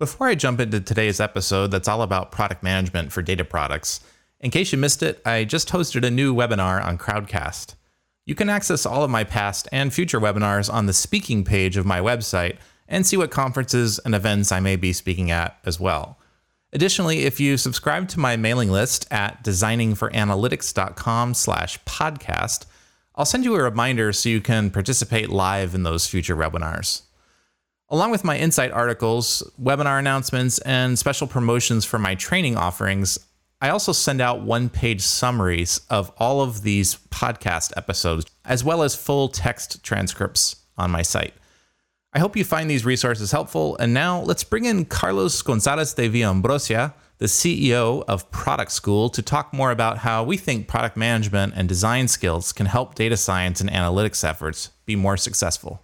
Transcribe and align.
Before 0.00 0.28
I 0.28 0.34
jump 0.34 0.60
into 0.60 0.80
today's 0.80 1.20
episode 1.20 1.70
that's 1.70 1.86
all 1.86 2.00
about 2.00 2.32
product 2.32 2.62
management 2.62 3.12
for 3.12 3.20
data 3.20 3.44
products, 3.44 4.00
in 4.40 4.50
case 4.50 4.72
you 4.72 4.78
missed 4.78 5.02
it, 5.02 5.20
I 5.26 5.44
just 5.44 5.68
hosted 5.68 6.06
a 6.06 6.10
new 6.10 6.34
webinar 6.34 6.82
on 6.82 6.96
Crowdcast. 6.96 7.74
You 8.24 8.34
can 8.34 8.48
access 8.48 8.86
all 8.86 9.04
of 9.04 9.10
my 9.10 9.24
past 9.24 9.68
and 9.70 9.92
future 9.92 10.18
webinars 10.18 10.72
on 10.72 10.86
the 10.86 10.94
speaking 10.94 11.44
page 11.44 11.76
of 11.76 11.84
my 11.84 12.00
website 12.00 12.56
and 12.88 13.06
see 13.06 13.18
what 13.18 13.30
conferences 13.30 13.98
and 13.98 14.14
events 14.14 14.50
I 14.50 14.58
may 14.60 14.76
be 14.76 14.94
speaking 14.94 15.30
at 15.30 15.58
as 15.66 15.78
well. 15.78 16.18
Additionally, 16.72 17.24
if 17.26 17.38
you 17.38 17.58
subscribe 17.58 18.08
to 18.08 18.18
my 18.18 18.38
mailing 18.38 18.70
list 18.70 19.06
at 19.10 19.44
designingforanalytics.com 19.44 21.34
slash 21.34 21.78
podcast, 21.84 22.64
I'll 23.16 23.26
send 23.26 23.44
you 23.44 23.54
a 23.54 23.62
reminder 23.62 24.14
so 24.14 24.30
you 24.30 24.40
can 24.40 24.70
participate 24.70 25.28
live 25.28 25.74
in 25.74 25.82
those 25.82 26.06
future 26.06 26.36
webinars. 26.36 27.02
Along 27.92 28.12
with 28.12 28.22
my 28.22 28.38
insight 28.38 28.70
articles, 28.70 29.42
webinar 29.60 29.98
announcements, 29.98 30.60
and 30.60 30.96
special 30.96 31.26
promotions 31.26 31.84
for 31.84 31.98
my 31.98 32.14
training 32.14 32.56
offerings, 32.56 33.18
I 33.60 33.70
also 33.70 33.90
send 33.90 34.20
out 34.20 34.42
one 34.42 34.68
page 34.68 35.00
summaries 35.00 35.80
of 35.90 36.12
all 36.16 36.40
of 36.40 36.62
these 36.62 36.94
podcast 37.10 37.72
episodes, 37.76 38.26
as 38.44 38.62
well 38.62 38.84
as 38.84 38.94
full 38.94 39.28
text 39.28 39.82
transcripts 39.82 40.54
on 40.78 40.92
my 40.92 41.02
site. 41.02 41.34
I 42.12 42.20
hope 42.20 42.36
you 42.36 42.44
find 42.44 42.70
these 42.70 42.84
resources 42.84 43.32
helpful. 43.32 43.76
And 43.78 43.92
now 43.92 44.20
let's 44.20 44.44
bring 44.44 44.66
in 44.66 44.84
Carlos 44.84 45.42
Gonzalez 45.42 45.92
de 45.92 46.08
Villaumbrosia, 46.08 46.94
the 47.18 47.26
CEO 47.26 48.04
of 48.06 48.30
Product 48.30 48.70
School, 48.70 49.10
to 49.10 49.20
talk 49.20 49.52
more 49.52 49.72
about 49.72 49.98
how 49.98 50.22
we 50.22 50.36
think 50.36 50.68
product 50.68 50.96
management 50.96 51.54
and 51.56 51.68
design 51.68 52.06
skills 52.06 52.52
can 52.52 52.66
help 52.66 52.94
data 52.94 53.16
science 53.16 53.60
and 53.60 53.68
analytics 53.68 54.22
efforts 54.22 54.70
be 54.86 54.94
more 54.94 55.16
successful. 55.16 55.82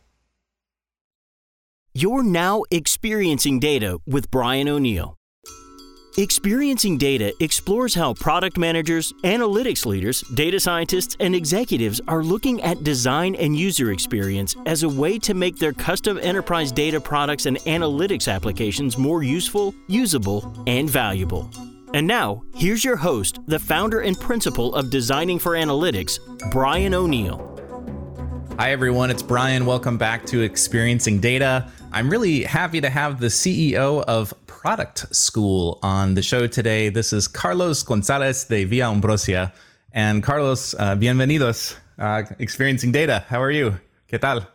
You're 1.98 2.23
now 2.23 2.62
experiencing 2.70 3.59
data 3.59 3.98
with 4.06 4.30
Brian 4.30 4.68
O'Neill. 4.68 5.16
Experiencing 6.19 6.98
Data 6.98 7.32
explores 7.41 7.94
how 7.94 8.12
product 8.12 8.58
managers, 8.58 9.14
analytics 9.25 9.86
leaders, 9.86 10.20
data 10.34 10.61
scientists, 10.61 11.16
and 11.20 11.34
executives 11.34 12.03
are 12.06 12.22
looking 12.22 12.61
at 12.61 12.84
design 12.84 13.34
and 13.36 13.56
user 13.56 13.92
experience 13.92 14.55
as 14.66 14.83
a 14.83 14.88
way 14.91 15.19
to 15.20 15.33
make 15.33 15.56
their 15.56 15.72
custom 15.72 16.19
enterprise 16.19 16.70
data 16.70 17.00
products 17.00 17.47
and 17.47 17.56
analytics 17.61 18.31
applications 18.31 18.98
more 18.98 19.22
useful, 19.22 19.75
usable, 19.86 20.53
and 20.66 20.91
valuable. 20.91 21.48
And 21.94 22.06
now, 22.06 22.42
here's 22.55 22.84
your 22.84 22.97
host, 22.97 23.38
the 23.47 23.58
founder 23.58 24.00
and 24.00 24.20
principal 24.20 24.75
of 24.75 24.91
Designing 24.91 25.38
for 25.38 25.53
Analytics, 25.53 26.19
Brian 26.50 26.92
O'Neill. 26.92 27.56
Hi, 28.59 28.73
everyone. 28.73 29.11
It's 29.11 29.23
Brian. 29.23 29.67
Welcome 29.67 29.99
back 29.99 30.25
to 30.27 30.41
Experiencing 30.41 31.21
Data. 31.21 31.71
I'm 31.93 32.09
really 32.09 32.43
happy 32.43 32.81
to 32.81 32.89
have 32.89 33.21
the 33.21 33.27
CEO 33.27 34.03
of 34.05 34.33
Product 34.47 35.15
School 35.15 35.79
on 35.83 36.15
the 36.15 36.23
show 36.23 36.47
today. 36.47 36.89
This 36.89 37.12
is 37.12 37.29
Carlos 37.29 37.83
Gonzalez 37.83 38.45
de 38.45 38.65
Villaumbrosia. 38.65 39.53
And 39.93 40.23
Carlos, 40.23 40.75
uh, 40.79 40.97
bienvenidos. 40.97 41.77
Uh, 41.99 42.23
Experiencing 42.39 42.93
Data. 42.93 43.27
How 43.29 43.43
are 43.43 43.51
you? 43.51 43.79
¿Qué 44.11 44.19
tal? 44.19 44.47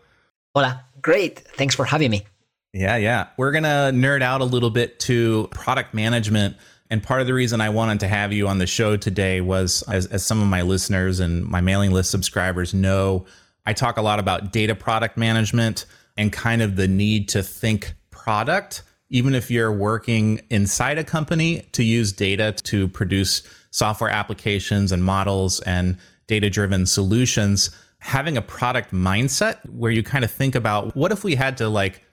Hola. 0.56 0.84
Great. 1.04 1.42
Thanks 1.56 1.76
for 1.76 1.86
having 1.86 2.10
me. 2.10 2.26
Yeah, 2.74 2.98
yeah. 2.98 3.28
We're 3.38 3.52
going 3.52 3.66
to 3.66 3.92
nerd 3.94 4.24
out 4.24 4.42
a 4.42 4.46
little 4.46 4.72
bit 4.72 5.00
to 5.02 5.48
product 5.52 5.94
management. 5.94 6.58
And 6.90 7.04
part 7.04 7.22
of 7.22 7.28
the 7.28 7.36
reason 7.36 7.62
I 7.62 7.70
wanted 7.70 8.00
to 8.00 8.08
have 8.08 8.34
you 8.34 8.48
on 8.48 8.58
the 8.58 8.68
show 8.68 8.98
today 8.98 9.42
was, 9.42 9.84
as, 9.84 10.08
as 10.08 10.26
some 10.26 10.42
of 10.42 10.48
my 10.48 10.64
listeners 10.64 11.20
and 11.20 11.46
my 11.46 11.62
mailing 11.62 11.92
list 11.92 12.10
subscribers 12.10 12.74
know, 12.74 13.28
I 13.66 13.74
talk 13.74 13.98
a 13.98 14.02
lot 14.02 14.20
about 14.20 14.52
data 14.52 14.76
product 14.76 15.18
management 15.18 15.86
and 16.18 16.32
kind 16.32 16.62
of 16.62 16.76
the 16.76 16.88
need 16.88 17.30
to 17.30 17.44
think 17.44 17.94
product, 18.10 18.84
even 19.10 19.36
if 19.36 19.52
you're 19.52 19.72
working 19.72 20.42
inside 20.50 20.98
a 20.98 21.04
company, 21.04 21.68
to 21.74 21.84
use 21.84 22.12
data 22.12 22.54
to 22.64 22.88
produce 22.90 23.44
software 23.72 24.10
applications 24.10 24.92
and 24.92 25.04
models 25.04 25.60
and 25.62 25.98
data 26.28 26.50
driven 26.50 26.86
solutions. 26.86 27.70
Having 28.00 28.38
a 28.38 28.42
product 28.42 28.92
mindset 28.92 29.58
where 29.70 29.92
you 29.92 30.02
kind 30.02 30.24
of 30.26 30.32
think 30.32 30.56
about 30.56 30.96
what 30.96 31.12
if 31.12 31.24
we 31.24 31.36
had 31.36 31.58
to 31.58 31.70
like 31.70 32.04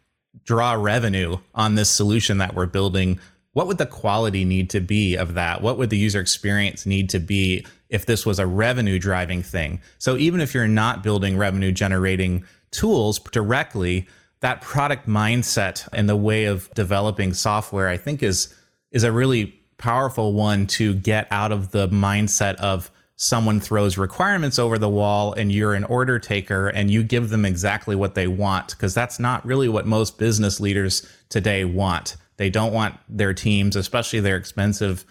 draw 0.44 0.72
revenue 0.74 1.38
on 1.54 1.74
this 1.74 1.88
solution 1.88 2.38
that 2.38 2.54
we're 2.54 2.66
building? 2.66 3.18
What 3.52 3.66
would 3.66 3.78
the 3.78 3.86
quality 3.86 4.44
need 4.44 4.70
to 4.70 4.80
be 4.80 5.16
of 5.16 5.34
that? 5.34 5.62
What 5.62 5.78
would 5.78 5.90
the 5.90 5.98
user 5.98 6.20
experience 6.20 6.86
need 6.86 7.08
to 7.10 7.18
be 7.18 7.66
if 7.88 8.06
this 8.06 8.26
was 8.26 8.38
a 8.38 8.46
revenue 8.46 8.98
driving 8.98 9.42
thing? 9.42 9.80
So 9.98 10.16
even 10.16 10.40
if 10.40 10.54
you're 10.54 10.68
not 10.68 11.02
building 11.02 11.36
revenue 11.36 11.72
generating 11.72 12.44
tools 12.70 13.18
directly, 13.18 14.06
that 14.40 14.60
product 14.60 15.08
mindset 15.08 15.88
and 15.92 16.08
the 16.08 16.16
way 16.16 16.44
of 16.44 16.72
developing 16.74 17.32
software, 17.32 17.88
I 17.88 17.96
think 17.96 18.22
is 18.22 18.54
is 18.90 19.04
a 19.04 19.12
really 19.12 19.54
powerful 19.76 20.32
one 20.32 20.66
to 20.66 20.94
get 20.94 21.28
out 21.30 21.52
of 21.52 21.70
the 21.70 21.88
mindset 21.88 22.56
of 22.56 22.90
someone 23.16 23.60
throws 23.60 23.98
requirements 23.98 24.58
over 24.58 24.78
the 24.78 24.88
wall 24.88 25.32
and 25.32 25.50
you're 25.50 25.74
an 25.74 25.84
order 25.84 26.18
taker 26.18 26.68
and 26.68 26.90
you 26.90 27.02
give 27.02 27.30
them 27.30 27.44
exactly 27.44 27.96
what 27.96 28.14
they 28.14 28.28
want 28.28 28.68
because 28.70 28.94
that's 28.94 29.18
not 29.18 29.44
really 29.44 29.68
what 29.68 29.86
most 29.86 30.18
business 30.18 30.60
leaders 30.60 31.06
today 31.28 31.64
want. 31.64 32.16
They 32.38 32.50
don't 32.50 32.72
want 32.72 32.94
their 33.08 33.34
teams, 33.34 33.76
especially 33.76 34.20
their 34.20 34.36
expensive 34.36 35.04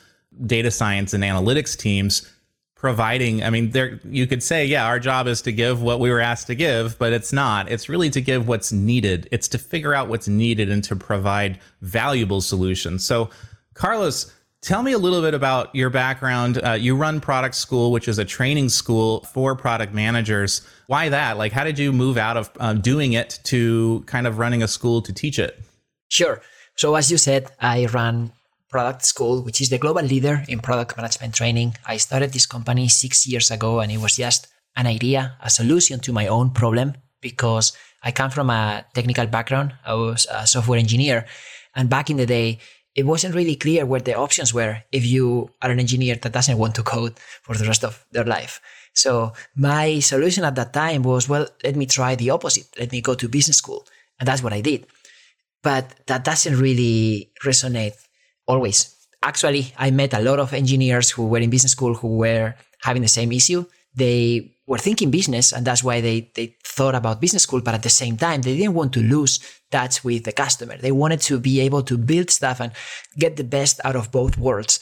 data 0.46 0.72
science 0.72 1.14
and 1.14 1.24
analytics 1.24 1.78
teams, 1.78 2.28
providing 2.78 3.42
i 3.42 3.50
mean 3.50 3.72
there 3.72 4.00
you 4.08 4.28
could 4.28 4.44
say 4.44 4.64
yeah 4.64 4.86
our 4.86 5.00
job 5.00 5.26
is 5.26 5.42
to 5.42 5.52
give 5.52 5.82
what 5.82 6.00
we 6.00 6.12
were 6.12 6.20
asked 6.20 6.46
to 6.46 6.54
give 6.54 6.98
but 7.00 7.12
it's 7.12 7.34
not. 7.34 7.72
It's 7.72 7.90
really 7.90 8.12
to 8.12 8.22
give 8.22 8.48
what's 8.48 8.72
needed. 8.72 9.28
It's 9.32 9.48
to 9.50 9.58
figure 9.58 9.96
out 9.96 10.10
what's 10.10 10.28
needed 10.28 10.70
and 10.70 10.84
to 10.84 10.96
provide 10.96 11.60
valuable 11.82 12.40
solutions. 12.40 13.04
So 13.04 13.32
carlos 13.74 14.32
tell 14.62 14.84
me 14.84 14.92
a 14.92 14.98
little 15.00 15.22
bit 15.22 15.34
about 15.34 15.74
your 15.74 15.90
background. 15.90 16.64
Uh, 16.64 16.74
you 16.74 16.96
run 16.96 17.20
product 17.20 17.56
school 17.56 17.92
which 17.92 18.08
is 18.08 18.20
a 18.20 18.26
training 18.26 18.70
school 18.70 19.24
for 19.24 19.56
product 19.56 19.92
managers. 19.92 20.62
Why 20.86 21.10
that? 21.10 21.40
Like 21.40 21.54
how 21.54 21.64
did 21.64 21.80
you 21.80 21.92
move 21.92 22.16
out 22.16 22.38
of 22.38 22.52
uh, 22.60 22.74
doing 22.74 23.14
it 23.14 23.40
to 23.46 24.04
kind 24.06 24.28
of 24.28 24.38
running 24.38 24.62
a 24.62 24.68
school 24.68 25.02
to 25.02 25.12
teach 25.12 25.40
it? 25.40 25.60
Sure 26.10 26.42
so 26.78 26.96
as 26.96 27.12
you 27.12 27.18
said 27.18 27.52
i 27.60 27.86
ran 27.88 28.32
Product 28.70 29.06
School, 29.06 29.42
which 29.44 29.62
is 29.62 29.70
the 29.70 29.78
global 29.78 30.02
leader 30.02 30.44
in 30.48 30.60
product 30.60 30.98
management 30.98 31.34
training. 31.34 31.76
I 31.86 31.98
started 31.98 32.34
this 32.34 32.46
company 32.46 32.90
six 32.90 33.26
years 33.26 33.50
ago 33.50 33.80
and 33.80 33.92
it 33.92 33.98
was 33.98 34.18
just 34.18 34.48
an 34.76 34.88
idea, 34.88 35.38
a 35.42 35.50
solution 35.50 36.00
to 36.02 36.14
my 36.14 36.28
own 36.28 36.52
problem 36.52 36.94
because 37.22 37.74
I 38.04 38.12
come 38.12 38.30
from 38.30 38.50
a 38.50 38.86
technical 38.94 39.26
background. 39.26 39.74
I 39.86 39.94
was 39.94 40.28
a 40.30 40.46
software 40.46 40.80
engineer. 40.80 41.26
And 41.76 41.90
back 41.90 42.10
in 42.10 42.18
the 42.18 42.26
day, 42.26 42.60
it 42.94 43.06
wasn't 43.06 43.36
really 43.36 43.56
clear 43.56 43.86
what 43.86 44.06
the 44.06 44.16
options 44.16 44.54
were 44.54 44.84
if 44.92 45.06
you 45.06 45.50
are 45.62 45.72
an 45.72 45.80
engineer 45.80 46.16
that 46.16 46.34
doesn't 46.34 46.58
want 46.58 46.76
to 46.76 46.84
code 46.84 47.18
for 47.44 47.56
the 47.56 47.66
rest 47.66 47.84
of 47.86 48.06
their 48.12 48.26
life. 48.26 48.60
So 48.94 49.34
my 49.56 50.00
solution 50.00 50.44
at 50.44 50.56
that 50.56 50.74
time 50.74 51.04
was, 51.04 51.30
well, 51.30 51.48
let 51.64 51.76
me 51.76 51.86
try 51.86 52.16
the 52.16 52.32
opposite. 52.32 52.68
Let 52.78 52.92
me 52.92 53.02
go 53.02 53.14
to 53.16 53.30
business 53.30 53.58
school. 53.58 53.86
And 54.20 54.28
that's 54.28 54.42
what 54.42 54.54
I 54.54 54.62
did. 54.62 54.88
But 55.63 56.06
that 56.07 56.23
doesn't 56.23 56.57
really 56.57 57.31
resonate 57.44 57.95
always. 58.47 58.95
Actually, 59.23 59.73
I 59.78 59.91
met 59.91 60.13
a 60.13 60.22
lot 60.22 60.40
of 60.40 60.53
engineers 60.53 61.09
who 61.09 61.28
were 61.28 61.40
in 61.40 61.50
business 61.50 61.72
school 61.72 61.95
who 61.95 62.18
were 62.18 62.56
having 62.81 63.01
the 63.01 63.07
same 63.07 63.31
issue. 63.31 63.66
They 63.95 64.53
were 64.68 64.78
thinking 64.78 65.09
business, 65.09 65.51
and 65.51 65.66
that's 65.66 65.84
why 65.84 66.01
they, 66.01 66.31
they 66.35 66.56
thought 66.63 66.94
about 66.94 67.19
business 67.19 67.44
school. 67.44 67.62
But 67.62 67.73
at 67.73 67.84
the 67.84 67.90
same 67.90 68.16
time, 68.18 68.41
they 68.41 68.56
didn't 68.56 68.75
want 68.75 68.94
to 68.94 69.01
lose 69.01 69.40
touch 69.72 70.03
with 70.03 70.23
the 70.23 70.31
customer. 70.31 70.78
They 70.78 70.91
wanted 70.91 71.22
to 71.22 71.40
be 71.40 71.59
able 71.62 71.81
to 71.84 71.97
build 71.97 72.29
stuff 72.29 72.62
and 72.62 72.72
get 73.18 73.38
the 73.38 73.44
best 73.44 73.79
out 73.84 73.95
of 73.95 74.12
both 74.12 74.38
worlds. 74.38 74.79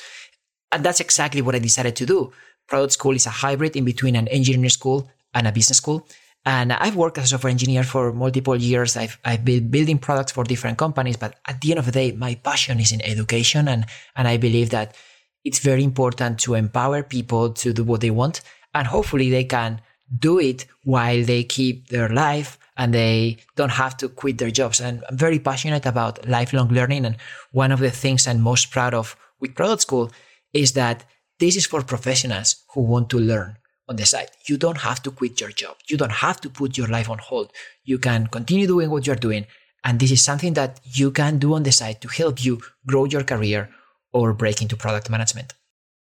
And 0.71 0.83
that's 0.83 0.99
exactly 0.99 1.41
what 1.41 1.55
I 1.55 1.59
decided 1.59 1.95
to 1.95 2.05
do. 2.05 2.33
Product 2.67 2.93
school 2.93 3.15
is 3.15 3.25
a 3.25 3.29
hybrid 3.29 3.75
in 3.75 3.85
between 3.85 4.15
an 4.15 4.27
engineering 4.27 4.69
school 4.69 5.09
and 5.33 5.47
a 5.47 5.51
business 5.51 5.77
school. 5.77 6.07
And 6.45 6.72
I've 6.72 6.95
worked 6.95 7.17
as 7.17 7.25
a 7.25 7.28
software 7.29 7.50
engineer 7.50 7.83
for 7.83 8.13
multiple 8.13 8.56
years. 8.56 8.95
I've, 8.95 9.17
I've 9.25 9.44
been 9.44 9.69
building 9.69 9.97
products 9.97 10.31
for 10.31 10.44
different 10.44 10.78
companies, 10.78 11.17
but 11.17 11.39
at 11.47 11.59
the 11.61 11.72
end 11.72 11.79
of 11.79 11.85
the 11.85 11.91
day, 11.91 12.11
my 12.11 12.35
passion 12.35 12.79
is 12.79 12.91
in 12.91 13.01
education. 13.01 13.67
And, 13.67 13.85
and 14.16 14.28
I 14.28 14.37
believe 14.37 14.69
that 14.69 14.96
it's 15.43 15.59
very 15.59 15.84
important 15.84 16.40
to 16.41 16.53
empower 16.53 17.02
people 17.02 17.52
to 17.53 17.73
do 17.73 17.84
what 17.84 18.02
they 18.02 18.11
want. 18.11 18.41
And 18.75 18.85
hopefully 18.85 19.31
they 19.31 19.43
can 19.43 19.81
do 20.19 20.37
it 20.37 20.66
while 20.84 21.23
they 21.23 21.43
keep 21.43 21.87
their 21.87 22.09
life 22.09 22.59
and 22.78 22.93
they 22.93 23.37
don't 23.55 23.72
have 23.72 23.97
to 23.97 24.09
quit 24.09 24.37
their 24.37 24.52
jobs. 24.52 24.79
And 24.79 25.03
I'm 25.09 25.17
very 25.17 25.40
passionate 25.40 25.85
about 25.87 26.28
lifelong 26.28 26.69
learning. 26.69 27.05
And 27.05 27.17
one 27.53 27.72
of 27.72 27.79
the 27.79 27.90
things 27.90 28.28
I'm 28.28 28.41
most 28.41 28.69
proud 28.69 28.93
of 28.93 29.16
with 29.40 29.55
Product 29.55 29.81
School 29.81 30.11
is 30.53 30.73
that 30.73 31.05
this 31.40 31.55
is 31.55 31.66
for 31.66 31.81
professionals 31.81 32.64
who 32.73 32.81
want 32.81 33.09
to 33.09 33.19
learn 33.19 33.58
on 33.87 33.96
the 33.96 34.05
side. 34.05 34.32
You 34.47 34.58
don't 34.58 34.78
have 34.78 35.02
to 35.03 35.11
quit 35.11 35.40
your 35.40 35.52
job. 35.52 35.78
You 35.87 35.97
don't 35.97 36.11
have 36.11 36.41
to 36.41 36.49
put 36.49 36.78
your 36.78 36.87
life 36.87 37.09
on 37.09 37.20
hold. 37.20 37.52
You 37.84 37.97
can 37.99 38.28
continue 38.28 38.67
doing 38.67 38.90
what 38.90 39.05
you're 39.05 39.16
doing. 39.16 39.46
And 39.84 39.99
this 39.99 40.11
is 40.11 40.23
something 40.23 40.53
that 40.53 40.79
you 40.84 41.11
can 41.11 41.37
do 41.37 41.53
on 41.53 41.64
the 41.64 41.72
side 41.72 42.02
to 42.02 42.08
help 42.08 42.43
you 42.43 42.61
grow 42.87 43.05
your 43.05 43.23
career 43.23 43.70
or 44.14 44.34
break 44.34 44.61
into 44.61 44.76
product 44.76 45.09
management. 45.09 45.53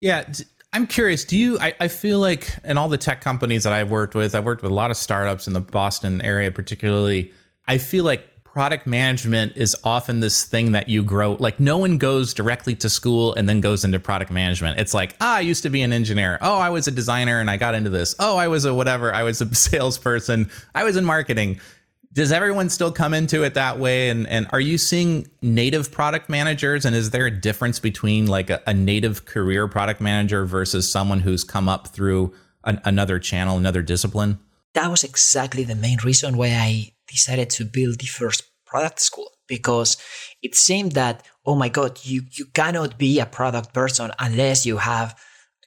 Yeah. 0.00 0.25
I'm 0.73 0.87
curious, 0.87 1.25
do 1.25 1.37
you, 1.37 1.59
I, 1.59 1.75
I 1.81 1.88
feel 1.88 2.21
like 2.21 2.56
in 2.62 2.79
all 2.79 2.88
the 2.88 2.99
tech 2.99 3.21
companies 3.21 3.65
that 3.65 3.73
I've 3.73 3.91
worked 3.91 4.15
with, 4.15 4.37
I've 4.37 4.44
worked 4.44 4.62
with 4.62 4.71
a 4.71 4.75
lot 4.75 4.93
of 4.93 4.97
startups 4.97 5.49
in 5.49 5.53
the 5.53 5.61
Boston 5.61 6.23
area, 6.23 6.53
particularly, 6.53 7.33
I 7.67 7.79
feel 7.79 8.05
like 8.05 8.25
product 8.52 8.87
management 8.87 9.56
is 9.56 9.76
often 9.85 10.20
this 10.20 10.44
thing 10.44 10.73
that 10.73 10.88
you 10.88 11.05
grow 11.05 11.35
like 11.35 11.61
no 11.61 11.79
one 11.79 11.99
goes 11.99 12.35
directly 12.35 12.75
to 12.75 12.91
school 12.91 13.32
and 13.35 13.49
then 13.49 13.61
goes 13.61 13.85
into 13.85 14.00
product 14.00 14.31
management. 14.31 14.81
It's 14.81 14.93
like 14.93 15.14
ah, 15.20 15.37
i 15.37 15.41
used 15.41 15.62
to 15.62 15.70
be 15.70 15.82
an 15.82 15.93
engineer. 15.93 16.38
Oh 16.41 16.58
i 16.58 16.69
was 16.70 16.88
a 16.88 16.91
designer 16.91 17.41
and 17.41 17.49
i 17.49 17.56
got 17.56 17.75
into 17.75 17.91
this. 17.91 18.14
Oh 18.19 18.37
i 18.37 18.49
was 18.49 18.64
a 18.64 18.75
whatever. 18.75 19.14
I 19.14 19.23
was 19.23 19.41
a 19.41 19.55
salesperson. 19.55 20.50
I 20.75 20.85
was 20.85 20.97
in 20.97 21.05
marketing. 21.05 21.61
Does 22.12 22.32
everyone 22.32 22.70
still 22.70 22.91
come 22.91 23.14
into 23.14 23.44
it 23.44 23.55
that 23.55 23.79
way? 23.79 24.11
And, 24.11 24.26
and 24.26 24.49
are 24.50 24.61
you 24.61 24.79
seeing 24.79 25.29
native 25.43 25.93
product 25.93 26.29
managers? 26.29 26.85
And 26.85 26.97
is 26.97 27.11
there 27.11 27.26
a 27.26 27.31
difference 27.31 27.79
between 27.79 28.26
like 28.26 28.50
a, 28.50 28.61
a 28.67 28.75
native 28.75 29.26
career 29.26 29.69
product 29.69 30.00
manager 30.00 30.44
versus 30.44 30.91
someone 30.91 31.20
who's 31.20 31.44
come 31.44 31.69
up 31.69 31.87
through 31.87 32.35
an, 32.64 32.81
another 32.85 33.20
channel 33.20 33.56
another 33.58 33.82
discipline? 33.82 34.41
That 34.75 34.91
was 34.91 35.05
exactly 35.05 35.62
the 35.62 35.76
main 35.76 35.99
reason 36.05 36.37
why 36.37 36.49
i 36.49 36.93
decided 37.11 37.51
to 37.51 37.65
build 37.65 37.99
the 37.99 38.07
first 38.07 38.43
product 38.67 39.01
school 39.01 39.31
because 39.49 39.97
it 40.43 40.55
seemed 40.55 40.93
that 40.93 41.27
oh 41.45 41.57
my 41.57 41.69
god 41.69 41.99
you 42.05 42.23
you 42.31 42.47
cannot 42.47 42.97
be 42.99 43.19
a 43.19 43.27
product 43.27 43.75
person 43.75 44.11
unless 44.19 44.65
you 44.65 44.77
have 44.77 45.19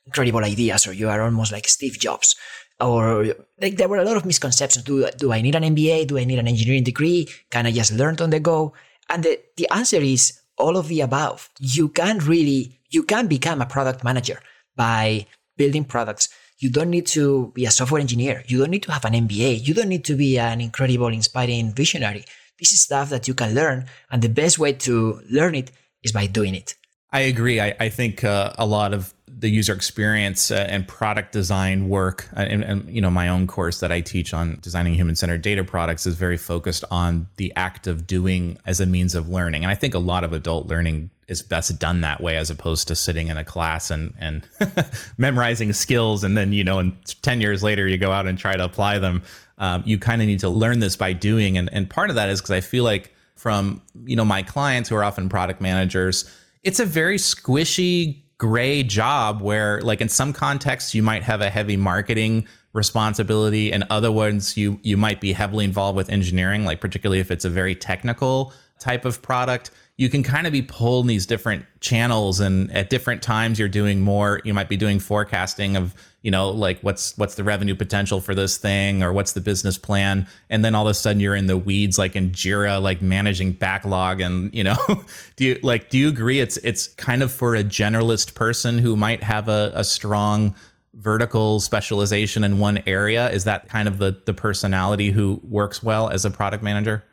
incredible 0.06 0.44
ideas 0.44 0.88
or 0.88 0.94
you 0.94 1.10
are 1.10 1.22
almost 1.22 1.52
like 1.52 1.68
Steve 1.68 2.00
Jobs 2.00 2.36
or 2.80 3.36
like 3.62 3.78
there 3.78 3.88
were 3.88 3.98
a 3.98 4.04
lot 4.04 4.18
of 4.18 4.26
misconceptions. 4.26 4.84
Do, 4.84 5.10
do 5.18 5.32
I 5.32 5.42
need 5.42 5.56
an 5.56 5.64
MBA 5.64 6.08
do 6.08 6.18
I 6.18 6.24
need 6.24 6.40
an 6.40 6.48
engineering 6.48 6.84
degree? 6.84 7.28
Can 7.52 7.66
I 7.66 7.72
just 7.72 7.94
learn 7.94 8.18
on 8.20 8.30
the 8.30 8.40
go? 8.40 8.74
And 9.10 9.24
the, 9.24 9.40
the 9.58 9.68
answer 9.72 9.98
is 9.98 10.40
all 10.58 10.78
of 10.78 10.88
the 10.88 11.02
above. 11.02 11.50
You 11.60 11.90
can 11.90 12.20
really 12.20 12.80
you 12.90 13.04
can 13.04 13.28
become 13.28 13.62
a 13.62 13.66
product 13.66 14.04
manager 14.04 14.40
by 14.76 15.28
building 15.58 15.86
products 15.86 16.30
you 16.64 16.70
don't 16.70 16.90
need 16.90 17.06
to 17.06 17.52
be 17.54 17.66
a 17.66 17.72
software 17.72 18.00
engineer. 18.00 18.42
You 18.48 18.60
don't 18.60 18.72
need 18.72 18.84
to 18.84 18.92
have 18.94 19.04
an 19.04 19.14
MBA. 19.14 19.68
You 19.68 19.74
don't 19.74 19.90
need 19.90 20.06
to 20.06 20.16
be 20.16 20.40
an 20.40 20.62
incredible, 20.62 21.08
inspiring 21.08 21.74
visionary. 21.74 22.24
This 22.58 22.72
is 22.72 22.82
stuff 22.82 23.10
that 23.10 23.28
you 23.28 23.34
can 23.34 23.54
learn. 23.54 23.86
And 24.10 24.22
the 24.22 24.30
best 24.30 24.58
way 24.58 24.72
to 24.88 25.20
learn 25.30 25.56
it 25.56 25.72
is 26.04 26.14
by 26.14 26.26
doing 26.28 26.56
it. 26.56 26.76
I 27.12 27.22
agree. 27.22 27.60
I, 27.60 27.76
I 27.82 27.90
think 27.90 28.24
uh, 28.24 28.54
a 28.58 28.66
lot 28.66 28.94
of 28.94 29.14
the 29.44 29.50
user 29.50 29.74
experience 29.74 30.52
uh, 30.52 30.66
and 30.70 30.88
product 30.88 31.34
design 31.34 31.90
work, 31.90 32.30
uh, 32.34 32.40
and, 32.40 32.64
and, 32.64 32.90
you 32.90 33.02
know, 33.02 33.12
my 33.12 33.28
own 33.28 33.46
course 33.46 33.82
that 33.82 33.92
I 33.92 34.00
teach 34.00 34.34
on 34.34 34.58
designing 34.62 34.94
human-centered 34.94 35.42
data 35.42 35.66
products 35.66 36.06
is 36.06 36.16
very 36.16 36.38
focused 36.38 36.86
on 36.90 37.28
the 37.36 37.52
act 37.58 37.86
of 37.86 38.08
doing 38.08 38.58
as 38.66 38.80
a 38.80 38.86
means 38.86 39.16
of 39.16 39.28
learning. 39.28 39.66
And 39.66 39.70
I 39.70 39.76
think 39.76 39.96
a 39.96 40.00
lot 40.00 40.24
of 40.24 40.32
adult 40.32 40.68
learning 40.68 41.10
is 41.28 41.42
best 41.42 41.78
done 41.78 42.00
that 42.00 42.22
way 42.22 42.38
as 42.38 42.50
opposed 42.50 42.88
to 42.88 42.96
sitting 42.96 43.28
in 43.28 43.38
a 43.38 43.44
class 43.44 43.92
and 43.92 44.14
and 44.18 44.48
memorizing 45.18 45.74
skills 45.74 46.24
and 46.24 46.38
then 46.38 46.52
you 46.54 46.64
know 46.64 46.80
and 46.80 46.94
10 47.22 47.40
years 47.40 47.64
later 47.64 47.88
you 47.88 47.98
go 47.98 48.12
out 48.12 48.28
and 48.28 48.38
try 48.38 48.56
to 48.56 48.64
apply 48.64 49.00
them 49.00 49.24
um, 49.58 49.84
you 49.86 49.98
kind 49.98 50.22
of 50.22 50.28
need 50.28 50.42
to 50.42 50.50
learn 50.50 50.80
this 50.80 50.98
by 50.98 51.14
doing 51.14 51.58
and, 51.58 51.70
and 51.72 51.90
part 51.90 52.10
of 52.10 52.18
that 52.18 52.28
is 52.28 52.42
because 52.42 52.52
i 52.52 52.60
feel 52.60 52.84
like 52.84 53.16
from 53.38 53.82
you 54.04 54.18
know 54.18 54.26
my 54.26 54.44
clients 54.44 54.90
who 54.90 54.98
are 54.98 55.04
often 55.04 55.30
product 55.30 55.62
managers 55.62 56.30
it's 56.62 56.82
a 56.82 56.86
very 56.86 57.18
squishy 57.18 58.23
gray 58.44 58.84
job 58.84 59.42
where 59.42 59.80
like 59.84 60.02
in 60.02 60.10
some 60.10 60.34
contexts 60.34 60.94
you 60.94 61.02
might 61.02 61.24
have 61.24 61.40
a 61.40 61.50
heavy 61.50 61.78
marketing 61.78 62.46
responsibility 62.74 63.72
and 63.72 63.86
other 63.90 64.12
ones 64.12 64.58
you 64.58 64.78
you 64.84 64.98
might 64.98 65.22
be 65.22 65.32
heavily 65.32 65.64
involved 65.64 65.96
with 65.96 66.10
engineering 66.10 66.66
like 66.66 66.82
particularly 66.82 67.22
if 67.22 67.32
it's 67.32 67.46
a 67.46 67.50
very 67.50 67.74
technical 67.74 68.52
type 68.80 69.06
of 69.06 69.22
product 69.22 69.72
you 69.98 70.10
can 70.10 70.24
kind 70.24 70.48
of 70.48 70.54
be 70.54 70.62
pulling 70.62 71.08
these 71.08 71.26
different 71.26 71.66
channels 71.80 72.40
and 72.40 72.72
at 72.72 72.90
different 72.90 73.22
times 73.22 73.60
you're 73.60 73.70
doing 73.70 74.02
more 74.02 74.42
you 74.44 74.54
might 74.54 74.70
be 74.70 74.78
doing 74.78 75.00
forecasting 75.00 75.76
of 75.76 75.94
you 76.24 76.32
know 76.32 76.50
like 76.50 76.80
what's 76.80 77.16
what's 77.18 77.36
the 77.36 77.44
revenue 77.44 77.76
potential 77.76 78.20
for 78.20 78.34
this 78.34 78.58
thing 78.58 79.04
or 79.04 79.14
what's 79.14 79.34
the 79.34 79.42
business 79.42 79.78
plan? 79.78 80.26
And 80.50 80.66
then 80.66 80.74
all 80.74 80.88
of 80.88 80.92
a 80.92 80.94
sudden 80.94 81.20
you're 81.20 81.36
in 81.36 81.48
the 81.48 81.58
weeds 81.58 82.00
like 82.00 82.16
in 82.16 82.32
jira 82.32 82.82
like 82.82 83.02
managing 83.02 83.52
backlog 83.52 84.22
and 84.22 84.54
you 84.54 84.64
know 84.64 84.78
do 85.36 85.46
you 85.46 85.60
like 85.62 85.90
do 85.90 85.98
you 85.98 86.08
agree 86.08 86.40
it's 86.40 86.58
it's 86.58 86.88
kind 86.88 87.22
of 87.22 87.32
for 87.32 87.56
a 87.56 87.64
generalist 87.64 88.34
person 88.34 88.80
who 88.80 88.96
might 88.96 89.22
have 89.22 89.48
a, 89.48 89.72
a 89.76 89.84
strong 89.84 90.56
vertical 90.96 91.60
specialization 91.60 92.44
in 92.44 92.60
one 92.60 92.82
area? 92.88 93.30
Is 93.30 93.44
that 93.44 93.68
kind 93.70 93.88
of 93.88 94.00
the 94.00 94.20
the 94.26 94.34
personality 94.34 95.12
who 95.12 95.40
works 95.44 95.84
well 95.84 96.10
as 96.10 96.26
a 96.26 96.32
product 96.32 96.64
manager 96.64 97.04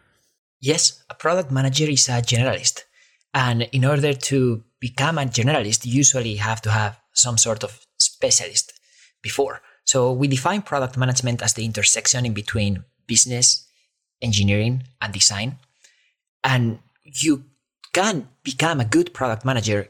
Yes, 0.61 1.03
a 1.09 1.15
product 1.15 1.51
manager 1.51 1.89
is 1.89 2.09
a 2.09 2.23
generalist. 2.23 2.85
And 3.33 3.63
in 3.73 3.85
order 3.85 4.13
to 4.13 4.63
become 4.81 5.19
a 5.19 5.23
generalist, 5.25 5.87
you 5.87 5.93
usually 5.93 6.37
have 6.37 6.61
to 6.63 6.71
have 6.71 6.99
some 7.13 7.39
sort 7.39 7.65
of 7.65 7.87
specialist 7.99 8.73
before. 9.23 9.63
So 9.85 10.13
we 10.13 10.29
define 10.29 10.63
product 10.63 10.97
management 10.97 11.43
as 11.43 11.55
the 11.55 11.65
intersection 11.65 12.27
in 12.27 12.35
between 12.35 12.85
business, 13.07 13.67
engineering, 14.21 14.85
and 15.01 15.13
design. 15.13 15.59
And 16.45 16.79
you 17.05 17.45
can 17.93 18.29
become 18.43 18.81
a 18.81 18.85
good 18.85 19.13
product 19.15 19.45
manager 19.45 19.89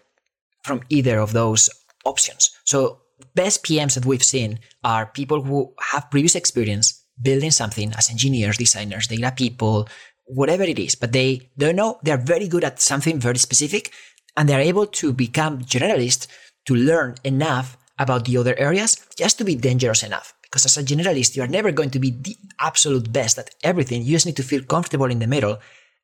from 0.65 0.83
either 0.89 1.19
of 1.19 1.33
those 1.33 1.69
options. 2.05 2.51
So 2.65 3.01
best 3.35 3.65
PMs 3.65 3.95
that 3.95 4.07
we've 4.07 4.23
seen 4.23 4.59
are 4.85 5.07
people 5.07 5.43
who 5.43 5.73
have 5.93 6.11
previous 6.11 6.35
experience 6.35 7.05
building 7.21 7.51
something 7.51 7.93
as 7.93 8.11
engineers, 8.11 8.57
designers, 8.57 9.07
data 9.07 9.33
people, 9.37 9.89
whatever 10.35 10.63
it 10.63 10.79
is, 10.79 10.95
but 10.95 11.13
they 11.13 11.51
don't 11.59 11.77
know 11.77 11.99
they're 12.03 12.17
very 12.17 12.49
good 12.49 12.65
at 12.65 12.81
something 12.81 13.19
very 13.19 13.39
specific 13.39 13.93
and 14.37 14.49
they're 14.49 14.61
able 14.61 14.87
to 14.87 15.13
become 15.13 15.61
generalists 15.61 16.27
to 16.67 16.75
learn 16.75 17.15
enough 17.25 17.77
about 17.99 18.25
the 18.25 18.37
other 18.37 18.59
areas 18.59 18.97
just 19.17 19.39
to 19.39 19.45
be 19.45 19.55
dangerous 19.55 20.03
enough. 20.03 20.35
Because 20.43 20.67
as 20.67 20.77
a 20.77 20.83
generalist, 20.83 21.37
you 21.37 21.43
are 21.43 21.49
never 21.49 21.71
going 21.71 21.91
to 21.91 21.99
be 21.99 22.11
the 22.11 22.37
absolute 22.59 23.13
best 23.13 23.39
at 23.39 23.55
everything. 23.63 24.03
You 24.03 24.13
just 24.13 24.27
need 24.27 24.37
to 24.37 24.43
feel 24.43 24.63
comfortable 24.63 25.07
in 25.07 25.21
the 25.21 25.27
middle 25.27 25.59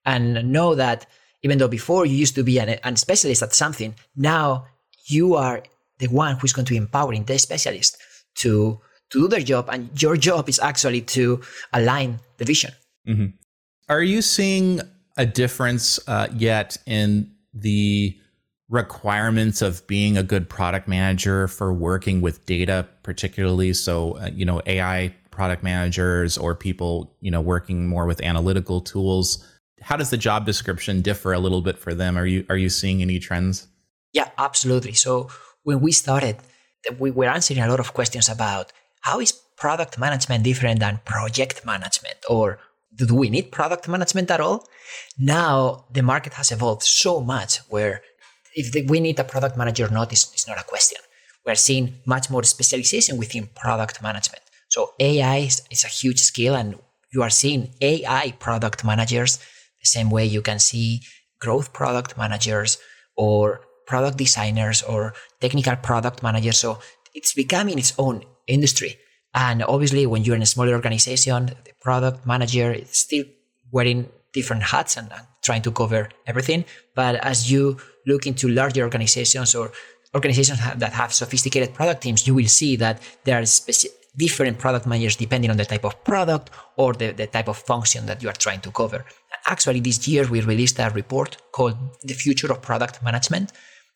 and 0.05 0.53
know 0.53 0.75
that 0.75 1.07
even 1.43 1.59
though 1.59 1.69
before 1.69 2.07
you 2.07 2.17
used 2.17 2.35
to 2.37 2.45
be 2.45 2.59
an, 2.59 2.69
an 2.69 2.97
specialist 2.97 3.43
at 3.43 3.55
something, 3.55 3.95
now 4.15 4.67
you 5.07 5.35
are 5.35 5.63
the 5.99 6.09
one 6.09 6.37
who's 6.37 6.53
going 6.53 6.67
to 6.67 6.73
be 6.73 6.77
empowering 6.77 7.25
the 7.25 7.39
specialist 7.39 7.97
to, 8.37 8.81
to 9.11 9.23
do 9.23 9.29
their 9.29 9.41
job. 9.41 9.69
And 9.71 9.91
your 10.01 10.17
job 10.17 10.49
is 10.49 10.61
actually 10.61 11.01
to 11.03 11.41
align 11.73 12.21
the 12.39 12.45
vision. 12.45 12.73
Mm-hmm. 13.09 13.27
Are 13.89 14.03
you 14.03 14.21
seeing 14.21 14.81
a 15.17 15.25
difference 15.25 16.01
uh, 16.09 16.29
yet 16.35 16.77
in 16.87 17.31
the 17.55 18.19
requirements 18.69 19.63
of 19.63 19.87
being 19.87 20.19
a 20.19 20.25
good 20.25 20.49
product 20.49 20.89
manager 20.89 21.47
for 21.47 21.73
working 21.73 22.21
with 22.21 22.45
data, 22.47 22.89
particularly? 23.05 23.73
So, 23.73 24.19
uh, 24.19 24.31
you 24.35 24.45
know, 24.45 24.61
AI 24.67 25.15
product 25.31 25.63
managers 25.63 26.37
or 26.37 26.55
people, 26.55 27.15
you 27.21 27.31
know, 27.31 27.41
working 27.41 27.87
more 27.87 28.07
with 28.07 28.21
analytical 28.23 28.81
tools. 28.81 29.45
How 29.81 29.97
does 29.97 30.11
the 30.11 30.17
job 30.17 30.47
description 30.47 31.01
differ 31.01 31.33
a 31.33 31.39
little 31.39 31.63
bit 31.63 31.79
for 31.79 31.95
them? 31.95 32.19
Are 32.19 32.27
you 32.27 32.45
are 32.49 32.57
you 32.57 32.69
seeing 32.69 33.03
any 33.03 33.21
trends? 33.21 33.69
Yeah, 34.13 34.31
absolutely. 34.37 34.95
So 34.95 35.29
when 35.63 35.81
we 35.81 35.93
started, 35.93 36.39
we 36.99 37.11
were 37.13 37.27
answering 37.27 37.61
a 37.61 37.69
lot 37.69 37.79
of 37.79 37.93
questions 37.93 38.29
about 38.29 38.73
how 39.03 39.21
is 39.21 39.33
product 39.57 39.99
management 39.99 40.43
different 40.43 40.81
than 40.81 41.01
project 41.05 41.65
management 41.65 42.17
or 42.29 42.59
do 42.95 43.15
we 43.15 43.31
need 43.31 43.53
product 43.53 43.89
management 43.89 44.31
at 44.31 44.41
all? 44.41 44.67
Now 45.19 45.87
the 45.93 46.03
market 46.03 46.35
has 46.35 46.53
evolved 46.53 46.83
so 46.83 47.21
much 47.21 47.59
where 47.69 48.03
if 48.55 48.89
we 48.89 49.01
need 49.01 49.19
a 49.19 49.25
product 49.25 49.57
manager 49.57 49.87
or 49.87 49.91
not 49.91 50.13
is, 50.13 50.33
is 50.35 50.47
not 50.49 50.59
a 50.59 50.65
question. 50.65 50.99
We're 51.45 51.55
seeing 51.55 52.01
much 52.07 52.31
more 52.31 52.43
specialization 52.43 53.19
within 53.19 53.49
product 53.55 54.03
management. 54.03 54.43
So 54.69 54.93
AI 54.99 55.39
is, 55.39 55.63
is 55.71 55.85
a 55.85 55.89
huge 55.89 56.21
skill 56.21 56.57
and 56.57 56.79
you 57.13 57.23
are 57.23 57.31
seeing 57.31 57.71
AI 57.81 58.35
product 58.39 58.85
managers 58.85 59.39
the 59.81 59.87
same 59.87 60.11
way 60.11 60.25
you 60.25 60.43
can 60.43 60.59
see 60.59 61.03
growth 61.39 61.73
product 61.73 62.19
managers 62.19 62.79
or 63.17 63.61
product 63.87 64.17
designers 64.19 64.83
or 64.83 65.15
technical 65.41 65.77
product 65.77 66.23
managers. 66.23 66.59
So 66.59 66.79
it's 67.15 67.33
becoming 67.33 67.79
its 67.79 67.95
own 67.99 68.25
industry. 68.47 68.99
And 69.37 69.63
obviously, 69.63 70.07
when 70.07 70.25
you're 70.25 70.35
in 70.35 70.43
a 70.43 70.47
smaller 70.47 70.73
organization, 70.73 71.47
the 71.47 71.73
product 71.81 72.27
manager 72.27 72.73
is 72.73 72.91
still 72.91 73.25
wearing 73.71 74.09
different 74.33 74.65
hats 74.65 74.97
and, 74.97 75.13
trying 75.47 75.63
to 75.63 75.71
cover 75.71 76.09
everything. 76.27 76.65
But 76.97 77.15
as 77.33 77.51
you 77.51 77.77
look 78.05 78.27
into 78.27 78.49
larger 78.49 78.83
organizations 78.83 79.55
or 79.55 79.71
organizations 80.15 80.59
that 80.83 80.93
have 80.93 81.13
sophisticated 81.13 81.73
product 81.73 82.03
teams, 82.03 82.27
you 82.27 82.35
will 82.35 82.49
see 82.49 82.75
that 82.77 83.01
there 83.25 83.39
are 83.39 83.43
speci- 83.43 83.95
different 84.17 84.59
product 84.59 84.87
managers 84.87 85.15
depending 85.15 85.51
on 85.53 85.57
the 85.57 85.65
type 85.65 85.85
of 85.85 86.03
product 86.03 86.51
or 86.77 86.95
the, 86.95 87.13
the 87.13 87.29
type 87.29 87.49
of 87.49 87.57
function 87.57 88.07
that 88.07 88.23
you 88.23 88.29
are 88.29 88.39
trying 88.47 88.61
to 88.61 88.71
cover. 88.73 89.05
Actually, 89.47 89.81
this 89.81 90.09
year 90.09 90.27
we 90.27 90.41
released 90.41 90.81
a 90.81 90.91
report 90.91 91.37
called 91.53 91.77
The 92.03 92.15
Future 92.15 92.51
of 92.51 92.61
Product 92.61 93.03
Management. 93.03 93.53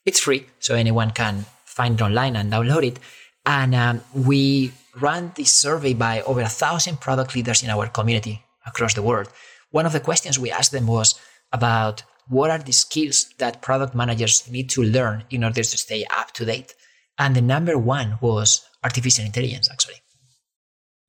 It's 0.06 0.20
free, 0.20 0.46
so 0.60 0.74
anyone 0.74 1.10
can 1.10 1.46
find 1.64 1.94
it 1.98 2.02
online 2.02 2.36
and 2.36 2.52
download 2.52 2.84
it. 2.86 2.98
And 3.44 3.74
um, 3.74 4.02
we 4.14 4.72
ran 5.00 5.32
this 5.36 5.52
survey 5.52 5.94
by 5.94 6.22
over 6.22 6.40
a 6.40 6.48
thousand 6.48 7.00
product 7.00 7.34
leaders 7.34 7.62
in 7.62 7.70
our 7.70 7.88
community 7.88 8.44
across 8.66 8.94
the 8.94 9.02
world. 9.02 9.28
One 9.70 9.86
of 9.86 9.92
the 9.92 10.00
questions 10.00 10.38
we 10.38 10.50
asked 10.50 10.72
them 10.72 10.86
was 10.86 11.14
about 11.52 12.02
what 12.28 12.50
are 12.50 12.58
the 12.58 12.72
skills 12.72 13.26
that 13.38 13.60
product 13.62 13.94
managers 13.94 14.48
need 14.50 14.70
to 14.70 14.82
learn 14.82 15.24
in 15.30 15.44
order 15.44 15.62
to 15.62 15.78
stay 15.78 16.04
up 16.16 16.32
to 16.32 16.44
date. 16.44 16.74
And 17.18 17.34
the 17.34 17.42
number 17.42 17.76
one 17.76 18.18
was 18.20 18.64
artificial 18.82 19.24
intelligence, 19.24 19.68
actually. 19.70 20.00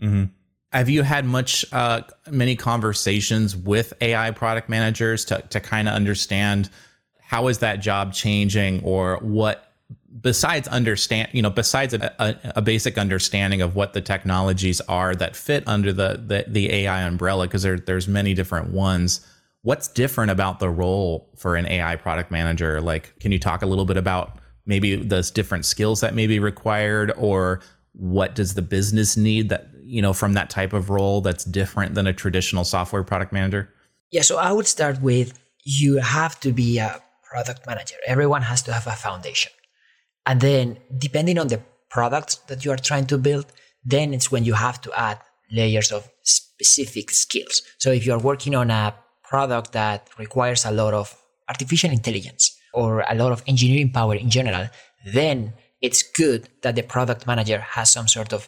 Mm-hmm. 0.02 0.24
Have 0.72 0.90
you 0.90 1.04
had 1.04 1.26
much, 1.26 1.66
uh, 1.72 2.02
many 2.30 2.56
conversations 2.56 3.56
with 3.56 3.94
AI 4.02 4.32
product 4.32 4.70
managers 4.70 5.26
to, 5.26 5.42
to 5.50 5.60
kind 5.60 5.88
of 5.88 5.94
understand 5.94 6.70
how 7.20 7.48
is 7.48 7.60
that 7.60 7.82
job 7.82 8.14
changing 8.14 8.84
or 8.84 9.18
what, 9.18 9.71
besides 10.20 10.68
understand, 10.68 11.30
you 11.32 11.42
know, 11.42 11.50
besides 11.50 11.94
a, 11.94 12.14
a, 12.20 12.36
a 12.58 12.62
basic 12.62 12.98
understanding 12.98 13.62
of 13.62 13.76
what 13.76 13.94
the 13.94 14.02
technologies 14.02 14.82
are 14.82 15.16
that 15.16 15.36
fit 15.36 15.64
under 15.68 15.94
the, 15.94 16.22
the, 16.26 16.46
the 16.48 16.72
AI 16.72 17.02
umbrella, 17.04 17.48
because 17.48 17.64
there, 17.64 17.78
there's 17.78 18.08
many 18.08 18.34
different 18.34 18.72
ones. 18.72 19.26
What's 19.62 19.88
different 19.88 20.32
about 20.32 20.60
the 20.60 20.70
role 20.70 21.30
for 21.38 21.56
an 21.56 21.68
AI 21.68 21.96
product 21.96 22.32
manager? 22.32 22.82
Like, 22.82 23.18
can 23.20 23.32
you 23.32 23.40
talk 23.40 23.62
a 23.62 23.66
little 23.66 23.86
bit 23.86 23.98
about 23.98 24.40
maybe 24.66 24.96
those 24.96 25.32
different 25.32 25.66
skills 25.66 26.02
that 26.02 26.14
may 26.14 26.28
be 26.28 26.40
required 26.40 27.12
or 27.18 27.62
what 27.94 28.36
does 28.36 28.54
the 28.54 28.62
business 28.62 29.18
need 29.18 29.50
that 29.50 29.68
you 29.84 30.02
know 30.02 30.14
from 30.14 30.34
that 30.34 30.50
type 30.50 30.74
of 30.74 30.90
role 30.90 31.22
that's 31.22 31.44
different 31.44 31.96
than 31.96 32.08
a 32.08 32.14
traditional 32.14 32.64
software 32.64 33.04
product 33.04 33.34
manager 33.34 33.70
yeah 34.12 34.22
so 34.22 34.38
i 34.38 34.52
would 34.52 34.68
start 34.68 35.02
with 35.02 35.38
you 35.64 35.98
have 35.98 36.40
to 36.40 36.54
be 36.54 36.78
a 36.78 37.02
product 37.24 37.66
manager 37.68 37.96
everyone 38.06 38.42
has 38.42 38.62
to 38.62 38.72
have 38.72 38.88
a 38.88 38.92
foundation 38.92 39.52
and 40.26 40.42
then 40.42 40.78
depending 40.98 41.38
on 41.38 41.48
the 41.48 41.62
product 41.90 42.48
that 42.48 42.64
you 42.64 42.72
are 42.72 42.78
trying 42.78 43.06
to 43.06 43.18
build 43.18 43.46
then 43.84 44.14
it's 44.14 44.32
when 44.32 44.44
you 44.44 44.54
have 44.54 44.80
to 44.82 44.92
add 44.94 45.20
layers 45.52 45.92
of 45.92 46.10
specific 46.24 47.12
skills 47.12 47.62
so 47.78 47.92
if 47.92 48.06
you 48.06 48.14
are 48.14 48.20
working 48.20 48.56
on 48.56 48.70
a 48.70 48.94
product 49.24 49.72
that 49.74 50.10
requires 50.18 50.66
a 50.66 50.72
lot 50.72 50.94
of 50.94 51.16
artificial 51.50 51.92
intelligence 51.92 52.58
or 52.74 53.04
a 53.10 53.16
lot 53.16 53.32
of 53.32 53.44
engineering 53.48 53.92
power 53.92 54.16
in 54.16 54.30
general 54.30 54.68
then 55.06 55.54
it's 55.82 56.04
good 56.04 56.48
that 56.62 56.76
the 56.76 56.84
product 56.84 57.26
manager 57.26 57.60
has 57.60 57.92
some 57.92 58.08
sort 58.08 58.32
of 58.34 58.48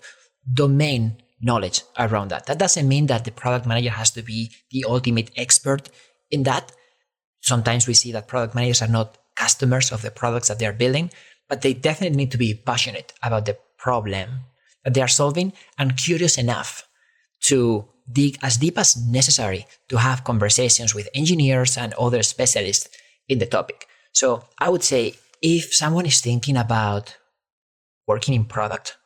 domain 0.53 1.18
knowledge 1.42 1.84
around 2.00 2.30
that. 2.30 2.46
That 2.46 2.60
doesn't 2.60 2.88
mean 2.88 3.08
that 3.08 3.25
the 3.25 3.32
product 3.32 3.65
manager 3.65 3.89
has 3.89 4.12
to 4.12 4.22
be 4.22 4.51
the 4.72 4.86
ultimate 4.88 5.32
expert 5.36 5.89
in 6.32 6.44
that. 6.44 6.72
Sometimes 7.42 7.88
we 7.88 7.94
see 7.94 8.12
that 8.13 8.27
product 8.27 8.56
managers 8.56 8.82
are 8.82 8.88
not 8.88 9.18
customers 9.36 9.92
of 9.92 10.01
the 10.01 10.12
products 10.12 10.48
that 10.48 10.60
they're 10.60 10.74
building, 10.74 11.12
but 11.53 11.62
they 11.62 11.75
definitely 11.75 12.17
need 12.17 12.31
to 12.31 12.38
be 12.39 12.55
passionate 12.55 13.13
about 13.22 13.45
the 13.45 13.55
problem 13.77 14.27
that 14.83 14.95
they 14.95 15.01
are 15.01 15.07
solving 15.07 15.53
and 15.77 15.95
curious 15.95 16.36
enough 16.36 16.88
to 17.41 17.88
dig 18.12 18.39
as 18.41 18.57
deep 18.57 18.75
as 18.75 18.98
necessary 18.98 19.67
to 19.88 19.98
have 19.98 20.24
conversations 20.24 20.95
with 20.95 21.07
engineers 21.13 21.77
and 21.77 21.93
other 21.93 22.24
specialists 22.24 22.89
in 23.29 23.38
the 23.38 23.45
topic. 23.45 23.86
So 24.13 24.45
I 24.57 24.69
would 24.69 24.83
say 24.83 25.13
if 25.43 25.75
someone 25.75 26.07
is 26.07 26.22
thinking 26.22 26.57
about 26.57 27.17
working 28.07 28.33
in 28.33 28.45
product, 28.45 28.98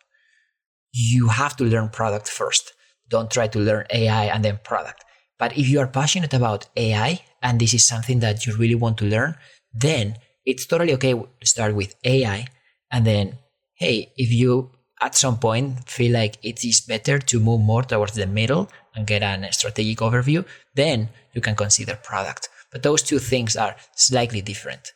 you 0.94 1.28
have 1.28 1.58
to 1.58 1.66
learn 1.66 1.90
product 1.90 2.30
first. 2.30 2.72
Don't 3.10 3.30
try 3.30 3.48
to 3.50 3.60
learn 3.60 3.88
AI 3.94 4.28
and 4.28 4.46
then 4.46 4.62
product. 4.64 5.04
But 5.38 5.58
if 5.58 5.68
you 5.68 5.82
are 5.82 5.88
passionate 6.02 6.34
about 6.34 6.68
AI 6.78 7.26
and 7.44 7.60
this 7.60 7.74
is 7.74 7.84
something 7.84 8.22
that 8.22 8.46
you 8.46 8.56
really 8.56 8.82
want 8.84 8.98
to 9.00 9.06
learn, 9.06 9.36
then 9.74 10.16
it's 10.48 10.66
totally 10.66 10.94
okay 10.94 11.14
to 11.14 11.46
start 11.46 11.76
with 11.76 11.94
AI. 12.06 12.48
And 12.90 13.06
then, 13.06 13.38
hey, 13.76 14.14
if 14.16 14.32
you 14.32 14.72
at 15.02 15.14
some 15.14 15.38
point 15.38 15.88
feel 15.88 16.14
like 16.14 16.38
it 16.42 16.64
is 16.64 16.82
better 16.82 17.20
to 17.20 17.40
move 17.40 17.62
more 17.62 17.84
towards 17.84 18.14
the 18.14 18.26
middle 18.26 18.70
and 18.96 19.06
get 19.06 19.22
a 19.22 19.52
strategic 19.52 20.00
overview, 20.00 20.46
then 20.74 21.10
you 21.34 21.42
can 21.42 21.54
consider 21.54 21.96
product. 22.02 22.50
But 22.72 22.82
those 22.82 23.04
two 23.04 23.20
things 23.20 23.58
are 23.58 23.76
slightly 23.96 24.42
different. 24.42 24.94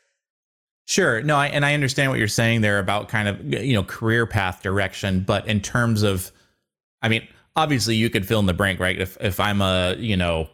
Sure. 0.88 1.22
No, 1.22 1.36
I, 1.36 1.48
and 1.48 1.66
I 1.66 1.74
understand 1.74 2.10
what 2.12 2.20
you're 2.20 2.28
saying 2.28 2.62
there 2.62 2.80
about 2.80 3.10
kind 3.10 3.28
of 3.28 3.46
you 3.46 3.74
know 3.74 3.84
career 3.84 4.26
path 4.26 4.64
direction, 4.64 5.22
but 5.22 5.46
in 5.48 5.60
terms 5.62 6.02
of, 6.02 6.32
I 7.02 7.10
mean, 7.10 7.28
obviously 7.56 7.96
you 7.96 8.10
could 8.10 8.26
fill 8.26 8.40
in 8.40 8.46
the 8.46 8.54
blank, 8.54 8.80
right? 8.80 9.00
If 9.00 9.18
if 9.22 9.40
I'm 9.40 9.62
a 9.62 9.96
you 9.98 10.18
know 10.18 10.50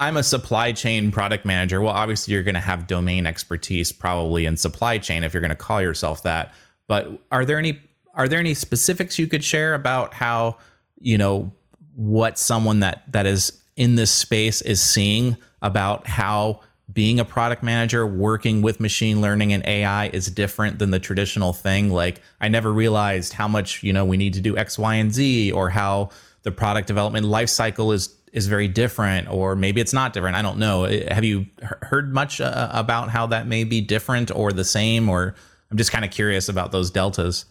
I'm 0.00 0.16
a 0.16 0.22
supply 0.22 0.72
chain 0.72 1.12
product 1.12 1.44
manager, 1.44 1.80
well, 1.82 1.92
obviously 1.92 2.32
you're 2.32 2.42
going 2.42 2.54
to 2.54 2.60
have 2.60 2.86
domain 2.86 3.26
expertise 3.26 3.92
probably 3.92 4.46
in 4.46 4.56
supply 4.56 4.96
chain 4.96 5.22
if 5.22 5.34
you're 5.34 5.42
going 5.42 5.50
to 5.50 5.54
call 5.54 5.82
yourself 5.82 6.22
that. 6.22 6.54
But 6.88 7.20
are 7.30 7.44
there 7.44 7.58
any 7.58 7.78
are 8.14 8.26
there 8.26 8.40
any 8.40 8.54
specifics 8.54 9.18
you 9.18 9.28
could 9.28 9.44
share 9.44 9.74
about 9.74 10.14
how 10.14 10.56
you 10.98 11.18
know 11.18 11.52
what 11.94 12.38
someone 12.38 12.80
that 12.80 13.04
that 13.12 13.26
is 13.26 13.60
in 13.76 13.94
this 13.94 14.10
space 14.10 14.62
is 14.62 14.82
seeing 14.82 15.36
about 15.62 16.06
how 16.06 16.60
being 16.92 17.20
a 17.20 17.24
product 17.24 17.62
manager 17.62 18.06
working 18.06 18.62
with 18.62 18.80
machine 18.80 19.20
learning 19.20 19.52
and 19.52 19.64
AI 19.66 20.08
is 20.08 20.28
different 20.30 20.78
than 20.78 20.90
the 20.90 20.98
traditional 20.98 21.52
thing. 21.52 21.90
Like 21.90 22.20
I 22.40 22.48
never 22.48 22.72
realized 22.72 23.34
how 23.34 23.46
much, 23.46 23.82
you 23.82 23.92
know, 23.92 24.04
we 24.04 24.16
need 24.16 24.34
to 24.34 24.40
do 24.40 24.56
X, 24.56 24.78
Y, 24.78 24.94
and 24.94 25.12
Z 25.12 25.52
or 25.52 25.70
how 25.70 26.10
the 26.42 26.50
product 26.50 26.88
development 26.88 27.26
life 27.26 27.48
cycle 27.48 27.92
is 27.92 28.08
is 28.32 28.46
very 28.46 28.68
different 28.68 29.28
or 29.28 29.56
maybe 29.56 29.80
it's 29.80 29.92
not 29.92 30.12
different. 30.12 30.36
I 30.36 30.42
don't 30.42 30.58
know. 30.58 30.84
Have 30.84 31.24
you 31.24 31.46
heard 31.82 32.12
much 32.14 32.40
uh, 32.40 32.68
about 32.72 33.10
how 33.10 33.26
that 33.26 33.46
may 33.46 33.64
be 33.64 33.80
different 33.80 34.30
or 34.30 34.52
the 34.52 34.64
same 34.64 35.08
or 35.08 35.34
I'm 35.70 35.76
just 35.76 35.92
kind 35.92 36.04
of 36.04 36.10
curious 36.10 36.48
about 36.48 36.72
those 36.72 36.90
deltas. 36.90 37.44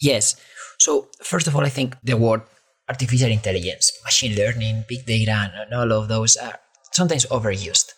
Yes. 0.00 0.36
So, 0.78 1.08
first 1.22 1.46
of 1.46 1.56
all, 1.56 1.64
I 1.64 1.70
think 1.70 1.96
the 2.02 2.16
word 2.18 2.42
artificial 2.86 3.30
intelligence, 3.30 3.90
machine 4.04 4.36
learning, 4.36 4.84
big 4.88 5.06
data, 5.06 5.50
and 5.54 5.72
all 5.72 5.90
of 5.92 6.08
those 6.08 6.36
are 6.36 6.58
sometimes 6.92 7.24
overused 7.26 7.92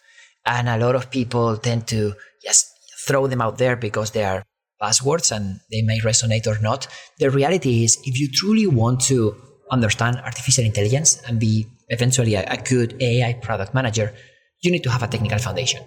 and 0.48 0.68
a 0.68 0.78
lot 0.78 0.94
of 0.94 1.10
people 1.10 1.56
tend 1.56 1.86
to 1.88 2.14
just 2.42 2.66
throw 3.06 3.26
them 3.26 3.42
out 3.42 3.58
there 3.58 3.76
because 3.76 4.10
they 4.10 4.24
are 4.24 4.42
buzzwords 4.80 5.34
and 5.34 5.60
they 5.70 5.82
may 5.82 6.00
resonate 6.00 6.46
or 6.46 6.60
not. 6.60 6.86
The 7.18 7.30
reality 7.30 7.84
is, 7.84 7.98
if 8.04 8.18
you 8.18 8.28
truly 8.32 8.66
want 8.66 9.00
to 9.02 9.36
understand 9.70 10.16
artificial 10.24 10.64
intelligence 10.64 11.20
and 11.26 11.38
be 11.38 11.66
eventually 11.88 12.34
a, 12.34 12.44
a 12.44 12.56
good 12.56 13.00
AI 13.00 13.34
product 13.34 13.74
manager, 13.74 14.12
you 14.60 14.70
need 14.70 14.82
to 14.82 14.90
have 14.90 15.02
a 15.02 15.06
technical 15.06 15.38
foundation. 15.38 15.82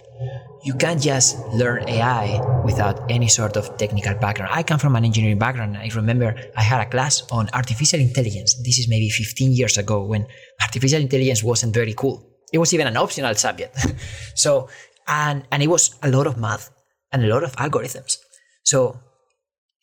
You 0.63 0.74
can't 0.75 1.01
just 1.01 1.39
learn 1.50 1.89
AI 1.89 2.39
without 2.63 3.10
any 3.10 3.27
sort 3.27 3.58
of 3.58 3.75
technical 3.77 4.13
background. 4.15 4.51
I 4.53 4.63
come 4.63 4.79
from 4.79 4.96
an 4.96 5.03
engineering 5.03 5.39
background. 5.39 5.75
I 5.75 5.89
remember 5.96 6.36
I 6.55 6.62
had 6.62 6.79
a 6.86 6.89
class 6.89 7.24
on 7.31 7.50
artificial 7.53 8.00
intelligence. 8.00 8.55
This 8.63 8.77
is 8.77 8.88
maybe 8.88 9.10
15 9.10 9.53
years 9.53 9.77
ago 9.77 10.03
when 10.03 10.27
artificial 10.62 11.01
intelligence 11.01 11.43
wasn't 11.43 11.74
very 11.74 11.93
cool. 11.93 12.25
It 12.53 12.60
was 12.60 12.74
even 12.74 12.88
an 12.88 12.98
optional 12.98 13.34
subject. 13.36 13.75
so, 14.36 14.70
and, 15.08 15.43
and 15.51 15.63
it 15.63 15.67
was 15.67 15.96
a 16.03 16.10
lot 16.10 16.27
of 16.27 16.38
math 16.38 16.70
and 17.12 17.24
a 17.24 17.27
lot 17.27 17.43
of 17.43 17.55
algorithms. 17.55 18.17
So, 18.63 19.00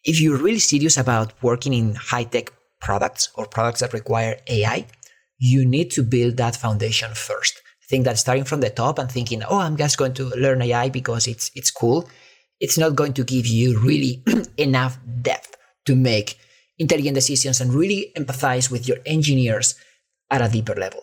if 0.04 0.20
you're 0.20 0.38
really 0.38 0.60
serious 0.60 0.96
about 0.96 1.32
working 1.42 1.74
in 1.74 1.94
high 1.94 2.24
tech 2.24 2.52
products 2.80 3.30
or 3.34 3.46
products 3.46 3.80
that 3.80 3.92
require 3.92 4.38
AI, 4.46 4.86
you 5.38 5.64
need 5.64 5.90
to 5.92 6.02
build 6.02 6.36
that 6.36 6.56
foundation 6.56 7.14
first. 7.14 7.60
I 7.82 7.86
think 7.88 8.04
that 8.04 8.18
starting 8.18 8.44
from 8.44 8.60
the 8.60 8.70
top 8.70 8.98
and 8.98 9.10
thinking, 9.10 9.42
oh, 9.44 9.58
I'm 9.58 9.76
just 9.76 9.96
going 9.96 10.14
to 10.14 10.24
learn 10.36 10.62
AI 10.62 10.88
because 10.88 11.26
it's 11.26 11.50
it's 11.54 11.70
cool, 11.70 12.08
it's 12.60 12.76
not 12.76 12.96
going 12.96 13.14
to 13.14 13.24
give 13.24 13.46
you 13.46 13.78
really 13.80 14.22
enough 14.56 14.98
depth 15.22 15.56
to 15.86 15.96
make 15.96 16.38
intelligent 16.78 17.14
decisions 17.14 17.60
and 17.60 17.72
really 17.72 18.12
empathize 18.16 18.70
with 18.70 18.86
your 18.86 18.98
engineers 19.06 19.74
at 20.30 20.42
a 20.42 20.48
deeper 20.48 20.74
level. 20.74 21.00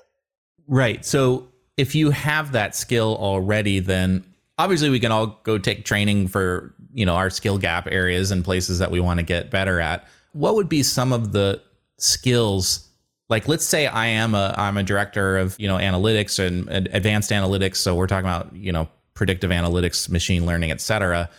Right. 0.68 1.04
So 1.06 1.48
if 1.78 1.96
you 1.96 2.12
have 2.12 2.52
that 2.54 2.76
skill 2.76 3.18
already, 3.20 3.80
then 3.80 4.24
obviously 4.58 4.90
we 4.90 5.00
can 5.00 5.12
all 5.12 5.40
go 5.44 5.58
take 5.58 5.86
training 5.86 6.28
for, 6.28 6.74
you 6.94 7.06
know, 7.06 7.16
our 7.16 7.30
skill 7.30 7.58
gap 7.58 7.88
areas 7.88 8.32
and 8.32 8.44
places 8.44 8.80
that 8.80 8.92
we 8.92 9.00
want 9.00 9.20
to 9.20 9.26
get 9.26 9.52
better 9.52 9.80
at. 9.80 10.08
What 10.34 10.56
would 10.56 10.70
be 10.70 10.84
some 10.84 11.12
of 11.12 11.32
the 11.32 11.62
skills 11.98 12.90
like 13.30 13.48
let's 13.48 13.66
say 13.66 13.88
I 13.88 14.08
am 14.08 14.36
a 14.36 14.54
I'm 14.58 14.78
a 14.78 14.84
director 14.84 15.38
of, 15.38 15.60
you 15.60 15.68
know, 15.68 15.78
analytics 15.78 16.40
and, 16.40 16.70
advanced 16.94 17.32
analytics, 17.32 17.78
so 17.78 17.96
we're 17.96 18.08
talking 18.08 18.28
about, 18.28 18.56
you 18.56 18.72
know, 18.72 18.88
predictive 19.14 19.50
analytics, 19.52 20.10
machine 20.10 20.46
learning, 20.46 20.72
et 20.72 20.82
cetera. 20.82 21.30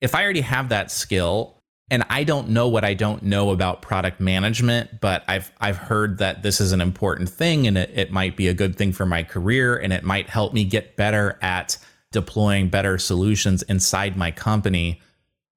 If 0.00 0.14
I 0.14 0.22
already 0.22 0.42
have 0.42 0.68
that 0.68 0.90
skill, 0.90 1.56
and 1.90 2.04
I 2.10 2.24
don't 2.24 2.48
know 2.48 2.68
what 2.68 2.84
I 2.84 2.94
don't 2.94 3.22
know 3.22 3.50
about 3.50 3.80
product 3.80 4.20
management, 4.20 5.00
but 5.00 5.22
I've 5.28 5.52
I've 5.60 5.76
heard 5.76 6.18
that 6.18 6.42
this 6.42 6.60
is 6.60 6.72
an 6.72 6.80
important 6.80 7.28
thing 7.28 7.66
and 7.66 7.78
it, 7.78 7.90
it 7.94 8.10
might 8.10 8.36
be 8.36 8.48
a 8.48 8.54
good 8.54 8.76
thing 8.76 8.92
for 8.92 9.06
my 9.06 9.22
career 9.22 9.76
and 9.76 9.92
it 9.92 10.02
might 10.02 10.28
help 10.28 10.52
me 10.52 10.64
get 10.64 10.96
better 10.96 11.38
at 11.42 11.78
deploying 12.10 12.68
better 12.68 12.98
solutions 12.98 13.62
inside 13.62 14.16
my 14.16 14.32
company. 14.32 15.00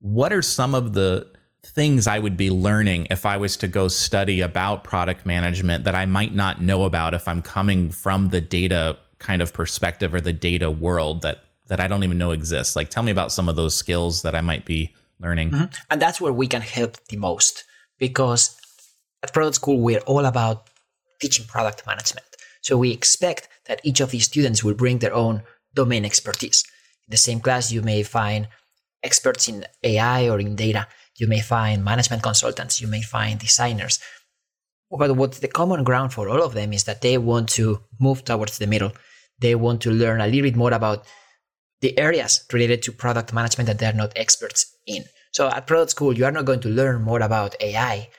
What 0.02 0.32
are 0.32 0.42
some 0.44 0.76
of 0.76 0.94
the 0.94 1.28
things 1.64 2.08
I 2.08 2.20
would 2.20 2.38
be 2.38 2.50
learning 2.50 3.08
if 3.10 3.26
I 3.26 3.38
was 3.38 3.58
to 3.58 3.68
go 3.68 3.88
study 3.88 4.42
about 4.42 4.84
product 4.84 5.26
management 5.26 5.84
that 5.84 5.96
I 5.96 6.06
might 6.06 6.34
not 6.34 6.62
know 6.62 6.84
about 6.84 7.14
if 7.14 7.28
I'm 7.28 7.42
coming 7.42 7.90
from 7.90 8.30
the 8.30 8.42
data 8.42 8.98
kind 9.20 9.42
of 9.42 9.54
perspective 9.54 10.14
or 10.14 10.22
the 10.22 10.34
data 10.34 10.72
world 10.72 11.22
that 11.24 11.44
that 11.68 11.80
I 11.80 11.88
don't 11.88 12.04
even 12.04 12.18
know 12.18 12.32
exists? 12.32 12.76
Like 12.76 12.90
tell 12.90 13.04
me 13.04 13.12
about 13.12 13.32
some 13.32 13.48
of 13.48 13.56
those 13.56 13.76
skills 13.76 14.24
that 14.24 14.36
I 14.36 14.42
might 14.42 14.66
be 14.66 14.96
learning. 15.20 15.52
Mm-hmm. 15.52 15.66
And 15.92 16.02
that's 16.02 16.20
where 16.20 16.34
we 16.34 16.48
can 16.48 16.62
help 16.62 16.98
the 17.10 17.18
most 17.18 17.64
because 17.98 18.60
at 19.22 19.34
Product 19.34 19.56
School, 19.56 19.80
we're 19.80 20.00
all 20.00 20.26
about 20.26 20.68
teaching 21.20 21.46
product 21.46 21.86
management. 21.86 22.26
So 22.62 22.78
we 22.78 22.92
expect 22.92 23.50
that 23.66 23.82
each 23.84 24.00
of 24.00 24.12
these 24.12 24.26
students 24.26 24.64
will 24.64 24.74
bring 24.74 25.00
their 25.00 25.14
own 25.14 25.44
domain 25.74 26.06
expertise. 26.06 26.64
In 27.08 27.12
the 27.12 27.18
same 27.18 27.40
class, 27.40 27.72
you 27.72 27.82
may 27.82 28.04
find 28.04 28.48
experts 29.04 29.48
in 29.48 29.66
AI 29.84 30.30
or 30.30 30.40
in 30.40 30.56
data. 30.56 30.88
You 31.20 31.28
may 31.28 31.42
find 31.42 31.84
management 31.84 32.24
consultants. 32.24 32.82
You 32.82 32.88
may 32.88 33.02
find 33.02 33.40
designers. 33.40 34.00
but 34.92 35.16
what's 35.16 35.40
the 35.40 35.48
common 35.48 35.84
ground 35.84 36.14
for 36.14 36.28
all 36.30 36.42
of 36.42 36.54
them 36.54 36.74
is 36.74 36.86
that 36.86 37.02
they 37.02 37.18
want 37.18 37.50
to 37.50 37.66
move 38.00 38.24
towards 38.26 38.58
the 38.58 38.66
middle. 38.66 38.92
They 39.40 39.54
want 39.54 39.82
to 39.82 39.92
learn 39.92 40.20
a 40.22 40.26
little 40.26 40.42
bit 40.50 40.56
more 40.56 40.74
about 40.74 41.06
the 41.82 41.98
areas 41.98 42.44
related 42.52 42.82
to 42.84 42.92
product 42.92 43.32
management 43.34 43.68
that 43.68 43.80
they're 43.80 43.94
not 43.94 44.14
experts 44.16 44.76
in. 44.88 45.04
So 45.32 45.48
at 45.48 45.68
product 45.68 45.92
school, 45.92 46.18
you 46.18 46.26
are 46.26 46.32
not 46.32 46.46
going 46.46 46.62
to 46.62 46.70
learn 46.70 47.04
more 47.04 47.22
about 47.22 47.56
AI 47.62 48.10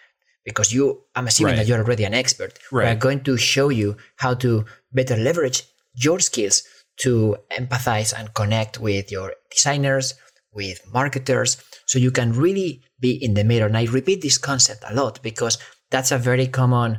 because 0.44 0.72
you, 0.72 1.02
I'm 1.14 1.26
assuming 1.26 1.52
right. 1.52 1.56
that 1.58 1.66
you're 1.66 1.84
already 1.84 2.04
an 2.04 2.14
expert. 2.14 2.58
Right. 2.70 2.84
We're 2.86 3.00
going 3.00 3.22
to 3.24 3.36
show 3.36 3.68
you 3.68 3.96
how 4.16 4.34
to 4.34 4.64
better 4.92 5.16
leverage 5.16 5.64
your 5.94 6.20
skills 6.20 6.62
to 6.98 7.36
empathize 7.50 8.12
and 8.16 8.32
connect 8.34 8.78
with 8.78 9.10
your 9.10 9.34
designers, 9.50 10.14
with 10.52 10.80
marketers, 10.92 11.62
so 11.86 11.98
you 11.98 12.10
can 12.10 12.32
really 12.32 12.82
be 12.98 13.12
in 13.22 13.34
the 13.34 13.44
middle. 13.44 13.68
And 13.68 13.76
I 13.76 13.84
repeat 13.84 14.22
this 14.22 14.38
concept 14.38 14.84
a 14.86 14.94
lot 14.94 15.22
because 15.22 15.58
that's 15.90 16.12
a 16.12 16.18
very 16.18 16.46
common 16.46 16.98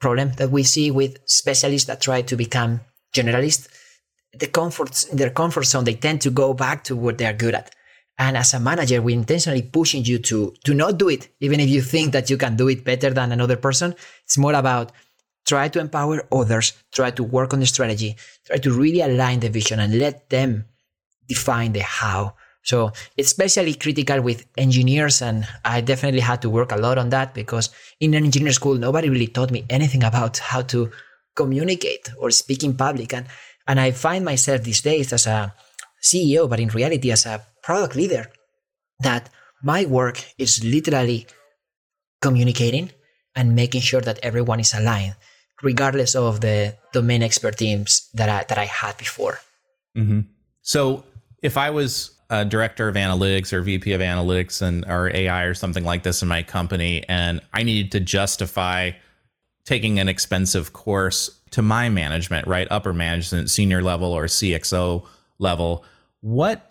problem 0.00 0.32
that 0.36 0.50
we 0.50 0.62
see 0.62 0.90
with 0.90 1.18
specialists 1.26 1.86
that 1.86 2.00
try 2.00 2.22
to 2.22 2.36
become 2.36 2.80
generalists. 3.14 3.68
The 4.32 4.46
comforts 4.46 5.04
in 5.04 5.16
their 5.16 5.30
comfort 5.30 5.64
zone, 5.64 5.84
they 5.84 5.94
tend 5.94 6.20
to 6.22 6.30
go 6.30 6.54
back 6.54 6.84
to 6.84 6.96
what 6.96 7.18
they're 7.18 7.32
good 7.32 7.54
at. 7.54 7.74
And 8.18 8.36
as 8.36 8.54
a 8.54 8.60
manager, 8.60 9.00
we're 9.00 9.16
intentionally 9.16 9.62
pushing 9.62 10.04
you 10.04 10.18
to, 10.18 10.54
to 10.64 10.74
not 10.74 10.98
do 10.98 11.08
it, 11.08 11.28
even 11.40 11.60
if 11.60 11.68
you 11.68 11.82
think 11.82 12.12
that 12.12 12.30
you 12.30 12.36
can 12.36 12.56
do 12.56 12.68
it 12.68 12.84
better 12.84 13.10
than 13.10 13.32
another 13.32 13.56
person. 13.56 13.94
It's 14.24 14.38
more 14.38 14.54
about 14.54 14.92
try 15.46 15.68
to 15.68 15.80
empower 15.80 16.26
others, 16.30 16.72
try 16.92 17.10
to 17.10 17.22
work 17.22 17.52
on 17.52 17.60
the 17.60 17.66
strategy, 17.66 18.16
try 18.46 18.58
to 18.58 18.72
really 18.72 19.00
align 19.00 19.40
the 19.40 19.48
vision 19.48 19.80
and 19.80 19.98
let 19.98 20.30
them 20.30 20.66
define 21.26 21.72
the 21.72 21.80
how. 21.80 22.34
So 22.62 22.92
especially 23.18 23.74
critical 23.74 24.20
with 24.20 24.46
engineers, 24.56 25.20
and 25.20 25.46
I 25.64 25.80
definitely 25.80 26.20
had 26.20 26.42
to 26.42 26.50
work 26.50 26.72
a 26.72 26.76
lot 26.76 26.98
on 26.98 27.10
that 27.10 27.34
because 27.34 27.70
in 28.00 28.14
an 28.14 28.24
engineer 28.24 28.52
school, 28.52 28.76
nobody 28.76 29.08
really 29.08 29.26
taught 29.26 29.50
me 29.50 29.64
anything 29.68 30.04
about 30.04 30.38
how 30.38 30.62
to 30.62 30.90
communicate 31.34 32.10
or 32.18 32.30
speak 32.30 32.62
in 32.62 32.74
public. 32.74 33.12
And, 33.14 33.26
and 33.66 33.80
I 33.80 33.90
find 33.90 34.24
myself 34.24 34.62
these 34.62 34.80
days 34.80 35.12
as 35.12 35.26
a 35.26 35.52
CEO, 36.02 36.48
but 36.48 36.60
in 36.60 36.68
reality 36.68 37.10
as 37.10 37.26
a 37.26 37.44
product 37.62 37.96
leader, 37.96 38.30
that 39.00 39.28
my 39.62 39.84
work 39.84 40.24
is 40.38 40.64
literally 40.64 41.26
communicating 42.20 42.90
and 43.34 43.56
making 43.56 43.80
sure 43.80 44.00
that 44.00 44.18
everyone 44.22 44.60
is 44.60 44.74
aligned, 44.74 45.16
regardless 45.62 46.14
of 46.14 46.40
the 46.40 46.76
domain 46.92 47.22
expertise 47.22 48.08
that 48.14 48.28
I, 48.28 48.44
that 48.48 48.58
I 48.58 48.66
had 48.66 48.96
before. 48.98 49.38
Mm-hmm. 49.96 50.20
So 50.60 51.04
if 51.42 51.56
I 51.56 51.70
was 51.70 52.18
a 52.32 52.46
director 52.46 52.88
of 52.88 52.96
analytics 52.96 53.52
or 53.52 53.60
VP 53.60 53.92
of 53.92 54.00
analytics 54.00 54.62
and 54.62 54.84
or 54.86 55.14
AI 55.14 55.44
or 55.44 55.54
something 55.54 55.84
like 55.84 56.02
this 56.02 56.22
in 56.22 56.28
my 56.28 56.42
company, 56.42 57.04
and 57.08 57.42
I 57.52 57.62
needed 57.62 57.92
to 57.92 58.00
justify 58.00 58.92
taking 59.64 60.00
an 60.00 60.08
expensive 60.08 60.72
course 60.72 61.38
to 61.50 61.62
my 61.62 61.90
management, 61.90 62.46
right, 62.46 62.66
upper 62.70 62.94
management, 62.94 63.50
senior 63.50 63.82
level 63.82 64.12
or 64.12 64.24
CXO 64.24 65.06
level, 65.38 65.84
what 66.22 66.70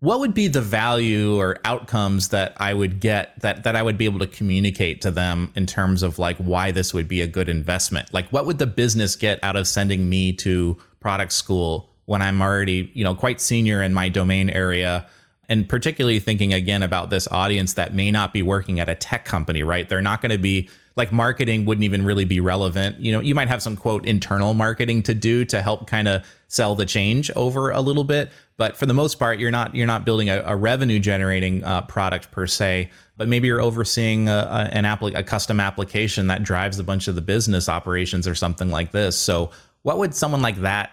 what 0.00 0.20
would 0.20 0.34
be 0.34 0.48
the 0.48 0.60
value 0.60 1.38
or 1.38 1.58
outcomes 1.64 2.28
that 2.28 2.54
I 2.58 2.74
would 2.74 2.98
get 2.98 3.38
that 3.40 3.64
that 3.64 3.76
I 3.76 3.82
would 3.82 3.98
be 3.98 4.06
able 4.06 4.20
to 4.20 4.26
communicate 4.26 5.02
to 5.02 5.10
them 5.10 5.52
in 5.54 5.66
terms 5.66 6.02
of 6.02 6.18
like 6.18 6.38
why 6.38 6.70
this 6.70 6.94
would 6.94 7.08
be 7.08 7.20
a 7.20 7.26
good 7.26 7.50
investment? 7.50 8.12
Like 8.12 8.28
what 8.30 8.46
would 8.46 8.58
the 8.58 8.66
business 8.66 9.16
get 9.16 9.38
out 9.42 9.56
of 9.56 9.68
sending 9.68 10.08
me 10.08 10.32
to 10.34 10.78
product 11.00 11.32
school 11.32 11.93
when 12.06 12.22
I'm 12.22 12.40
already, 12.42 12.90
you 12.94 13.04
know, 13.04 13.14
quite 13.14 13.40
senior 13.40 13.82
in 13.82 13.94
my 13.94 14.08
domain 14.08 14.50
area. 14.50 15.06
And 15.48 15.68
particularly 15.68 16.20
thinking 16.20 16.54
again 16.54 16.82
about 16.82 17.10
this 17.10 17.28
audience 17.28 17.74
that 17.74 17.94
may 17.94 18.10
not 18.10 18.32
be 18.32 18.42
working 18.42 18.80
at 18.80 18.88
a 18.88 18.94
tech 18.94 19.24
company, 19.24 19.62
right? 19.62 19.88
They're 19.88 20.00
not 20.00 20.22
going 20.22 20.32
to 20.32 20.38
be 20.38 20.70
like 20.96 21.10
marketing 21.10 21.64
wouldn't 21.64 21.84
even 21.84 22.04
really 22.04 22.24
be 22.24 22.40
relevant. 22.40 23.00
You 23.00 23.12
know, 23.12 23.20
you 23.20 23.34
might 23.34 23.48
have 23.48 23.62
some 23.62 23.76
quote 23.76 24.06
internal 24.06 24.54
marketing 24.54 25.02
to 25.04 25.14
do 25.14 25.44
to 25.46 25.60
help 25.60 25.86
kind 25.86 26.06
of 26.06 26.24
sell 26.48 26.74
the 26.74 26.86
change 26.86 27.30
over 27.32 27.70
a 27.70 27.80
little 27.80 28.04
bit, 28.04 28.30
but 28.56 28.76
for 28.76 28.86
the 28.86 28.94
most 28.94 29.18
part, 29.18 29.38
you're 29.40 29.50
not 29.50 29.74
you're 29.74 29.86
not 29.86 30.04
building 30.04 30.30
a, 30.30 30.42
a 30.46 30.54
revenue 30.54 31.00
generating 31.00 31.64
uh, 31.64 31.82
product 31.82 32.30
per 32.30 32.46
se. 32.46 32.90
But 33.16 33.28
maybe 33.28 33.46
you're 33.48 33.60
overseeing 33.60 34.28
a, 34.28 34.32
a, 34.32 34.76
an 34.76 34.84
app 34.84 35.02
a 35.02 35.22
custom 35.22 35.60
application 35.60 36.28
that 36.28 36.42
drives 36.42 36.78
a 36.78 36.84
bunch 36.84 37.08
of 37.08 37.14
the 37.14 37.20
business 37.20 37.68
operations 37.68 38.26
or 38.26 38.34
something 38.34 38.70
like 38.70 38.92
this. 38.92 39.16
So, 39.18 39.50
what 39.82 39.98
would 39.98 40.14
someone 40.14 40.42
like 40.42 40.60
that 40.62 40.92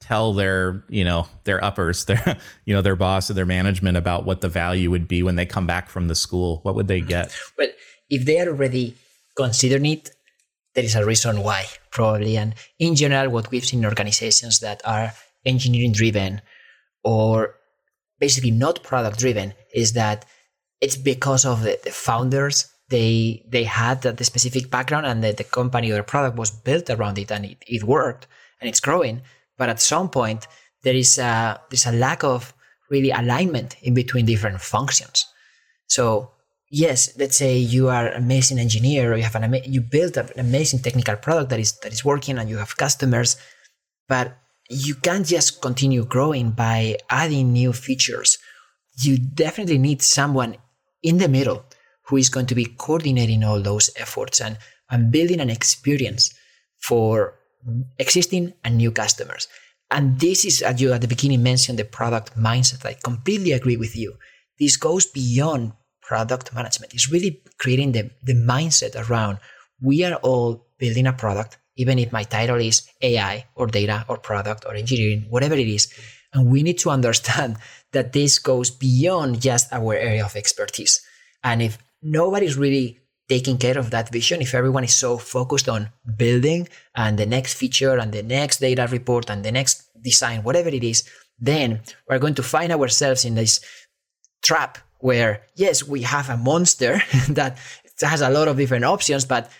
tell 0.00 0.32
their 0.32 0.84
you 0.88 1.04
know 1.04 1.26
their 1.44 1.62
uppers 1.64 2.04
their 2.10 2.38
you 2.64 2.74
know 2.74 2.82
their 2.82 2.96
boss 2.96 3.30
or 3.30 3.34
their 3.34 3.46
management 3.46 3.96
about 3.96 4.24
what 4.24 4.40
the 4.40 4.48
value 4.48 4.90
would 4.90 5.08
be 5.08 5.22
when 5.22 5.36
they 5.36 5.46
come 5.46 5.66
back 5.66 5.88
from 5.88 6.08
the 6.08 6.14
school. 6.14 6.60
What 6.62 6.74
would 6.74 6.88
they 6.88 7.00
get? 7.00 7.34
Well 7.58 7.68
if 8.08 8.24
they 8.24 8.38
are 8.40 8.48
already 8.48 8.94
considering 9.36 9.86
it 9.86 10.10
there 10.74 10.84
is 10.84 10.94
a 10.94 11.04
reason 11.04 11.42
why 11.42 11.64
probably. 11.90 12.36
And 12.36 12.54
in 12.78 12.94
general 12.94 13.30
what 13.30 13.50
we've 13.50 13.64
seen 13.64 13.80
in 13.80 13.86
organizations 13.86 14.60
that 14.60 14.80
are 14.84 15.12
engineering 15.44 15.92
driven 15.92 16.42
or 17.02 17.54
basically 18.18 18.50
not 18.50 18.82
product 18.82 19.18
driven 19.18 19.54
is 19.74 19.92
that 19.92 20.24
it's 20.80 20.96
because 20.96 21.44
of 21.44 21.62
the, 21.62 21.78
the 21.84 21.90
founders 21.90 22.68
they 22.88 23.44
they 23.48 23.64
had 23.64 24.02
that 24.02 24.16
the 24.18 24.24
specific 24.24 24.70
background 24.70 25.06
and 25.06 25.24
that 25.24 25.38
the 25.38 25.44
company 25.44 25.90
or 25.90 26.02
product 26.02 26.36
was 26.36 26.50
built 26.50 26.88
around 26.90 27.18
it 27.18 27.30
and 27.32 27.44
it, 27.44 27.58
it 27.66 27.82
worked 27.82 28.26
and 28.60 28.68
it's 28.68 28.80
growing 28.80 29.22
but 29.58 29.68
at 29.68 29.80
some 29.80 30.08
point, 30.08 30.46
there 30.82 30.94
is 30.94 31.18
a 31.18 31.60
there's 31.70 31.86
a 31.86 31.92
lack 31.92 32.24
of 32.24 32.54
really 32.90 33.10
alignment 33.10 33.76
in 33.82 33.94
between 33.94 34.26
different 34.26 34.60
functions. 34.60 35.24
So 35.88 36.30
yes, 36.70 37.16
let's 37.18 37.36
say 37.36 37.56
you 37.56 37.88
are 37.88 38.06
an 38.08 38.22
amazing 38.22 38.58
engineer 38.58 39.12
or 39.12 39.16
you 39.16 39.22
have 39.22 39.34
an 39.34 39.44
ama- 39.44 39.66
you 39.66 39.80
built 39.80 40.16
an 40.16 40.30
amazing 40.36 40.80
technical 40.80 41.16
product 41.16 41.50
that 41.50 41.60
is 41.60 41.78
that 41.80 41.92
is 41.92 42.04
working 42.04 42.38
and 42.38 42.48
you 42.48 42.58
have 42.58 42.76
customers, 42.76 43.36
but 44.08 44.36
you 44.68 44.94
can't 44.96 45.26
just 45.26 45.62
continue 45.62 46.04
growing 46.04 46.50
by 46.50 46.96
adding 47.10 47.52
new 47.52 47.72
features. 47.72 48.38
You 49.02 49.18
definitely 49.18 49.78
need 49.78 50.02
someone 50.02 50.56
in 51.02 51.18
the 51.18 51.28
middle 51.28 51.64
who 52.06 52.16
is 52.16 52.28
going 52.28 52.46
to 52.46 52.54
be 52.54 52.64
coordinating 52.64 53.44
all 53.44 53.60
those 53.60 53.90
efforts 53.96 54.40
and, 54.40 54.58
and 54.90 55.12
building 55.12 55.40
an 55.40 55.50
experience 55.50 56.34
for 56.80 57.35
existing 57.98 58.54
and 58.64 58.76
new 58.76 58.90
customers. 58.90 59.48
And 59.90 60.18
this 60.18 60.44
is, 60.44 60.62
as 60.62 60.80
you 60.80 60.92
at 60.92 61.00
the 61.00 61.08
beginning 61.08 61.42
mentioned, 61.42 61.78
the 61.78 61.84
product 61.84 62.36
mindset. 62.36 62.84
I 62.84 62.94
completely 62.94 63.52
agree 63.52 63.76
with 63.76 63.96
you. 63.96 64.14
This 64.58 64.76
goes 64.76 65.06
beyond 65.06 65.72
product 66.02 66.54
management. 66.54 66.94
It's 66.94 67.10
really 67.10 67.42
creating 67.58 67.92
the, 67.92 68.10
the 68.22 68.34
mindset 68.34 69.08
around 69.08 69.38
we 69.80 70.04
are 70.04 70.14
all 70.16 70.66
building 70.78 71.06
a 71.06 71.12
product, 71.12 71.58
even 71.76 71.98
if 71.98 72.12
my 72.12 72.22
title 72.22 72.56
is 72.56 72.88
AI 73.02 73.46
or 73.54 73.66
data 73.66 74.04
or 74.08 74.16
product 74.16 74.64
or 74.66 74.74
engineering, 74.74 75.26
whatever 75.28 75.54
it 75.54 75.68
is. 75.68 75.92
And 76.32 76.50
we 76.50 76.62
need 76.62 76.78
to 76.78 76.90
understand 76.90 77.56
that 77.92 78.12
this 78.12 78.38
goes 78.38 78.70
beyond 78.70 79.40
just 79.40 79.72
our 79.72 79.94
area 79.94 80.24
of 80.24 80.36
expertise. 80.36 81.00
And 81.44 81.62
if 81.62 81.78
nobody's 82.02 82.56
really 82.56 82.98
taking 83.28 83.58
care 83.58 83.78
of 83.78 83.90
that 83.90 84.10
vision, 84.10 84.40
if 84.40 84.54
everyone 84.54 84.84
is 84.84 84.94
so 84.94 85.18
focused 85.18 85.68
on 85.68 85.90
building 86.16 86.68
and 86.94 87.18
the 87.18 87.26
next 87.26 87.54
feature 87.54 87.98
and 87.98 88.12
the 88.12 88.22
next 88.22 88.60
data 88.60 88.86
report 88.90 89.28
and 89.30 89.44
the 89.44 89.52
next 89.52 89.88
design, 90.00 90.42
whatever 90.42 90.68
it 90.68 90.84
is, 90.84 91.08
then 91.38 91.80
we're 92.08 92.18
going 92.18 92.34
to 92.34 92.42
find 92.42 92.72
ourselves 92.72 93.24
in 93.24 93.34
this 93.34 93.60
trap 94.42 94.78
where, 95.00 95.42
yes, 95.56 95.82
we 95.82 96.02
have 96.02 96.30
a 96.30 96.36
monster 96.36 97.00
that 97.28 97.58
has 98.00 98.20
a 98.20 98.30
lot 98.30 98.48
of 98.48 98.56
different 98.56 98.84
options, 98.84 99.24
but 99.24 99.50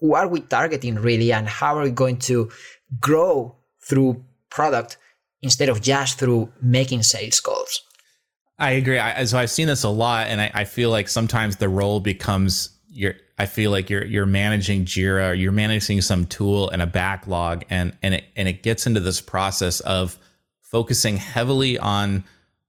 who 0.00 0.14
are 0.14 0.28
we 0.28 0.40
targeting 0.40 0.96
really 0.96 1.32
and 1.32 1.48
how 1.48 1.76
are 1.76 1.84
we 1.84 1.90
going 1.90 2.18
to 2.18 2.50
grow 3.00 3.54
through 3.82 4.24
product 4.50 4.96
instead 5.42 5.68
of 5.68 5.82
just 5.82 6.18
through 6.18 6.50
making 6.60 7.02
sales 7.02 7.40
calls? 7.40 7.82
I 8.58 8.72
agree. 8.72 8.98
I, 8.98 9.24
so 9.24 9.38
I've 9.38 9.50
seen 9.50 9.66
this 9.66 9.82
a 9.82 9.88
lot, 9.88 10.28
and 10.28 10.40
I, 10.40 10.50
I 10.54 10.64
feel 10.64 10.90
like 10.90 11.08
sometimes 11.08 11.56
the 11.56 11.68
role 11.68 11.98
becomes 11.98 12.73
you're 12.94 13.14
I 13.38 13.46
feel 13.46 13.70
like 13.70 13.90
you're 13.90 14.04
you're 14.04 14.26
managing 14.26 14.84
Jira, 14.84 15.38
you're 15.38 15.52
managing 15.52 16.00
some 16.00 16.26
tool 16.26 16.70
and 16.70 16.80
a 16.80 16.86
backlog, 16.86 17.64
and 17.68 17.96
and 18.02 18.14
it 18.14 18.24
and 18.36 18.48
it 18.48 18.62
gets 18.62 18.86
into 18.86 19.00
this 19.00 19.20
process 19.20 19.80
of 19.80 20.18
focusing 20.60 21.16
heavily 21.16 21.78
on 21.78 22.24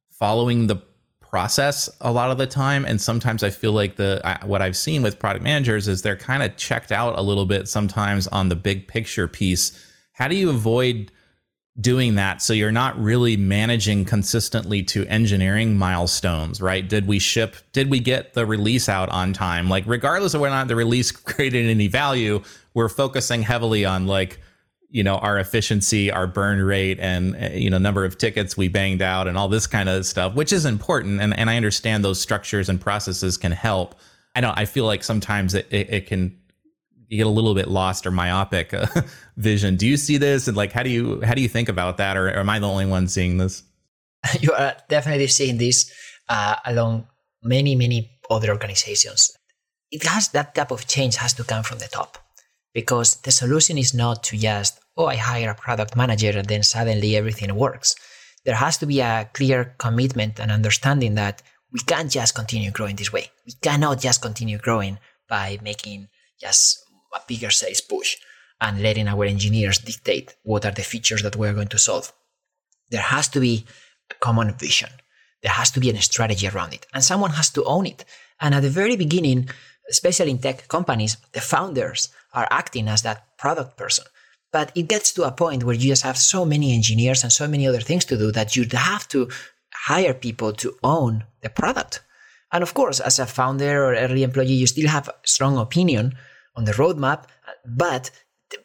following 0.09 0.67
the 0.67 0.77
process 1.19 1.89
a 2.01 2.11
lot 2.11 2.31
of 2.31 2.37
the 2.37 2.47
time. 2.47 2.85
And 2.85 2.99
sometimes 2.99 3.43
i 3.43 3.49
feel 3.49 3.73
like 3.73 3.97
the 3.97 4.21
I, 4.23 4.45
what 4.45 4.61
i've 4.61 4.77
seen 4.77 5.01
with 5.01 5.19
product 5.19 5.43
managers 5.43 5.87
is 5.87 6.01
they're 6.01 6.15
kind 6.15 6.41
of 6.43 6.55
checked 6.55 6.91
out 6.91 7.17
a 7.17 7.21
little 7.21 7.45
bit 7.45 7.67
sometimes 7.67 8.27
on 8.27 8.49
the 8.49 8.55
big 8.55 8.87
picture 8.87 9.27
piece. 9.27 9.71
How 10.13 10.27
do 10.27 10.35
you 10.35 10.49
avoid 10.49 11.11
doing 11.79 12.15
that. 12.15 12.41
So 12.41 12.53
you're 12.53 12.71
not 12.71 12.97
really 12.97 13.35
managing 13.35 14.05
consistently 14.05 14.81
to 14.83 15.05
engineering 15.07 15.77
milestones 15.77 16.61
right? 16.61 16.87
Did 16.87 17.05
we 17.05 17.19
ship 17.19 17.57
did 17.73 17.89
we 17.89 17.99
get 17.99 18.33
the 18.33 18.45
release 18.45 18.87
out 18.87 19.09
on 19.09 19.33
time? 19.33 19.69
Like 19.69 19.83
regardless 19.85 20.33
of 20.33 20.41
whether 20.41 20.53
or 20.53 20.57
not 20.57 20.67
the 20.67 20.75
release 20.75 21.11
created 21.11 21.69
any 21.69 21.87
value 21.87 22.41
we're 22.73 22.89
focusing 22.89 23.41
heavily 23.41 23.83
on 23.83 24.07
like 24.07 24.39
you 24.89 25.03
know 25.03 25.15
our 25.15 25.37
efficiency 25.37 26.11
our 26.11 26.27
burn 26.27 26.61
rate 26.61 26.99
and 26.99 27.35
eh, 27.35 27.55
you 27.55 27.69
know 27.69 27.77
number 27.77 28.05
of 28.05 28.17
tickets 28.17 28.55
we 28.55 28.69
banged 28.69 29.01
out 29.01 29.27
and 29.27 29.37
all 29.37 29.49
this 29.49 29.67
kind 29.67 29.89
of 29.89 30.05
stuff 30.05 30.33
which 30.33 30.53
is 30.53 30.65
important. 30.65 31.19
And, 31.19 31.37
and 31.37 31.49
i 31.49 31.57
understand 31.57 32.05
those 32.05 32.21
structures 32.21 32.69
and 32.69 32.79
processes 32.79 33.37
can 33.37 33.51
help. 33.51 33.95
I 34.33 34.39
know 34.39 34.53
i 34.55 34.63
feel 34.63 34.85
like 34.85 35.03
sometimes 35.03 35.53
it, 35.53 35.67
it, 35.71 35.89
it 35.89 36.07
can 36.07 36.37
you 37.07 37.17
get 37.17 37.27
a 37.27 37.29
little 37.29 37.53
bit 37.53 37.67
lost 37.67 38.05
or 38.05 38.11
myopic 38.11 38.73
uh, 38.73 38.87
vision. 39.37 39.75
Do 39.75 39.87
you 39.87 39.97
see 39.97 40.17
this 40.17 40.47
and 40.47 40.57
like 40.57 40.71
how 40.71 40.83
do 40.83 40.89
you 40.89 41.21
how 41.21 41.33
do 41.33 41.41
you 41.41 41.49
think 41.49 41.69
about 41.69 41.97
that, 41.97 42.17
or, 42.17 42.27
or 42.27 42.39
am 42.39 42.49
I 42.49 42.59
the 42.59 42.67
only 42.67 42.85
one 42.85 43.07
seeing 43.07 43.37
this? 43.37 43.63
You 44.41 44.51
are 44.53 44.75
definitely 44.89 45.27
seeing 45.27 45.57
this 45.57 45.91
uh, 46.29 46.55
along 46.65 47.07
many 47.43 47.75
many 47.75 48.11
other 48.29 48.49
organizations. 48.49 49.31
It 49.91 50.03
has 50.03 50.29
that 50.29 50.55
type 50.55 50.71
of 50.71 50.87
change 50.87 51.15
has 51.17 51.33
to 51.33 51.43
come 51.43 51.63
from 51.63 51.79
the 51.79 51.87
top 51.87 52.17
because 52.73 53.15
the 53.21 53.31
solution 53.31 53.77
is 53.77 53.93
not 53.93 54.23
to 54.23 54.37
just 54.37 54.79
oh 54.97 55.05
I 55.05 55.15
hire 55.15 55.51
a 55.51 55.55
product 55.55 55.95
manager 55.95 56.31
and 56.37 56.47
then 56.47 56.63
suddenly 56.63 57.15
everything 57.15 57.53
works. 57.55 57.95
There 58.45 58.55
has 58.55 58.77
to 58.77 58.85
be 58.85 58.99
a 58.99 59.29
clear 59.33 59.75
commitment 59.79 60.39
and 60.39 60.51
understanding 60.51 61.15
that 61.15 61.41
we 61.71 61.79
can't 61.79 62.11
just 62.11 62.35
continue 62.35 62.71
growing 62.71 62.95
this 62.95 63.11
way. 63.11 63.31
We 63.45 63.53
cannot 63.61 63.99
just 63.99 64.21
continue 64.21 64.57
growing 64.57 64.97
by 65.27 65.57
making 65.61 66.07
just 66.39 66.84
a 67.15 67.21
bigger 67.27 67.51
sales 67.51 67.81
push 67.81 68.17
and 68.61 68.81
letting 68.81 69.07
our 69.07 69.25
engineers 69.25 69.79
dictate 69.79 70.35
what 70.43 70.65
are 70.65 70.71
the 70.71 70.83
features 70.83 71.23
that 71.23 71.35
we're 71.35 71.53
going 71.53 71.67
to 71.69 71.77
solve. 71.77 72.11
There 72.89 73.01
has 73.01 73.27
to 73.29 73.39
be 73.39 73.65
a 74.11 74.15
common 74.15 74.53
vision. 74.53 74.89
There 75.41 75.51
has 75.51 75.71
to 75.71 75.79
be 75.79 75.89
a 75.89 76.01
strategy 76.01 76.47
around 76.47 76.73
it, 76.73 76.85
and 76.93 77.03
someone 77.03 77.31
has 77.31 77.49
to 77.51 77.63
own 77.65 77.85
it. 77.85 78.05
And 78.39 78.55
at 78.55 78.61
the 78.61 78.69
very 78.69 78.95
beginning, 78.95 79.49
especially 79.89 80.31
in 80.31 80.39
tech 80.39 80.67
companies, 80.67 81.17
the 81.33 81.41
founders 81.41 82.09
are 82.33 82.47
acting 82.51 82.87
as 82.87 83.01
that 83.03 83.37
product 83.37 83.77
person. 83.77 84.05
But 84.51 84.71
it 84.75 84.87
gets 84.87 85.11
to 85.13 85.23
a 85.23 85.31
point 85.31 85.63
where 85.63 85.75
you 85.75 85.89
just 85.89 86.03
have 86.03 86.17
so 86.17 86.45
many 86.45 86.73
engineers 86.73 87.23
and 87.23 87.31
so 87.31 87.47
many 87.47 87.67
other 87.67 87.81
things 87.81 88.05
to 88.05 88.17
do 88.17 88.31
that 88.31 88.55
you'd 88.55 88.73
have 88.73 89.07
to 89.09 89.29
hire 89.73 90.13
people 90.13 90.53
to 90.53 90.77
own 90.83 91.25
the 91.41 91.49
product. 91.49 92.01
And 92.51 92.63
of 92.63 92.73
course, 92.73 92.99
as 92.99 93.19
a 93.19 93.25
founder 93.25 93.83
or 93.83 93.95
early 93.95 94.23
employee, 94.23 94.53
you 94.53 94.67
still 94.67 94.87
have 94.87 95.09
a 95.09 95.15
strong 95.23 95.57
opinion 95.57 96.15
on 96.55 96.65
the 96.65 96.73
roadmap, 96.73 97.25
but 97.65 98.11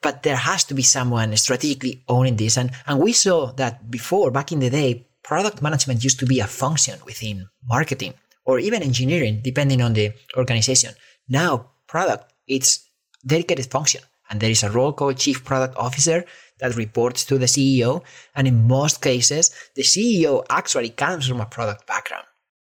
but 0.03 0.23
there 0.23 0.37
has 0.37 0.65
to 0.65 0.75
be 0.75 0.83
someone 0.83 1.37
strategically 1.37 2.05
owning 2.09 2.37
this. 2.37 2.57
And 2.57 2.71
and 2.87 3.01
we 3.01 3.13
saw 3.13 3.53
that 3.53 3.91
before, 3.91 4.31
back 4.31 4.53
in 4.53 4.61
the 4.61 4.71
day, 4.71 5.07
product 5.23 5.63
management 5.63 6.05
used 6.05 6.19
to 6.21 6.27
be 6.27 6.41
a 6.41 6.47
function 6.47 6.99
within 7.05 7.49
marketing 7.65 8.15
or 8.45 8.59
even 8.59 8.83
engineering, 8.83 9.41
depending 9.43 9.81
on 9.83 9.93
the 9.93 10.13
organization. 10.37 10.95
Now, 11.29 11.71
product 11.87 12.33
it's 12.47 12.89
dedicated 13.25 13.67
function, 13.67 14.03
and 14.29 14.41
there 14.41 14.51
is 14.51 14.63
a 14.63 14.71
role 14.71 14.93
called 14.93 15.17
chief 15.17 15.45
product 15.45 15.77
officer 15.77 16.25
that 16.59 16.77
reports 16.77 17.25
to 17.27 17.39
the 17.39 17.47
CEO. 17.47 18.03
And 18.35 18.47
in 18.47 18.69
most 18.69 19.03
cases, 19.03 19.51
the 19.75 19.83
CEO 19.83 20.45
actually 20.51 20.91
comes 20.91 21.29
from 21.29 21.41
a 21.41 21.47
product 21.47 21.87
background. 21.87 22.27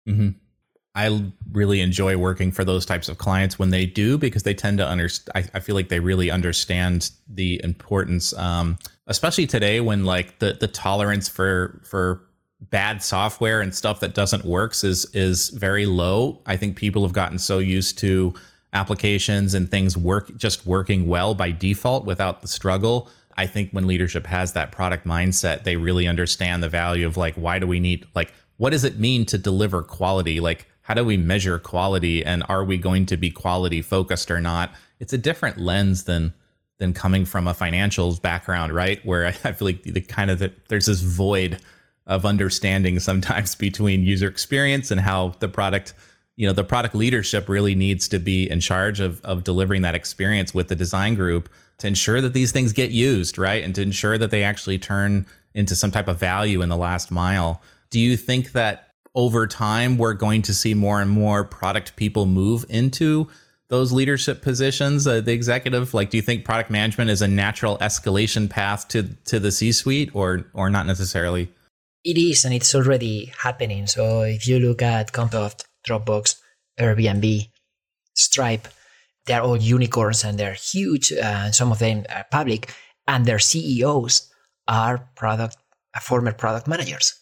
Mm-hmm. 0.08 0.30
I 0.94 1.32
really 1.52 1.80
enjoy 1.80 2.18
working 2.18 2.52
for 2.52 2.64
those 2.64 2.84
types 2.84 3.08
of 3.08 3.16
clients 3.16 3.58
when 3.58 3.70
they 3.70 3.86
do 3.86 4.18
because 4.18 4.42
they 4.42 4.52
tend 4.52 4.78
to 4.78 4.86
understand. 4.86 5.50
I 5.54 5.60
feel 5.60 5.74
like 5.74 5.88
they 5.88 6.00
really 6.00 6.30
understand 6.30 7.10
the 7.26 7.60
importance, 7.64 8.34
um, 8.34 8.78
especially 9.06 9.46
today 9.46 9.80
when 9.80 10.04
like 10.04 10.38
the 10.38 10.52
the 10.52 10.68
tolerance 10.68 11.28
for 11.28 11.80
for 11.84 12.22
bad 12.60 13.02
software 13.02 13.60
and 13.60 13.74
stuff 13.74 14.00
that 14.00 14.14
doesn't 14.14 14.44
works 14.44 14.84
is 14.84 15.06
is 15.14 15.48
very 15.50 15.86
low. 15.86 16.42
I 16.44 16.58
think 16.58 16.76
people 16.76 17.02
have 17.04 17.12
gotten 17.12 17.38
so 17.38 17.58
used 17.58 17.98
to 17.98 18.34
applications 18.74 19.54
and 19.54 19.70
things 19.70 19.96
work 19.96 20.34
just 20.36 20.66
working 20.66 21.06
well 21.06 21.34
by 21.34 21.52
default 21.52 22.04
without 22.04 22.42
the 22.42 22.48
struggle. 22.48 23.08
I 23.38 23.46
think 23.46 23.70
when 23.72 23.86
leadership 23.86 24.26
has 24.26 24.52
that 24.52 24.72
product 24.72 25.06
mindset, 25.06 25.64
they 25.64 25.76
really 25.76 26.06
understand 26.06 26.62
the 26.62 26.68
value 26.68 27.06
of 27.06 27.16
like 27.16 27.34
why 27.34 27.58
do 27.58 27.66
we 27.66 27.80
need 27.80 28.06
like 28.14 28.32
what 28.58 28.70
does 28.70 28.84
it 28.84 28.98
mean 28.98 29.24
to 29.26 29.38
deliver 29.38 29.82
quality? 29.82 30.38
Like 30.38 30.66
how 30.82 30.94
do 30.94 31.04
we 31.04 31.16
measure 31.16 31.58
quality 31.58 32.24
and 32.24 32.42
are 32.48 32.64
we 32.64 32.76
going 32.76 33.06
to 33.06 33.16
be 33.16 33.30
quality 33.30 33.82
focused 33.82 34.30
or 34.30 34.40
not? 34.40 34.72
It's 35.00 35.12
a 35.12 35.18
different 35.18 35.58
lens 35.58 36.04
than 36.04 36.34
than 36.78 36.92
coming 36.92 37.24
from 37.24 37.46
a 37.46 37.54
financials 37.54 38.20
background 38.20 38.72
right? 38.72 39.04
Where 39.04 39.26
i, 39.26 39.32
feel 39.32 39.66
like 39.66 39.82
the 39.82 40.00
kind 40.00 40.30
of 40.30 40.38
the, 40.38 40.52
there's 40.68 40.86
this 40.86 41.00
void 41.00 41.58
of 42.06 42.26
understanding 42.26 42.98
sometimes 42.98 43.54
between 43.68 44.02
user 44.02 44.28
experience 44.28 44.90
and 44.90 45.00
how 45.00 45.34
the 45.38 45.48
product 45.48 45.94
you 46.36 46.46
know 46.46 46.52
the 46.52 46.64
product 46.64 46.94
leadership 46.94 47.48
really 47.48 47.74
needs 47.74 48.08
to 48.08 48.18
be 48.18 48.50
in 48.50 48.60
charge 48.60 49.00
of 49.00 49.20
of 49.22 49.44
delivering 49.44 49.82
that 49.82 49.94
experience 49.94 50.52
with 50.52 50.68
the 50.68 50.74
design 50.74 51.14
group 51.14 51.48
to 51.78 51.86
ensure 51.86 52.20
that 52.20 52.32
these 52.32 52.52
things 52.52 52.72
get 52.72 52.90
used 52.90 53.38
right? 53.38 53.62
And 53.62 53.74
to 53.74 53.82
ensure 53.82 54.18
that 54.18 54.30
they 54.30 54.42
actually 54.42 54.78
turn 54.78 55.26
into 55.54 55.76
some 55.76 55.90
type 55.90 56.08
of 56.08 56.18
value 56.18 56.62
in 56.62 56.68
the 56.68 56.76
last 56.76 57.10
mile. 57.10 57.60
Do 57.90 58.00
you 58.00 58.16
think 58.16 58.52
that 58.52 58.91
over 59.14 59.46
time 59.46 59.98
we're 59.98 60.14
going 60.14 60.42
to 60.42 60.54
see 60.54 60.74
more 60.74 61.00
and 61.00 61.10
more 61.10 61.44
product 61.44 61.96
people 61.96 62.26
move 62.26 62.64
into 62.68 63.28
those 63.68 63.92
leadership 63.92 64.42
positions. 64.42 65.06
Uh, 65.06 65.20
the 65.20 65.32
executive 65.32 65.94
like 65.94 66.10
do 66.10 66.16
you 66.16 66.22
think 66.22 66.44
product 66.44 66.70
management 66.70 67.10
is 67.10 67.22
a 67.22 67.28
natural 67.28 67.78
escalation 67.78 68.48
path 68.48 68.88
to 68.88 69.02
to 69.24 69.38
the 69.38 69.50
c 69.50 69.72
suite 69.72 70.10
or 70.14 70.46
or 70.54 70.70
not 70.70 70.86
necessarily? 70.86 71.50
It 72.04 72.18
is 72.18 72.44
and 72.44 72.54
it's 72.54 72.74
already 72.74 73.32
happening. 73.38 73.86
So 73.86 74.22
if 74.22 74.46
you 74.48 74.58
look 74.58 74.82
at 74.82 75.12
compost 75.12 75.66
dropbox 75.86 76.36
airbnb 76.78 77.48
stripe 78.14 78.68
they're 79.26 79.42
all 79.42 79.56
unicorns 79.56 80.24
and 80.24 80.38
they're 80.38 80.54
huge 80.54 81.12
uh, 81.12 81.50
some 81.52 81.72
of 81.72 81.78
them 81.78 82.04
are 82.08 82.26
public 82.30 82.74
and 83.06 83.26
their 83.26 83.38
ceos 83.38 84.30
are 84.68 85.08
product 85.16 85.56
former 86.00 86.32
product 86.32 86.66
managers 86.66 87.14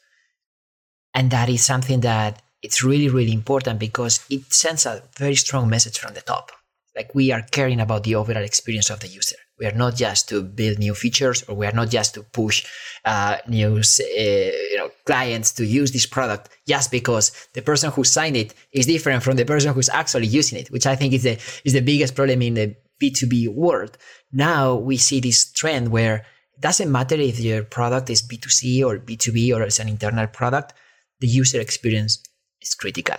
and 1.15 1.31
that 1.31 1.49
is 1.49 1.65
something 1.65 2.01
that 2.01 2.43
it's 2.63 2.85
really, 2.85 3.09
really 3.09 3.33
important 3.33 3.79
because 3.79 4.25
it 4.31 4.53
sends 4.53 4.87
a 4.87 5.03
very 5.17 5.35
strong 5.35 5.69
message 5.69 5.99
from 5.99 6.15
the 6.15 6.21
top. 6.21 6.53
Like 6.95 7.15
we 7.15 7.33
are 7.33 7.43
caring 7.43 7.81
about 7.81 8.05
the 8.05 8.17
overall 8.17 8.43
experience 8.43 8.91
of 8.91 9.01
the 9.01 9.09
user. 9.09 9.37
We 9.59 9.67
are 9.67 9.73
not 9.73 9.95
just 9.95 10.29
to 10.31 10.43
build 10.43 10.79
new 10.79 10.95
features, 10.95 11.43
or 11.45 11.55
we 11.55 11.67
are 11.67 11.73
not 11.73 11.91
just 11.91 12.15
to 12.15 12.23
push 12.23 12.67
uh, 13.05 13.37
new 13.47 13.79
uh, 13.79 14.03
you 14.19 14.77
know, 14.79 14.91
clients 15.05 15.53
to 15.53 15.67
use 15.67 15.93
this 15.93 16.07
product 16.07 16.49
just 16.67 16.91
because 16.91 17.31
the 17.53 17.63
person 17.63 17.91
who 17.91 18.03
signed 18.03 18.37
it 18.37 18.55
is 18.73 18.87
different 18.87 19.23
from 19.23 19.37
the 19.37 19.45
person 19.45 19.73
who's 19.75 19.91
actually 19.91 20.27
using 20.27 20.59
it, 20.59 20.71
which 20.71 20.87
I 20.87 20.97
think 20.97 21.13
is 21.13 21.25
the 21.25 21.39
is 21.65 21.75
the 21.75 21.83
biggest 21.83 22.15
problem 22.15 22.43
in 22.43 22.55
the 22.55 22.75
B2B 23.03 23.49
world. 23.55 23.97
Now 24.33 24.75
we 24.75 24.97
see 24.97 25.21
this 25.21 25.53
trend 25.53 25.91
where 25.91 26.17
it 26.55 26.61
doesn't 26.61 26.91
matter 26.91 27.17
if 27.17 27.39
your 27.39 27.63
product 27.63 28.11
is 28.11 28.23
B2C 28.23 28.85
or 28.85 28.99
B2B 28.99 29.55
or 29.55 29.63
it's 29.63 29.79
an 29.79 29.89
internal 29.89 30.27
product 30.27 30.73
the 31.21 31.27
user 31.27 31.61
experience 31.61 32.23
is 32.61 32.75
critical. 32.75 33.17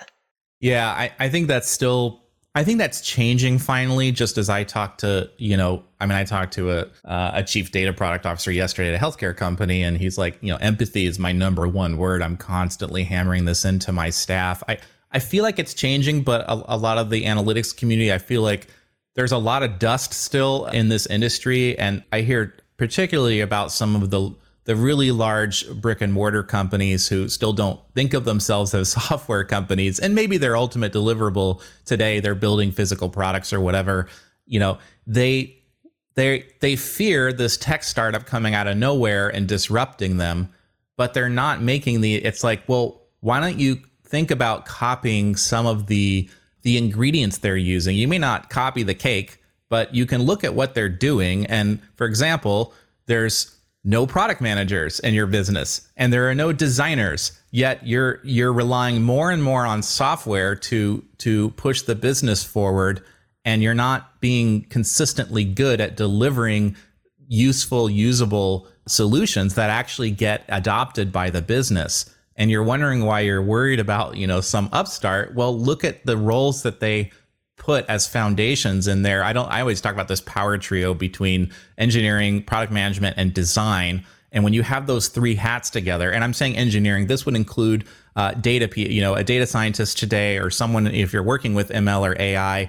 Yeah, 0.60 0.90
I, 0.90 1.12
I 1.20 1.30
think 1.30 1.48
that's 1.48 1.70
still 1.70 2.22
I 2.54 2.66
think 2.66 2.80
that's 2.80 3.00
changing 3.00 3.60
finally. 3.60 4.12
Just 4.12 4.38
as 4.38 4.50
I 4.50 4.66
talked 4.66 5.00
to, 5.02 5.30
you 5.38 5.56
know, 5.56 5.84
I 6.02 6.06
mean, 6.06 6.18
I 6.18 6.26
talked 6.26 6.54
to 6.54 6.72
a 6.72 6.82
uh, 7.06 7.32
a 7.36 7.44
chief 7.44 7.72
data 7.72 7.94
product 7.94 8.26
officer 8.26 8.52
yesterday 8.52 8.94
at 8.94 9.02
a 9.02 9.04
healthcare 9.04 9.36
company, 9.36 9.84
and 9.84 9.98
he's 9.98 10.18
like, 10.18 10.38
you 10.42 10.52
know, 10.52 10.58
empathy 10.58 11.06
is 11.06 11.18
my 11.18 11.32
number 11.32 11.68
one 11.68 11.98
word. 11.98 12.22
I'm 12.22 12.36
constantly 12.36 13.04
hammering 13.04 13.46
this 13.46 13.64
into 13.64 13.94
my 13.94 14.10
staff. 14.10 14.64
I 14.68 14.80
I 15.12 15.20
feel 15.20 15.44
like 15.44 15.60
it's 15.60 15.74
changing, 15.74 16.24
but 16.24 16.42
a, 16.42 16.76
a 16.76 16.78
lot 16.78 16.98
of 16.98 17.10
the 17.10 17.24
analytics 17.24 17.76
community, 17.76 18.12
I 18.12 18.18
feel 18.18 18.42
like 18.42 18.68
there's 19.16 19.32
a 19.32 19.38
lot 19.38 19.64
of 19.64 19.80
dust 19.80 20.14
still 20.14 20.66
in 20.66 20.90
this 20.90 21.06
industry, 21.06 21.78
and 21.78 22.04
I 22.12 22.22
hear 22.22 22.54
particularly 22.76 23.40
about 23.40 23.72
some 23.72 23.96
of 23.96 24.10
the 24.10 24.36
the 24.65 24.76
really 24.76 25.12
large 25.12 25.69
brick 25.69 26.02
and 26.02 26.13
mortar 26.13 26.43
companies 26.43 27.08
who 27.08 27.28
still 27.28 27.54
don't 27.54 27.80
think 27.95 28.13
of 28.13 28.26
themselves 28.26 28.74
as 28.74 28.91
software 28.91 29.43
companies 29.43 30.00
and 30.00 30.15
maybe 30.15 30.38
their 30.38 30.56
ultimate 30.56 30.93
deliverable 30.93 31.62
today 31.86 32.19
they're 32.19 32.36
building 32.36 32.71
physical 32.71 33.10
products 33.10 33.52
or 33.54 33.60
whatever 33.60 34.08
you 34.45 34.60
know 34.60 34.78
they 35.08 35.58
they 36.15 36.45
they 36.60 36.76
fear 36.76 37.32
this 37.32 37.58
tech 37.58 37.84
startup 37.84 38.26
coming 38.26 38.54
out 38.54 38.67
of 38.67 38.78
nowhere 38.78 39.30
and 39.30 39.47
disrupting 39.47 40.17
them 40.17 40.50
but 40.97 41.13
they're 41.13 41.30
not 41.30 41.62
making 41.62 42.02
the 42.02 42.15
it's 42.15 42.43
like 42.43 42.67
well 42.67 43.02
why 43.21 43.39
don't 43.39 43.60
you 43.60 43.80
think 44.12 44.30
about 44.30 44.65
copying 44.65 45.36
some 45.36 45.65
of 45.65 45.88
the 45.88 46.30
the 46.63 46.78
ingredients 46.78 47.39
they're 47.39 47.58
using? 47.58 47.95
You 47.95 48.08
may 48.08 48.19
not 48.19 48.50
copy 48.50 48.84
the 48.84 48.93
cake 48.93 49.38
but 49.69 49.95
you 49.95 50.06
can 50.06 50.21
look 50.24 50.43
at 50.43 50.54
what 50.54 50.76
they're 50.76 50.89
doing 50.89 51.45
and 51.45 51.80
for 51.95 52.06
example 52.06 52.74
there's 53.06 53.56
no 53.84 54.06
product 54.06 54.41
managers 54.41 55.00
in 55.00 55.13
your 55.13 55.28
business 55.28 55.88
and 55.98 56.13
there 56.13 56.30
are 56.30 56.36
no 56.36 56.52
designers. 56.52 57.32
Yet 57.52 57.86
you're 57.86 58.20
you're 58.24 58.54
relying 58.54 59.02
more 59.02 59.32
and 59.32 59.44
more 59.44 59.65
on 59.65 59.82
software 59.82 60.56
to 60.56 61.04
to 61.20 61.50
push 61.52 61.82
the 61.82 61.96
business 61.96 62.44
forward 62.44 63.04
and 63.44 63.63
you're 63.63 63.74
not 63.74 64.22
being 64.22 64.65
consistently 64.65 65.44
good 65.44 65.82
at 65.82 65.98
delivering 65.98 66.76
useful 67.28 67.89
usable 67.89 68.67
solutions 68.88 69.56
that 69.56 69.70
actually 69.70 70.12
get 70.12 70.44
adopted 70.48 71.12
by 71.12 71.30
the 71.30 71.41
business. 71.41 72.13
And 72.36 72.50
you're 72.50 72.63
wondering 72.63 73.04
why 73.06 73.22
you're 73.22 73.41
worried 73.41 73.80
about 73.80 74.15
you 74.15 74.28
know 74.28 74.41
some 74.41 74.70
upstart. 74.72 75.34
Well 75.34 75.58
look 75.58 75.84
at 75.84 76.06
the 76.06 76.17
roles 76.17 76.62
that 76.62 76.82
they 76.82 77.12
put 77.62 77.86
as 77.88 78.08
foundations 78.08 78.88
in 78.88 79.04
there. 79.04 79.24
I 79.24 79.34
don't 79.34 79.47
I 79.47 79.62
always 79.62 79.82
talk 79.82 79.93
about 79.93 80.08
this 80.08 80.21
power 80.21 80.58
trio 80.58 80.95
between 80.95 81.52
engineering, 81.78 82.41
product 82.41 82.74
management 82.74 83.17
and 83.19 83.32
design. 83.36 84.04
And 84.32 84.43
when 84.43 84.54
you 84.54 84.63
have 84.63 84.88
those 84.88 85.10
three 85.10 85.36
hats 85.36 85.69
together, 85.69 86.10
and 86.10 86.24
I'm 86.24 86.34
saying 86.34 86.58
engineering, 86.58 87.06
this 87.06 87.24
would 87.24 87.36
include 87.36 87.86
uh, 88.15 88.32
data, 88.32 88.67
you 88.76 89.02
know, 89.02 89.13
a 89.13 89.24
data 89.24 89.45
scientist 89.45 90.00
today 90.00 90.39
or 90.39 90.50
someone 90.50 90.88
if 90.88 91.13
you're 91.13 91.21
working 91.21 91.54
with 91.54 91.69
ML 91.69 92.02
or 92.02 92.19
AI, 92.19 92.67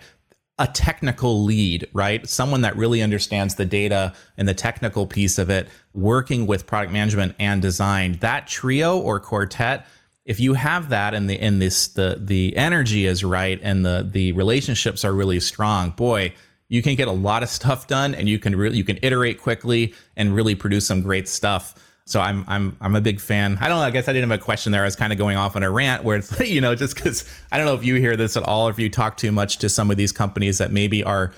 a 0.58 0.66
technical 0.66 1.42
lead, 1.42 1.88
right? 1.94 2.28
Someone 2.28 2.60
that 2.60 2.76
really 2.76 3.00
understands 3.00 3.54
the 3.54 3.64
data 3.64 4.12
and 4.36 4.46
the 4.46 4.52
technical 4.52 5.06
piece 5.06 5.38
of 5.38 5.48
it, 5.48 5.68
working 5.94 6.46
with 6.46 6.66
product 6.66 6.92
management 6.92 7.34
and 7.38 7.62
design. 7.62 8.18
That 8.20 8.46
trio 8.46 8.98
or 8.98 9.20
quartet, 9.20 9.86
if 10.24 10.38
you 10.38 10.54
have 10.54 10.90
that 10.90 11.14
and 11.14 11.28
the 11.28 11.34
in 11.34 11.58
this 11.58 11.88
the 11.88 12.16
the 12.20 12.56
energy 12.56 13.06
is 13.06 13.24
right 13.24 13.58
and 13.62 13.84
the 13.84 14.08
the 14.08 14.32
relationships 14.32 15.04
are 15.04 15.12
really 15.12 15.40
strong, 15.40 15.90
boy, 15.90 16.32
you 16.68 16.82
can 16.82 16.94
get 16.94 17.08
a 17.08 17.12
lot 17.12 17.42
of 17.42 17.48
stuff 17.60 17.86
done 17.86 18.14
and 18.14 18.28
you 18.28 18.38
can 18.38 18.54
really 18.54 18.76
you 18.76 18.84
can 18.84 18.98
iterate 19.02 19.40
quickly 19.40 19.94
and 20.16 20.34
really 20.34 20.54
produce 20.54 20.86
some 20.86 21.02
great 21.02 21.28
stuff. 21.28 21.74
So 22.04 22.20
I'm 22.20 22.44
I'm 22.48 22.76
I'm 22.80 22.96
a 22.96 23.00
big 23.00 23.20
fan. 23.20 23.58
I 23.60 23.68
don't 23.68 23.78
know. 23.78 23.84
I 23.84 23.90
guess 23.90 24.08
I 24.08 24.12
didn't 24.12 24.30
have 24.30 24.40
a 24.40 24.42
question 24.42 24.72
there. 24.72 24.82
I 24.82 24.86
was 24.86 24.96
kind 24.96 25.12
of 25.12 25.18
going 25.18 25.36
off 25.36 25.56
on 25.56 25.62
a 25.62 25.70
rant 25.70 26.04
where 26.04 26.16
it's 26.16 26.38
you 26.48 26.60
know 26.60 26.74
just 26.74 26.94
because 26.94 27.24
I 27.50 27.58
don't 27.58 27.66
know 27.66 27.74
if 27.74 27.84
you 27.84 27.96
hear 27.96 28.16
this 28.16 28.36
at 28.36 28.42
all, 28.44 28.68
or 28.68 28.70
if 28.70 28.78
you 28.78 28.90
talk 28.90 29.16
too 29.16 29.32
much 29.32 29.58
to 29.58 29.68
some 29.68 29.90
of 29.90 29.96
these 29.96 30.12
companies 30.12 30.58
that 30.58 30.72
maybe 30.72 31.02
are 31.02 31.32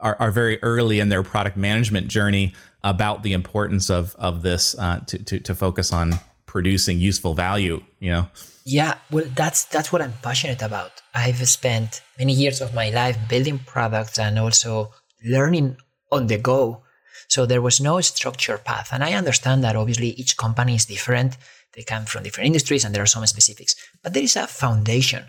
are, 0.00 0.16
are 0.20 0.30
very 0.30 0.62
early 0.62 1.00
in 1.00 1.08
their 1.08 1.22
product 1.22 1.56
management 1.56 2.08
journey 2.08 2.52
about 2.84 3.22
the 3.22 3.32
importance 3.32 3.90
of 3.90 4.14
of 4.16 4.42
this 4.42 4.76
uh, 4.78 5.00
to, 5.06 5.22
to 5.24 5.40
to 5.40 5.54
focus 5.54 5.92
on 5.92 6.14
producing 6.48 6.98
useful 6.98 7.34
value. 7.34 7.80
You 8.00 8.10
know. 8.10 8.26
Yeah, 8.64 8.94
well, 9.12 9.26
that's 9.36 9.64
that's 9.64 9.92
what 9.92 10.02
I'm 10.02 10.14
passionate 10.20 10.62
about. 10.62 10.92
I've 11.14 11.46
spent 11.48 12.02
many 12.18 12.32
years 12.32 12.60
of 12.60 12.74
my 12.74 12.90
life 12.90 13.16
building 13.28 13.60
products 13.60 14.18
and 14.18 14.38
also 14.38 14.90
learning 15.24 15.76
on 16.10 16.26
the 16.26 16.38
go 16.38 16.82
so 17.28 17.44
there 17.44 17.62
was 17.62 17.80
no 17.80 18.00
structured 18.00 18.64
path. 18.64 18.88
And 18.90 19.04
I 19.04 19.12
understand 19.12 19.62
that 19.62 19.76
obviously 19.76 20.08
each 20.08 20.36
company 20.36 20.74
is 20.74 20.86
different. 20.86 21.36
They 21.74 21.82
come 21.82 22.06
from 22.06 22.22
different 22.22 22.46
industries 22.46 22.84
and 22.84 22.94
there 22.94 23.02
are 23.02 23.06
some 23.06 23.26
specifics. 23.26 23.76
But 24.02 24.14
there 24.14 24.22
is 24.22 24.34
a 24.34 24.46
foundation 24.46 25.24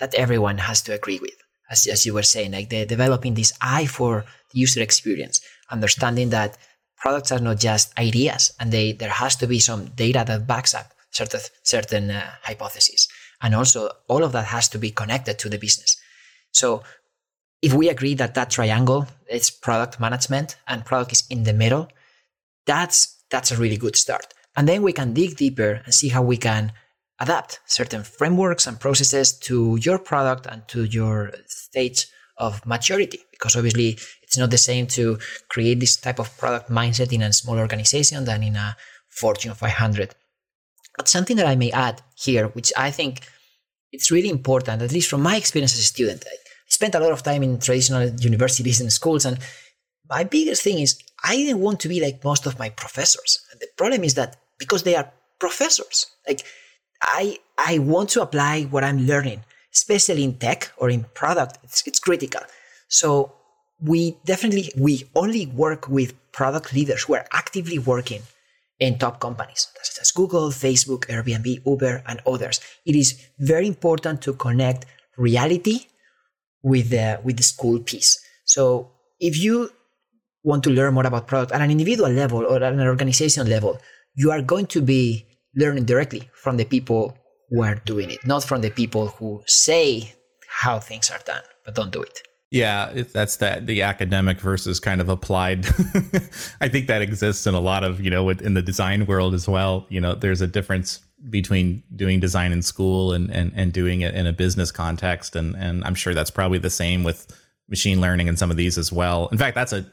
that 0.00 0.14
everyone 0.14 0.58
has 0.58 0.82
to 0.82 0.92
agree 0.92 1.20
with. 1.20 1.36
As, 1.70 1.86
as 1.86 2.04
you 2.04 2.12
were 2.12 2.24
saying, 2.24 2.52
like 2.52 2.68
the 2.68 2.84
developing 2.84 3.34
this 3.34 3.52
eye 3.62 3.86
for 3.86 4.24
the 4.52 4.58
user 4.58 4.82
experience, 4.82 5.40
understanding 5.70 6.30
that 6.30 6.58
products 7.02 7.32
are 7.32 7.44
not 7.48 7.58
just 7.58 7.86
ideas 7.98 8.52
and 8.58 8.72
they 8.72 8.92
there 8.92 9.10
has 9.22 9.36
to 9.36 9.46
be 9.46 9.58
some 9.58 9.86
data 10.04 10.24
that 10.26 10.46
backs 10.46 10.74
up 10.74 10.88
certain 11.10 11.40
certain 11.62 12.10
uh, 12.10 12.22
hypotheses 12.42 13.08
and 13.42 13.54
also 13.54 13.90
all 14.08 14.22
of 14.24 14.32
that 14.32 14.46
has 14.46 14.68
to 14.68 14.78
be 14.78 14.90
connected 14.90 15.38
to 15.38 15.48
the 15.48 15.58
business 15.58 15.96
so 16.52 16.82
if 17.62 17.72
we 17.72 17.88
agree 17.88 18.14
that 18.14 18.34
that 18.34 18.50
triangle 18.50 19.06
is 19.30 19.50
product 19.50 20.00
management 20.00 20.56
and 20.66 20.84
product 20.84 21.12
is 21.12 21.24
in 21.30 21.44
the 21.44 21.52
middle, 21.52 21.88
that's 22.66 23.24
that's 23.30 23.52
a 23.52 23.56
really 23.56 23.76
good 23.76 23.96
start. 23.96 24.34
And 24.56 24.68
then 24.68 24.82
we 24.82 24.92
can 24.92 25.14
dig 25.14 25.36
deeper 25.36 25.80
and 25.84 25.94
see 25.94 26.08
how 26.08 26.22
we 26.22 26.36
can 26.36 26.72
adapt 27.20 27.60
certain 27.66 28.02
frameworks 28.02 28.66
and 28.66 28.78
processes 28.78 29.38
to 29.38 29.78
your 29.80 29.98
product 29.98 30.46
and 30.46 30.66
to 30.68 30.84
your 30.84 31.32
stage 31.46 32.08
of 32.36 32.66
maturity. 32.66 33.20
Because 33.30 33.56
obviously 33.56 33.98
it's 34.32 34.38
not 34.38 34.50
the 34.50 34.56
same 34.56 34.86
to 34.86 35.18
create 35.50 35.78
this 35.78 35.94
type 35.96 36.18
of 36.18 36.34
product 36.38 36.70
mindset 36.70 37.12
in 37.12 37.20
a 37.20 37.30
small 37.34 37.58
organization 37.58 38.24
than 38.24 38.42
in 38.42 38.56
a 38.56 38.74
Fortune 39.10 39.52
500. 39.52 40.14
But 40.96 41.06
something 41.06 41.36
that 41.36 41.46
I 41.46 41.54
may 41.54 41.70
add 41.70 42.00
here, 42.16 42.48
which 42.48 42.72
I 42.74 42.90
think 42.90 43.20
it's 43.92 44.10
really 44.10 44.30
important, 44.30 44.80
at 44.80 44.90
least 44.90 45.10
from 45.10 45.20
my 45.20 45.36
experience 45.36 45.74
as 45.74 45.80
a 45.80 45.82
student, 45.84 46.24
I 46.26 46.34
spent 46.66 46.94
a 46.94 46.98
lot 46.98 47.12
of 47.12 47.22
time 47.22 47.42
in 47.42 47.58
traditional 47.58 48.08
universities 48.08 48.80
and 48.80 48.90
schools, 48.90 49.26
and 49.26 49.38
my 50.08 50.24
biggest 50.24 50.62
thing 50.62 50.78
is 50.78 50.98
I 51.22 51.36
didn't 51.36 51.60
want 51.60 51.80
to 51.80 51.88
be 51.88 52.00
like 52.00 52.24
most 52.24 52.46
of 52.46 52.58
my 52.58 52.70
professors. 52.70 53.38
And 53.50 53.60
the 53.60 53.68
problem 53.76 54.02
is 54.02 54.14
that 54.14 54.38
because 54.58 54.84
they 54.84 54.96
are 54.96 55.12
professors, 55.40 56.06
like 56.26 56.40
I 57.02 57.36
I 57.58 57.80
want 57.80 58.08
to 58.10 58.22
apply 58.22 58.62
what 58.62 58.82
I'm 58.82 59.06
learning, 59.06 59.44
especially 59.74 60.24
in 60.24 60.38
tech 60.38 60.72
or 60.78 60.88
in 60.88 61.04
product. 61.12 61.58
It's, 61.64 61.86
it's 61.86 61.98
critical. 61.98 62.40
So 62.88 63.34
we 63.84 64.16
definitely 64.24 64.70
we 64.76 65.04
only 65.14 65.46
work 65.46 65.88
with 65.88 66.14
product 66.32 66.72
leaders 66.72 67.02
who 67.02 67.14
are 67.14 67.26
actively 67.32 67.78
working 67.78 68.22
in 68.78 68.98
top 68.98 69.20
companies 69.20 69.68
such 69.82 70.00
as 70.00 70.10
Google, 70.10 70.48
Facebook, 70.50 71.06
Airbnb, 71.06 71.64
Uber, 71.66 72.02
and 72.06 72.20
others. 72.26 72.60
It 72.86 72.96
is 72.96 73.20
very 73.38 73.66
important 73.66 74.22
to 74.22 74.32
connect 74.34 74.86
reality 75.16 75.86
with 76.62 76.90
the 76.90 77.20
with 77.22 77.36
the 77.36 77.42
school 77.42 77.80
piece. 77.80 78.18
So 78.44 78.90
if 79.20 79.38
you 79.38 79.70
want 80.44 80.64
to 80.64 80.70
learn 80.70 80.94
more 80.94 81.06
about 81.06 81.26
product 81.26 81.52
at 81.52 81.60
an 81.60 81.70
individual 81.70 82.10
level 82.10 82.44
or 82.44 82.56
at 82.56 82.72
an 82.72 82.80
organization 82.80 83.48
level, 83.48 83.78
you 84.14 84.30
are 84.30 84.42
going 84.42 84.66
to 84.66 84.82
be 84.82 85.26
learning 85.54 85.84
directly 85.84 86.28
from 86.34 86.56
the 86.56 86.64
people 86.64 87.16
who 87.50 87.62
are 87.62 87.76
doing 87.84 88.10
it, 88.10 88.26
not 88.26 88.42
from 88.42 88.62
the 88.62 88.70
people 88.70 89.08
who 89.08 89.42
say 89.46 90.14
how 90.48 90.78
things 90.78 91.10
are 91.10 91.20
done 91.24 91.42
but 91.64 91.74
don't 91.74 91.92
do 91.92 92.02
it. 92.02 92.22
Yeah, 92.52 93.04
that's 93.14 93.36
that 93.36 93.66
the 93.66 93.80
academic 93.80 94.38
versus 94.38 94.78
kind 94.78 95.00
of 95.00 95.08
applied. 95.08 95.64
I 96.60 96.68
think 96.68 96.86
that 96.86 97.00
exists 97.00 97.46
in 97.46 97.54
a 97.54 97.60
lot 97.60 97.82
of 97.82 97.98
you 98.00 98.10
know 98.10 98.28
in 98.28 98.52
the 98.52 98.60
design 98.60 99.06
world 99.06 99.32
as 99.32 99.48
well. 99.48 99.86
You 99.88 100.02
know, 100.02 100.14
there's 100.14 100.42
a 100.42 100.46
difference 100.46 101.00
between 101.30 101.82
doing 101.94 102.20
design 102.20 102.52
in 102.52 102.62
school 102.62 103.12
and, 103.12 103.30
and, 103.30 103.52
and 103.54 103.72
doing 103.72 104.00
it 104.00 104.14
in 104.14 104.26
a 104.26 104.32
business 104.32 104.72
context. 104.72 105.36
And, 105.36 105.54
and 105.56 105.84
I'm 105.84 105.94
sure 105.94 106.14
that's 106.14 106.30
probably 106.30 106.58
the 106.58 106.70
same 106.70 107.04
with 107.04 107.26
machine 107.68 108.00
learning 108.00 108.28
and 108.28 108.38
some 108.38 108.50
of 108.50 108.56
these 108.56 108.76
as 108.76 108.92
well. 108.92 109.28
In 109.30 109.38
fact, 109.38 109.54
that's 109.54 109.72
a, 109.72 109.86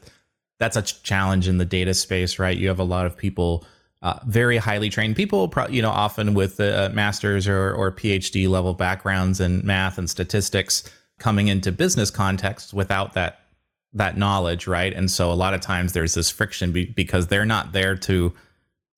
that's 0.58 0.76
a 0.76 0.82
challenge 0.82 1.48
in 1.48 1.58
the 1.58 1.64
data 1.64 1.94
space, 1.94 2.38
right? 2.38 2.56
You 2.56 2.68
have 2.68 2.80
a 2.80 2.84
lot 2.84 3.06
of 3.06 3.16
people, 3.16 3.64
uh, 4.02 4.18
very 4.26 4.56
highly 4.56 4.90
trained 4.90 5.14
people, 5.14 5.52
you 5.68 5.82
know, 5.82 5.90
often 5.90 6.34
with 6.34 6.58
uh, 6.58 6.90
masters 6.92 7.46
or, 7.46 7.72
or 7.74 7.92
PhD 7.92 8.48
level 8.48 8.74
backgrounds 8.74 9.40
in 9.40 9.64
math 9.64 9.98
and 9.98 10.10
statistics 10.10 10.90
coming 11.20 11.46
into 11.46 11.70
business 11.70 12.10
contexts 12.10 12.74
without 12.74 13.14
that, 13.14 13.42
that 13.92 14.16
knowledge. 14.16 14.66
Right. 14.66 14.92
And 14.92 15.08
so 15.10 15.30
a 15.30 15.34
lot 15.34 15.54
of 15.54 15.60
times 15.60 15.92
there's 15.92 16.14
this 16.14 16.30
friction 16.30 16.72
be, 16.72 16.86
because 16.86 17.28
they're 17.28 17.46
not 17.46 17.72
there 17.72 17.94
to, 17.96 18.32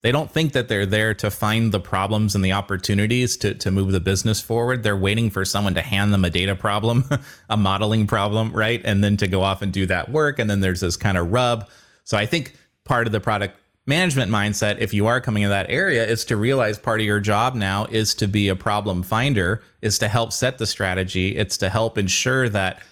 they 0.03 0.11
don't 0.11 0.31
think 0.31 0.53
that 0.53 0.69
they're 0.69 0.87
there 0.87 1.15
to 1.15 1.31
find 1.31 1.71
the 1.71 1.79
problems 1.79 2.35
and 2.35 2.45
the 2.45 2.53
opportunities 2.53 3.37
to, 3.39 3.55
to 3.55 3.71
move 3.71 3.93
the 3.93 4.01
business 4.01 4.41
forward. 4.41 4.83
They're 4.83 4.97
waiting 4.97 5.31
for 5.31 5.45
someone 5.45 5.75
to 5.75 5.83
hand 5.83 6.13
them 6.13 6.25
a 6.25 6.31
data 6.31 6.57
problem, 6.57 7.05
a 7.51 7.57
modeling 7.57 8.07
problem, 8.07 8.53
right? 8.53 8.81
And 8.85 9.05
then 9.05 9.17
to 9.19 9.29
go 9.29 9.43
off 9.43 9.63
and 9.63 9.73
do 9.73 9.87
that 9.87 10.11
work. 10.11 10.39
And 10.39 10.49
then 10.49 10.61
there's 10.61 10.81
this 10.81 10.97
kind 10.97 11.19
of 11.19 11.31
rub. 11.31 11.69
So 12.05 12.17
I 12.17 12.27
think 12.27 12.55
part 12.85 13.07
of 13.07 13.13
the 13.13 13.21
product 13.21 13.57
management 13.87 14.31
mindset, 14.31 14.79
if 14.79 14.95
you 14.95 15.07
are 15.07 15.21
coming 15.21 15.43
in 15.43 15.51
that 15.51 15.71
area, 15.71 16.07
is 16.07 16.25
to 16.27 16.37
realize 16.37 16.79
part 16.79 17.01
of 17.01 17.07
your 17.07 17.21
job 17.21 17.55
now 17.55 17.87
is 17.87 18.15
to 18.17 18.29
be 18.29 18.49
a 18.49 18.57
problem 18.57 19.03
finder, 19.03 19.63
is 19.81 19.99
to 19.99 20.09
help 20.09 20.33
set 20.33 20.59
the 20.59 20.67
strategy. 20.67 21.37
It's 21.37 21.57
to 21.59 21.69
help 21.69 21.99
ensure 21.99 22.49
that 22.49 22.83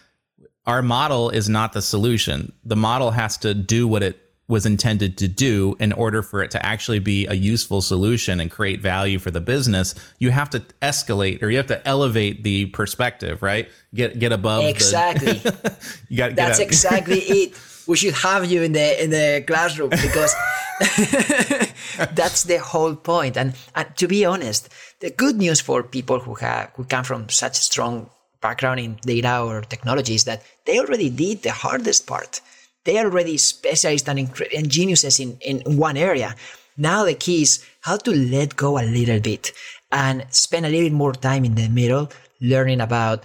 our 0.67 0.83
model 0.83 1.31
is 1.31 1.49
not 1.49 1.73
the 1.73 1.83
solution. 1.83 2.53
The 2.65 2.77
model 2.77 3.11
has 3.11 3.37
to 3.39 3.55
do 3.55 3.89
what 3.89 4.03
it 4.03 4.21
was 4.51 4.67
intended 4.67 5.17
to 5.17 5.29
do 5.29 5.77
in 5.79 5.93
order 5.93 6.23
for 6.23 6.43
it 6.43 6.51
to 6.51 6.67
actually 6.67 6.99
be 6.99 7.25
a 7.29 7.35
useful 7.35 7.81
solution 7.81 8.41
and 8.41 8.51
create 8.51 8.81
value 8.81 9.19
for 9.19 9.31
the 9.31 9.41
business 9.41 9.95
you 10.19 10.33
have 10.33 10.51
to 10.51 10.59
escalate 10.83 11.41
or 11.41 11.51
you 11.51 11.57
have 11.57 11.69
to 11.69 11.87
elevate 11.87 12.43
the 12.43 12.67
perspective 12.67 13.43
right 13.43 13.69
get 13.95 14.19
get 14.19 14.33
above 14.33 14.65
exactly 14.65 15.35
the, 15.35 15.77
you 16.09 16.17
got 16.17 16.35
that's 16.35 16.59
exactly 16.59 17.19
it 17.21 17.55
we 17.91 17.97
should 17.97 18.15
have 18.15 18.43
you 18.53 18.61
in 18.63 18.73
the 18.79 18.89
in 19.03 19.11
the 19.19 19.45
classroom 19.51 19.91
because 20.07 20.33
that's 22.21 22.45
the 22.45 22.59
whole 22.71 22.95
point 23.13 23.35
and, 23.37 23.49
and 23.75 23.87
to 24.01 24.07
be 24.15 24.25
honest 24.33 24.63
the 25.01 25.11
good 25.23 25.37
news 25.45 25.61
for 25.61 25.83
people 25.83 26.19
who 26.25 26.35
have 26.35 26.71
who 26.77 26.85
come 26.85 27.05
from 27.11 27.29
such 27.29 27.57
strong 27.71 27.95
background 28.41 28.79
in 28.81 28.93
data 29.03 29.35
or 29.49 29.61
technology 29.75 30.15
is 30.15 30.25
that 30.25 30.43
they 30.67 30.79
already 30.79 31.11
did 31.11 31.37
the 31.43 31.55
hardest 31.65 32.07
part 32.07 32.41
they 32.85 32.99
are 32.99 33.07
already 33.07 33.37
specialists 33.37 34.09
and, 34.09 34.19
and 34.57 34.71
geniuses 34.71 35.21
in, 35.21 35.39
in 35.41 35.77
one 35.77 35.97
area. 35.97 36.35
Now 36.77 37.05
the 37.05 37.15
key 37.15 37.43
is 37.43 37.65
how 37.83 37.97
to 37.99 38.11
let 38.11 38.57
go 38.57 38.79
a 38.79 38.85
little 38.85 39.21
bit 39.21 39.53
and 39.93 40.25
spend 40.31 40.65
a 40.65 40.69
little 40.69 40.89
bit 40.89 40.93
more 40.93 41.13
time 41.13 41.45
in 41.45 41.55
the 41.55 41.69
middle 41.69 42.11
learning 42.41 42.81
about 42.81 43.25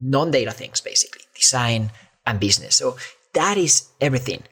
non-data 0.00 0.52
things, 0.52 0.80
basically 0.80 1.22
design 1.34 1.90
and 2.24 2.38
business. 2.38 2.76
So 2.76 2.96
that 3.40 3.56
is 3.56 3.74
everything. 4.00 4.42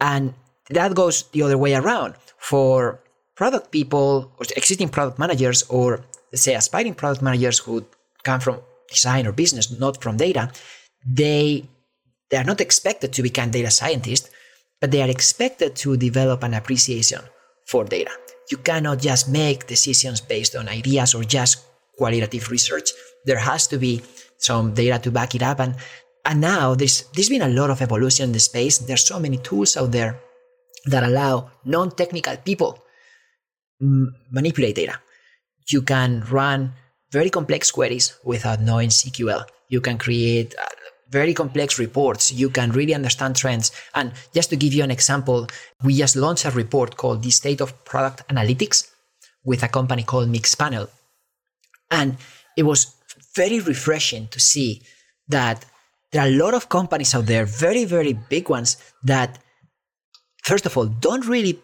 And 0.00 0.34
that 0.70 0.94
goes 0.94 1.16
the 1.34 1.42
other 1.42 1.58
way 1.58 1.74
around 1.74 2.14
for 2.38 3.00
product 3.36 3.70
people 3.70 4.32
or 4.38 4.44
existing 4.56 4.88
product 4.88 5.18
managers 5.18 5.62
or 5.68 5.88
say 6.34 6.54
aspiring 6.54 6.94
product 6.94 7.22
managers 7.22 7.58
who 7.58 7.84
come 8.22 8.40
from 8.40 8.56
design 8.88 9.26
or 9.26 9.32
business, 9.32 9.66
not 9.84 10.02
from 10.02 10.16
data. 10.16 10.50
They 11.20 11.68
they 12.30 12.36
are 12.36 12.48
not 12.52 12.60
expected 12.60 13.12
to 13.14 13.22
become 13.22 13.50
data 13.50 13.70
scientists, 13.70 14.30
but 14.80 14.90
they 14.90 15.02
are 15.02 15.10
expected 15.10 15.70
to 15.82 15.96
develop 15.96 16.42
an 16.42 16.54
appreciation 16.54 17.22
for 17.66 17.84
data. 17.84 18.12
You 18.50 18.58
cannot 18.58 18.98
just 19.00 19.28
make 19.28 19.66
decisions 19.66 20.20
based 20.20 20.54
on 20.56 20.68
ideas 20.68 21.14
or 21.14 21.24
just 21.24 21.52
qualitative 21.98 22.50
research. 22.50 22.88
There 23.26 23.42
has 23.50 23.66
to 23.72 23.76
be 23.78 24.02
some 24.38 24.74
data 24.74 24.98
to 25.04 25.10
back 25.10 25.34
it 25.34 25.42
up. 25.42 25.58
And, 25.60 25.74
and 26.24 26.40
now 26.40 26.74
there's, 26.74 27.04
there's 27.14 27.28
been 27.28 27.42
a 27.42 27.48
lot 27.48 27.70
of 27.70 27.82
evolution 27.82 28.24
in 28.24 28.32
the 28.32 28.40
space. 28.40 28.78
There's 28.78 29.04
so 29.04 29.18
many 29.18 29.38
tools 29.38 29.76
out 29.76 29.92
there 29.92 30.20
that 30.86 31.02
allow 31.02 31.50
non-technical 31.64 32.36
people 32.38 32.82
m- 33.80 34.14
manipulate 34.30 34.76
data. 34.76 34.98
You 35.68 35.82
can 35.82 36.24
run 36.30 36.72
very 37.12 37.30
complex 37.30 37.70
queries 37.70 38.16
without 38.24 38.60
knowing 38.60 38.88
SQL. 38.88 39.44
You 39.68 39.80
can 39.80 39.98
create 39.98 40.54
uh, 40.58 40.66
very 41.10 41.34
complex 41.34 41.78
reports. 41.78 42.32
You 42.32 42.50
can 42.50 42.70
really 42.72 42.94
understand 42.94 43.36
trends. 43.36 43.72
And 43.94 44.12
just 44.34 44.50
to 44.50 44.56
give 44.56 44.72
you 44.72 44.84
an 44.84 44.90
example, 44.90 45.48
we 45.82 45.96
just 45.96 46.16
launched 46.16 46.44
a 46.44 46.50
report 46.50 46.96
called 46.96 47.22
the 47.22 47.30
State 47.30 47.60
of 47.60 47.84
Product 47.84 48.26
Analytics 48.28 48.90
with 49.44 49.62
a 49.62 49.68
company 49.68 50.02
called 50.02 50.28
Mixpanel. 50.28 50.88
And 51.90 52.16
it 52.56 52.62
was 52.62 52.94
very 53.34 53.60
refreshing 53.60 54.28
to 54.28 54.40
see 54.40 54.82
that 55.28 55.64
there 56.12 56.22
are 56.22 56.28
a 56.28 56.36
lot 56.36 56.54
of 56.54 56.68
companies 56.68 57.14
out 57.14 57.26
there, 57.26 57.44
very, 57.44 57.84
very 57.84 58.12
big 58.12 58.48
ones, 58.48 58.76
that 59.04 59.38
first 60.42 60.66
of 60.66 60.76
all 60.76 60.86
don't 60.86 61.26
really 61.26 61.60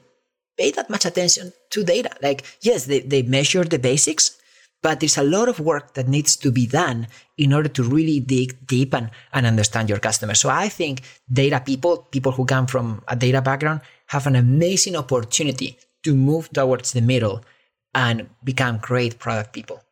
pay 0.56 0.70
that 0.70 0.88
much 0.88 1.04
attention 1.04 1.52
to 1.70 1.84
data. 1.84 2.10
Like, 2.22 2.44
yes, 2.60 2.86
they, 2.86 3.00
they 3.00 3.22
measure 3.22 3.64
the 3.64 3.78
basics, 3.78 4.38
but 4.82 5.00
there's 5.00 5.18
a 5.18 5.24
lot 5.24 5.48
of 5.48 5.60
work 5.60 5.94
that 5.94 6.08
needs 6.08 6.36
to 6.36 6.52
be 6.52 6.66
done 6.66 7.08
in 7.36 7.52
order 7.52 7.68
to 7.68 7.82
really 7.82 8.20
dig 8.20 8.66
deep 8.66 8.94
and, 8.94 9.10
and 9.32 9.46
understand 9.46 9.88
your 9.88 9.98
customer. 9.98 10.34
So 10.34 10.48
I 10.48 10.68
think 10.68 11.02
data 11.30 11.60
people, 11.64 12.06
people 12.10 12.32
who 12.32 12.44
come 12.44 12.66
from 12.66 13.02
a 13.08 13.16
data 13.16 13.42
background, 13.42 13.80
have 14.08 14.26
an 14.26 14.36
amazing 14.36 14.96
opportunity 14.96 15.76
to 16.04 16.14
move 16.14 16.48
towards 16.50 16.92
the 16.92 17.00
middle 17.00 17.44
and 17.94 18.28
become 18.44 18.78
great 18.78 19.18
product 19.18 19.52
people. 19.52 19.82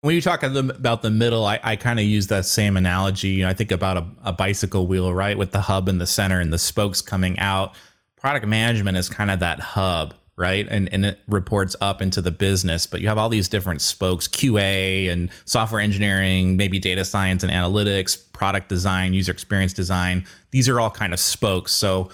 When 0.00 0.14
you 0.14 0.20
talk 0.20 0.44
about 0.44 1.02
the 1.02 1.10
middle, 1.10 1.44
I, 1.44 1.58
I 1.62 1.74
kind 1.74 1.98
of 1.98 2.04
use 2.04 2.28
that 2.28 2.46
same 2.46 2.76
analogy. 2.76 3.30
You 3.30 3.42
know, 3.42 3.48
I 3.48 3.54
think 3.54 3.72
about 3.72 3.96
a, 3.96 4.06
a 4.24 4.32
bicycle 4.32 4.86
wheel, 4.86 5.12
right, 5.12 5.36
with 5.36 5.50
the 5.50 5.60
hub 5.60 5.88
in 5.88 5.98
the 5.98 6.06
center 6.06 6.38
and 6.38 6.52
the 6.52 6.58
spokes 6.58 7.02
coming 7.02 7.36
out. 7.40 7.74
Product 8.16 8.46
management 8.46 8.96
is 8.96 9.08
kind 9.08 9.28
of 9.28 9.40
that 9.40 9.58
hub, 9.58 10.14
right? 10.36 10.68
And 10.70 10.92
and 10.92 11.04
it 11.04 11.18
reports 11.26 11.74
up 11.80 12.00
into 12.00 12.22
the 12.22 12.30
business, 12.30 12.86
but 12.86 13.00
you 13.00 13.08
have 13.08 13.18
all 13.18 13.28
these 13.28 13.48
different 13.48 13.80
spokes, 13.80 14.28
QA 14.28 15.10
and 15.10 15.30
software 15.46 15.80
engineering, 15.80 16.56
maybe 16.56 16.78
data 16.78 17.04
science 17.04 17.42
and 17.42 17.52
analytics, 17.52 18.16
product 18.32 18.68
design, 18.68 19.14
user 19.14 19.32
experience 19.32 19.72
design. 19.72 20.24
These 20.52 20.68
are 20.68 20.78
all 20.78 20.90
kind 20.90 21.12
of 21.12 21.18
spokes. 21.18 21.72
So 21.72 22.10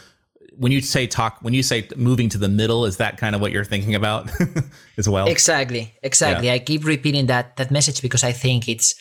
when 0.59 0.73
you 0.73 0.81
say 0.81 1.07
talk 1.07 1.38
when 1.43 1.55
you 1.55 1.62
say 1.62 1.88
moving 1.97 2.29
to 2.29 2.38
the 2.38 2.49
middle 2.49 2.85
is 2.85 2.97
that 2.99 3.17
kind 3.17 3.35
of 3.35 3.40
what 3.40 3.53
you're 3.53 3.64
thinking 3.64 3.95
about 3.95 4.31
as 4.99 5.09
well? 5.09 5.27
Exactly 5.29 5.95
exactly. 6.03 6.47
Yeah. 6.47 6.55
i 6.55 6.59
keep 6.59 6.85
repeating 6.85 7.27
that 7.27 7.57
that 7.57 7.71
message 7.71 8.03
because 8.03 8.25
i 8.25 8.33
think 8.33 8.69
it's 8.69 8.95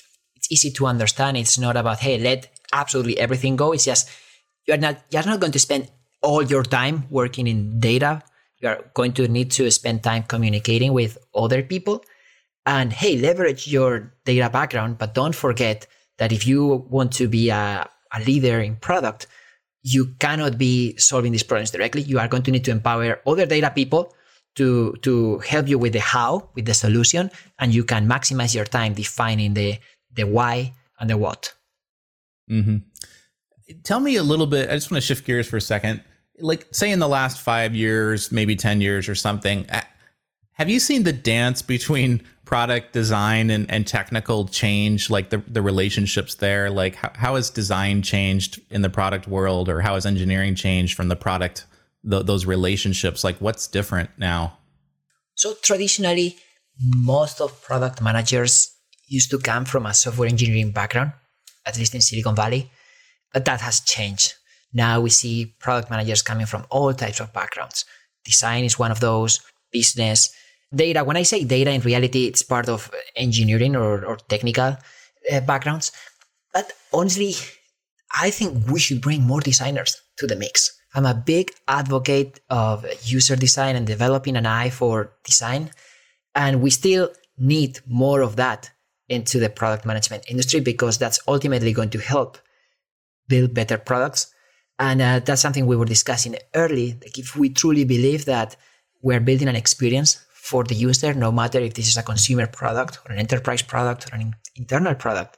it's 0.44 0.52
easy 0.52 0.72
to 0.72 0.86
understand. 0.86 1.38
It's 1.38 1.58
not 1.58 1.78
about 1.78 2.00
hey 2.00 2.18
let 2.18 2.50
absolutely 2.74 3.18
everything 3.20 3.56
go. 3.56 3.72
It's 3.72 3.86
just 3.86 4.10
you're 4.66 4.78
not 4.78 5.02
you're 5.10 5.26
not 5.26 5.40
going 5.40 5.54
to 5.54 5.60
spend 5.60 5.90
all 6.22 6.44
your 6.44 6.64
time 6.64 7.06
working 7.10 7.48
in 7.48 7.80
data. 7.80 8.22
You're 8.60 8.84
going 8.94 9.14
to 9.14 9.28
need 9.28 9.52
to 9.52 9.70
spend 9.72 10.04
time 10.04 10.24
communicating 10.24 10.94
with 10.94 11.18
other 11.34 11.64
people. 11.64 12.04
And 12.66 12.92
hey 12.92 13.18
leverage 13.18 13.68
your 13.68 14.14
data 14.26 14.50
background 14.50 14.98
but 14.98 15.14
don't 15.14 15.36
forget 15.36 15.88
that 16.18 16.32
if 16.32 16.48
you 16.48 16.86
want 16.90 17.12
to 17.14 17.28
be 17.28 17.50
a, 17.50 17.90
a 18.14 18.20
leader 18.22 18.60
in 18.62 18.76
product 18.78 19.28
you 19.84 20.16
cannot 20.20 20.58
be 20.58 20.98
solving 20.98 21.34
these 21.34 21.44
problems 21.44 21.72
directly. 21.72 22.02
You 22.02 22.18
are 22.20 22.28
going 22.28 22.44
to 22.44 22.52
need 22.52 22.64
to 22.66 22.72
empower 22.72 23.20
other 23.28 23.46
data 23.46 23.70
people 23.70 24.14
to, 24.56 24.94
to 25.02 25.40
help 25.40 25.68
you 25.68 25.78
with 25.78 25.94
the 25.94 26.00
how, 26.00 26.50
with 26.56 26.66
the 26.66 26.74
solution, 26.74 27.30
and 27.60 27.74
you 27.74 27.84
can 27.84 28.08
maximize 28.08 28.56
your 28.56 28.66
time 28.66 28.94
defining 28.94 29.54
the, 29.54 29.78
the 30.14 30.24
why 30.24 30.74
and 31.00 31.10
the 31.10 31.18
what. 31.18 31.54
Mm-hmm. 32.50 32.78
Tell 33.84 34.00
me 34.00 34.16
a 34.16 34.24
little 34.24 34.48
bit. 34.48 34.70
I 34.70 34.74
just 34.74 34.90
want 34.90 35.02
to 35.02 35.06
shift 35.06 35.26
gears 35.26 35.48
for 35.48 35.58
a 35.58 35.62
second. 35.62 36.02
Like, 36.40 36.68
say, 36.72 36.92
in 36.92 37.00
the 37.00 37.08
last 37.08 37.42
five 37.42 37.76
years, 37.76 38.32
maybe 38.32 38.56
10 38.56 38.82
years 38.82 39.10
or 39.10 39.16
something, 39.16 39.68
have 40.54 40.70
you 40.70 40.80
seen 40.80 41.04
the 41.04 41.14
dance 41.14 41.62
between 41.62 42.22
product 42.54 42.94
design 42.94 43.50
and, 43.50 43.66
and 43.72 43.88
technical 43.88 44.48
change, 44.48 45.10
like 45.10 45.32
the, 45.32 45.40
the 45.48 45.64
relationships 45.64 46.36
there? 46.36 46.70
Like, 46.70 46.94
how, 46.94 47.12
how 47.16 47.36
has 47.36 47.50
design 47.50 48.04
changed 48.04 48.62
in 48.70 48.84
the 48.84 48.92
product 48.92 49.28
world, 49.28 49.70
or 49.70 49.82
how 49.82 49.96
has 49.96 50.06
engineering 50.06 50.54
changed 50.54 50.96
from 50.96 51.08
the 51.08 51.16
product, 51.16 51.66
those 52.04 52.46
relationships? 52.46 53.24
Like, 53.24 53.38
what's 53.42 53.66
different 53.66 54.12
now? 54.20 54.60
So, 55.34 55.56
traditionally, 55.64 56.38
most 56.80 57.42
of 57.42 57.60
product 57.64 58.04
managers 58.04 58.72
used 59.08 59.32
to 59.32 59.40
come 59.40 59.66
from 59.66 59.88
a 59.88 59.94
software 59.96 60.30
engineering 60.30 60.72
background, 60.72 61.14
at 61.66 61.76
least 61.80 61.96
in 61.96 62.02
Silicon 62.02 62.36
Valley, 62.36 62.70
but 63.34 63.46
that 63.46 63.62
has 63.62 63.80
changed. 63.80 64.36
Now 64.72 65.02
we 65.02 65.10
see 65.10 65.56
product 65.60 65.90
managers 65.90 66.22
coming 66.22 66.46
from 66.46 66.68
all 66.70 66.94
types 66.94 67.20
of 67.20 67.34
backgrounds. 67.34 67.84
Design 68.24 68.64
is 68.64 68.78
one 68.78 68.92
of 68.92 69.00
those, 69.00 69.40
business, 69.72 70.32
data, 70.74 71.04
when 71.04 71.18
I 71.18 71.24
say 71.24 71.44
data, 71.44 71.72
in 71.72 71.82
reality, 71.82 72.26
it's 72.26 72.44
part 72.44 72.70
of 72.70 72.92
engineering 73.16 73.76
or, 73.76 74.06
or 74.06 74.18
technical 74.18 74.78
uh, 75.32 75.40
backgrounds. 75.42 75.92
But 76.54 76.74
honestly, 76.94 77.36
I 78.16 78.30
think 78.30 78.70
we 78.70 78.80
should 78.80 79.02
bring 79.02 79.24
more 79.24 79.42
designers 79.42 80.02
to 80.18 80.28
the 80.28 80.36
mix. 80.36 80.80
I'm 80.96 81.06
a 81.06 81.14
big 81.14 81.52
advocate 81.68 82.40
of 82.50 82.86
user 83.04 83.36
design 83.36 83.76
and 83.76 83.88
developing 83.88 84.36
an 84.36 84.46
eye 84.46 84.70
for 84.70 85.12
design. 85.24 85.72
And 86.36 86.62
we 86.62 86.70
still 86.70 87.10
need 87.38 87.80
more 87.88 88.22
of 88.22 88.36
that 88.36 88.70
into 89.10 89.40
the 89.40 89.50
product 89.50 89.86
management 89.86 90.26
industry 90.30 90.60
because 90.60 90.98
that's 90.98 91.20
ultimately 91.28 91.74
going 91.74 91.90
to 91.90 92.00
help 92.00 92.38
build 93.28 93.54
better 93.54 93.78
products. 93.78 94.32
And 94.78 95.02
uh, 95.02 95.20
that's 95.20 95.42
something 95.42 95.66
we 95.66 95.76
were 95.76 95.86
discussing 95.86 96.36
early. 96.54 96.94
Like 97.02 97.18
if 97.18 97.36
we 97.36 97.50
truly 97.50 97.86
believe 97.86 98.26
that 98.26 98.56
we're 99.02 99.20
building 99.20 99.48
an 99.48 99.56
experience 99.56 100.24
for 100.44 100.66
the 100.66 100.76
user, 100.76 101.14
no 101.14 101.32
matter 101.32 101.58
if 101.60 101.74
this 101.74 101.88
is 101.88 101.96
a 101.96 102.04
consumer 102.04 102.46
product 102.46 103.00
or 103.06 103.14
an 103.14 103.18
enterprise 103.18 103.62
product 103.62 104.12
or 104.12 104.16
an 104.18 104.36
internal 104.58 104.94
product. 104.94 105.38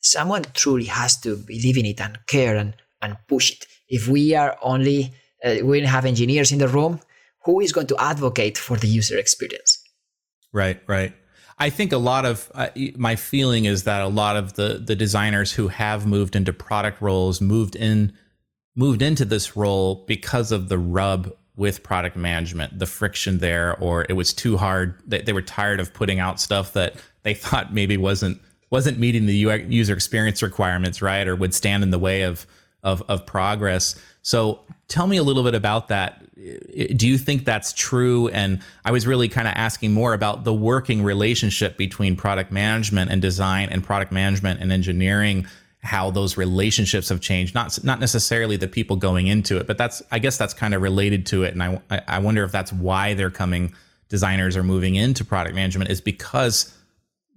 Someone 0.00 0.44
truly 0.54 0.86
has 0.86 1.20
to 1.20 1.36
believe 1.36 1.76
in 1.76 1.84
it 1.84 2.00
and 2.00 2.18
care 2.26 2.56
and, 2.56 2.74
and 3.02 3.18
push 3.28 3.52
it. 3.52 3.66
If 3.90 4.08
we 4.08 4.34
are 4.34 4.56
only, 4.62 5.12
uh, 5.44 5.56
we 5.62 5.82
have 5.82 6.06
engineers 6.06 6.50
in 6.50 6.60
the 6.60 6.68
room, 6.68 6.98
who 7.44 7.60
is 7.60 7.72
going 7.72 7.88
to 7.88 7.96
advocate 7.98 8.56
for 8.56 8.78
the 8.78 8.86
user 8.86 9.18
experience? 9.18 9.82
Right, 10.50 10.80
right. 10.86 11.12
I 11.58 11.68
think 11.68 11.92
a 11.92 11.98
lot 11.98 12.24
of 12.24 12.50
uh, 12.54 12.68
my 12.96 13.16
feeling 13.16 13.66
is 13.66 13.84
that 13.84 14.00
a 14.00 14.08
lot 14.08 14.36
of 14.36 14.54
the 14.54 14.82
the 14.82 14.94
designers 14.96 15.52
who 15.52 15.68
have 15.68 16.06
moved 16.06 16.36
into 16.36 16.52
product 16.52 17.02
roles 17.02 17.40
moved 17.40 17.74
in 17.74 18.12
moved 18.76 19.02
into 19.02 19.24
this 19.24 19.56
role 19.56 20.04
because 20.06 20.52
of 20.52 20.68
the 20.68 20.78
rub 20.78 21.32
with 21.58 21.82
product 21.82 22.16
management, 22.16 22.78
the 22.78 22.86
friction 22.86 23.38
there, 23.38 23.76
or 23.80 24.06
it 24.08 24.14
was 24.14 24.32
too 24.32 24.56
hard. 24.56 24.94
They, 25.06 25.20
they 25.20 25.32
were 25.32 25.42
tired 25.42 25.80
of 25.80 25.92
putting 25.92 26.20
out 26.20 26.40
stuff 26.40 26.72
that 26.72 26.94
they 27.24 27.34
thought 27.34 27.74
maybe 27.74 27.96
wasn't 27.96 28.40
wasn't 28.70 28.98
meeting 28.98 29.26
the 29.26 29.34
user 29.34 29.94
experience 29.94 30.42
requirements, 30.42 31.00
right, 31.00 31.26
or 31.26 31.34
would 31.34 31.54
stand 31.54 31.82
in 31.82 31.90
the 31.90 31.98
way 31.98 32.22
of 32.22 32.46
of, 32.82 33.02
of 33.08 33.26
progress. 33.26 34.00
So 34.22 34.60
tell 34.86 35.06
me 35.06 35.16
a 35.16 35.22
little 35.22 35.42
bit 35.42 35.54
about 35.54 35.88
that. 35.88 36.22
Do 36.96 37.08
you 37.08 37.18
think 37.18 37.44
that's 37.44 37.72
true? 37.72 38.28
And 38.28 38.60
I 38.84 38.92
was 38.92 39.06
really 39.06 39.28
kind 39.28 39.48
of 39.48 39.54
asking 39.56 39.92
more 39.92 40.14
about 40.14 40.44
the 40.44 40.54
working 40.54 41.02
relationship 41.02 41.76
between 41.76 42.14
product 42.14 42.52
management 42.52 43.10
and 43.10 43.20
design 43.20 43.68
and 43.70 43.82
product 43.82 44.12
management 44.12 44.60
and 44.60 44.70
engineering 44.70 45.46
how 45.80 46.10
those 46.10 46.36
relationships 46.36 47.08
have 47.08 47.20
changed 47.20 47.54
not 47.54 47.82
not 47.84 48.00
necessarily 48.00 48.56
the 48.56 48.66
people 48.66 48.96
going 48.96 49.28
into 49.28 49.58
it 49.58 49.66
but 49.66 49.78
that's 49.78 50.02
i 50.10 50.18
guess 50.18 50.36
that's 50.36 50.52
kind 50.52 50.74
of 50.74 50.82
related 50.82 51.24
to 51.26 51.44
it. 51.44 51.54
And 51.54 51.62
i 51.62 51.80
i 52.08 52.18
wonder 52.18 52.42
if 52.42 52.50
that's 52.50 52.72
why 52.72 53.14
they're 53.14 53.30
coming 53.30 53.72
designers 54.08 54.56
are 54.56 54.64
moving 54.64 54.96
into 54.96 55.24
product 55.24 55.54
management 55.54 55.90
is 55.90 56.00
because 56.00 56.74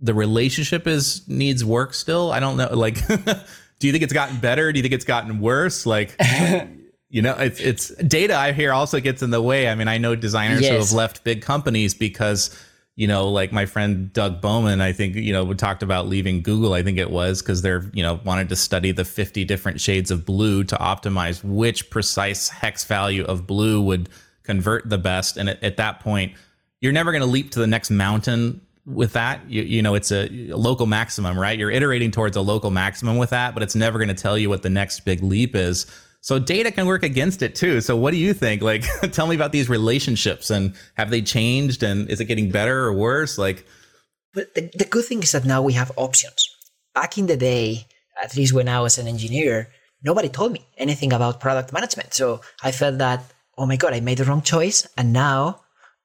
the 0.01 0.13
relationship 0.13 0.87
is 0.87 1.27
needs 1.27 1.63
work 1.63 1.93
still. 1.93 2.31
I 2.31 2.39
don't 2.39 2.57
know 2.57 2.69
like 2.73 3.05
do 3.79 3.87
you 3.87 3.91
think 3.91 4.03
it's 4.03 4.13
gotten 4.13 4.37
better? 4.37 4.71
Do 4.71 4.79
you 4.79 4.83
think 4.83 4.93
it's 4.93 5.05
gotten 5.05 5.39
worse? 5.39 5.85
Like 5.85 6.15
you 7.09 7.21
know 7.21 7.35
it's 7.37 7.59
it's 7.59 7.89
data 7.95 8.35
i 8.35 8.53
hear 8.53 8.73
also 8.73 8.99
gets 8.99 9.21
in 9.21 9.29
the 9.29 9.41
way. 9.41 9.69
I 9.69 9.75
mean 9.75 9.87
i 9.87 9.97
know 9.97 10.15
designers 10.15 10.61
yes. 10.61 10.71
who 10.71 10.77
have 10.77 10.91
left 10.91 11.23
big 11.23 11.41
companies 11.41 11.93
because 11.93 12.57
you 13.01 13.07
know, 13.07 13.29
like 13.29 13.51
my 13.51 13.65
friend 13.65 14.13
Doug 14.13 14.41
Bowman, 14.41 14.79
I 14.79 14.91
think, 14.91 15.15
you 15.15 15.33
know, 15.33 15.43
we 15.43 15.55
talked 15.55 15.81
about 15.81 16.07
leaving 16.07 16.43
Google, 16.43 16.75
I 16.75 16.83
think 16.83 16.99
it 16.99 17.09
was, 17.09 17.41
because 17.41 17.63
they're, 17.63 17.89
you 17.93 18.03
know, 18.03 18.19
wanted 18.23 18.47
to 18.49 18.55
study 18.55 18.91
the 18.91 19.03
50 19.03 19.43
different 19.43 19.81
shades 19.81 20.11
of 20.11 20.23
blue 20.23 20.63
to 20.65 20.75
optimize 20.75 21.43
which 21.43 21.89
precise 21.89 22.49
hex 22.49 22.83
value 22.83 23.23
of 23.23 23.47
blue 23.47 23.81
would 23.81 24.07
convert 24.43 24.87
the 24.87 24.99
best. 24.99 25.35
And 25.35 25.49
at, 25.49 25.63
at 25.63 25.77
that 25.77 26.01
point, 26.01 26.33
you're 26.79 26.91
never 26.91 27.11
going 27.11 27.23
to 27.23 27.27
leap 27.27 27.49
to 27.53 27.59
the 27.59 27.65
next 27.65 27.89
mountain 27.89 28.61
with 28.85 29.13
that. 29.13 29.49
You, 29.49 29.63
you 29.63 29.81
know, 29.81 29.95
it's 29.95 30.11
a, 30.11 30.27
a 30.51 30.55
local 30.55 30.85
maximum, 30.85 31.39
right? 31.39 31.57
You're 31.57 31.71
iterating 31.71 32.11
towards 32.11 32.37
a 32.37 32.41
local 32.41 32.69
maximum 32.69 33.17
with 33.17 33.31
that, 33.31 33.55
but 33.55 33.63
it's 33.63 33.73
never 33.73 33.97
going 33.97 34.09
to 34.09 34.13
tell 34.13 34.37
you 34.37 34.47
what 34.47 34.61
the 34.61 34.69
next 34.69 34.99
big 35.05 35.23
leap 35.23 35.55
is. 35.55 35.87
So 36.21 36.37
data 36.37 36.71
can 36.71 36.85
work 36.85 37.01
against 37.03 37.41
it 37.41 37.55
too. 37.55 37.81
So 37.81 37.97
what 37.97 38.11
do 38.11 38.17
you 38.17 38.33
think? 38.33 38.61
Like, 38.61 38.83
tell 39.11 39.27
me 39.27 39.35
about 39.35 39.51
these 39.51 39.69
relationships 39.69 40.49
and 40.49 40.75
have 40.95 41.09
they 41.09 41.21
changed 41.21 41.81
and 41.81 42.09
is 42.09 42.19
it 42.19 42.25
getting 42.25 42.51
better 42.51 42.85
or 42.85 42.93
worse? 42.93 43.37
Like, 43.37 43.65
but 44.33 44.53
the, 44.53 44.69
the 44.75 44.85
good 44.85 45.05
thing 45.05 45.23
is 45.23 45.31
that 45.31 45.45
now 45.45 45.61
we 45.61 45.73
have 45.73 45.91
options. 45.97 46.47
Back 46.93 47.17
in 47.17 47.25
the 47.25 47.37
day, 47.37 47.87
at 48.21 48.35
least 48.37 48.53
when 48.53 48.69
I 48.69 48.79
was 48.79 48.97
an 48.97 49.07
engineer, 49.07 49.69
nobody 50.03 50.29
told 50.29 50.53
me 50.53 50.65
anything 50.77 51.11
about 51.11 51.39
product 51.39 51.73
management. 51.73 52.13
So 52.13 52.41
I 52.63 52.71
felt 52.71 52.99
that, 52.99 53.23
oh 53.57 53.65
my 53.65 53.75
God, 53.75 53.93
I 53.93 53.99
made 53.99 54.19
the 54.19 54.25
wrong 54.25 54.41
choice 54.43 54.87
and 54.97 55.11
now 55.11 55.61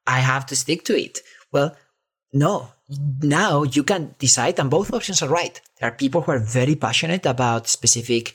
I 0.07 0.21
have 0.21 0.47
to 0.47 0.57
stick 0.57 0.85
to 0.87 0.99
it. 0.99 1.21
Well, 1.53 1.77
no, 2.33 2.71
now 3.23 3.64
you 3.64 3.83
can 3.83 4.14
decide, 4.19 4.59
and 4.59 4.71
both 4.71 4.93
options 4.93 5.23
are 5.23 5.29
right. 5.29 5.61
There 5.81 5.89
are 5.89 5.95
people 5.95 6.23
who 6.23 6.33
are 6.33 6.39
very 6.39 6.75
passionate 6.75 7.27
about 7.27 7.69
specific 7.69 8.35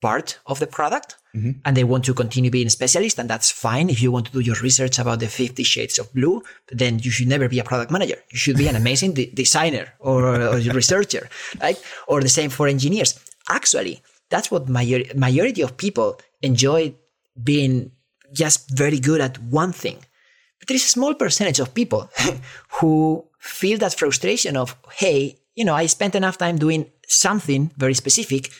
part 0.00 0.38
of 0.46 0.58
the 0.58 0.66
product 0.66 1.16
mm-hmm. 1.34 1.52
and 1.64 1.76
they 1.76 1.84
want 1.84 2.04
to 2.04 2.14
continue 2.14 2.50
being 2.50 2.66
a 2.66 2.70
specialist 2.70 3.18
and 3.18 3.28
that's 3.28 3.50
fine. 3.50 3.90
If 3.90 4.00
you 4.00 4.12
want 4.12 4.26
to 4.26 4.32
do 4.32 4.40
your 4.40 4.56
research 4.62 4.98
about 4.98 5.20
the 5.20 5.28
50 5.28 5.62
shades 5.62 5.98
of 5.98 6.12
blue 6.14 6.42
then 6.70 6.98
you 7.00 7.10
should 7.10 7.28
never 7.28 7.48
be 7.48 7.58
a 7.58 7.64
product 7.64 7.90
manager. 7.90 8.16
You 8.32 8.38
should 8.38 8.56
be 8.56 8.68
an 8.68 8.76
amazing 8.76 9.14
de- 9.14 9.30
designer 9.30 9.92
or, 9.98 10.24
or 10.24 10.56
researcher 10.56 11.28
right? 11.60 11.82
Or 12.06 12.20
the 12.20 12.28
same 12.28 12.50
for 12.50 12.68
engineers. 12.68 13.18
Actually 13.48 14.02
that's 14.30 14.50
what 14.50 14.68
major- 14.68 15.12
majority 15.14 15.62
of 15.62 15.76
people 15.76 16.20
enjoy 16.42 16.94
being 17.42 17.90
just 18.32 18.70
very 18.76 19.00
good 19.00 19.20
at 19.20 19.38
one 19.38 19.72
thing. 19.72 19.98
But 20.58 20.68
there 20.68 20.74
is 20.74 20.84
a 20.84 20.88
small 20.88 21.14
percentage 21.14 21.60
of 21.60 21.72
people 21.72 22.10
who 22.80 23.28
feel 23.38 23.78
that 23.78 23.94
frustration 23.94 24.56
of 24.56 24.76
hey 24.96 25.38
you 25.54 25.64
know 25.64 25.74
i 25.74 25.86
spent 25.86 26.14
enough 26.14 26.38
time 26.38 26.58
doing 26.58 26.90
something 27.06 27.70
very 27.76 27.94
specific 27.94 28.50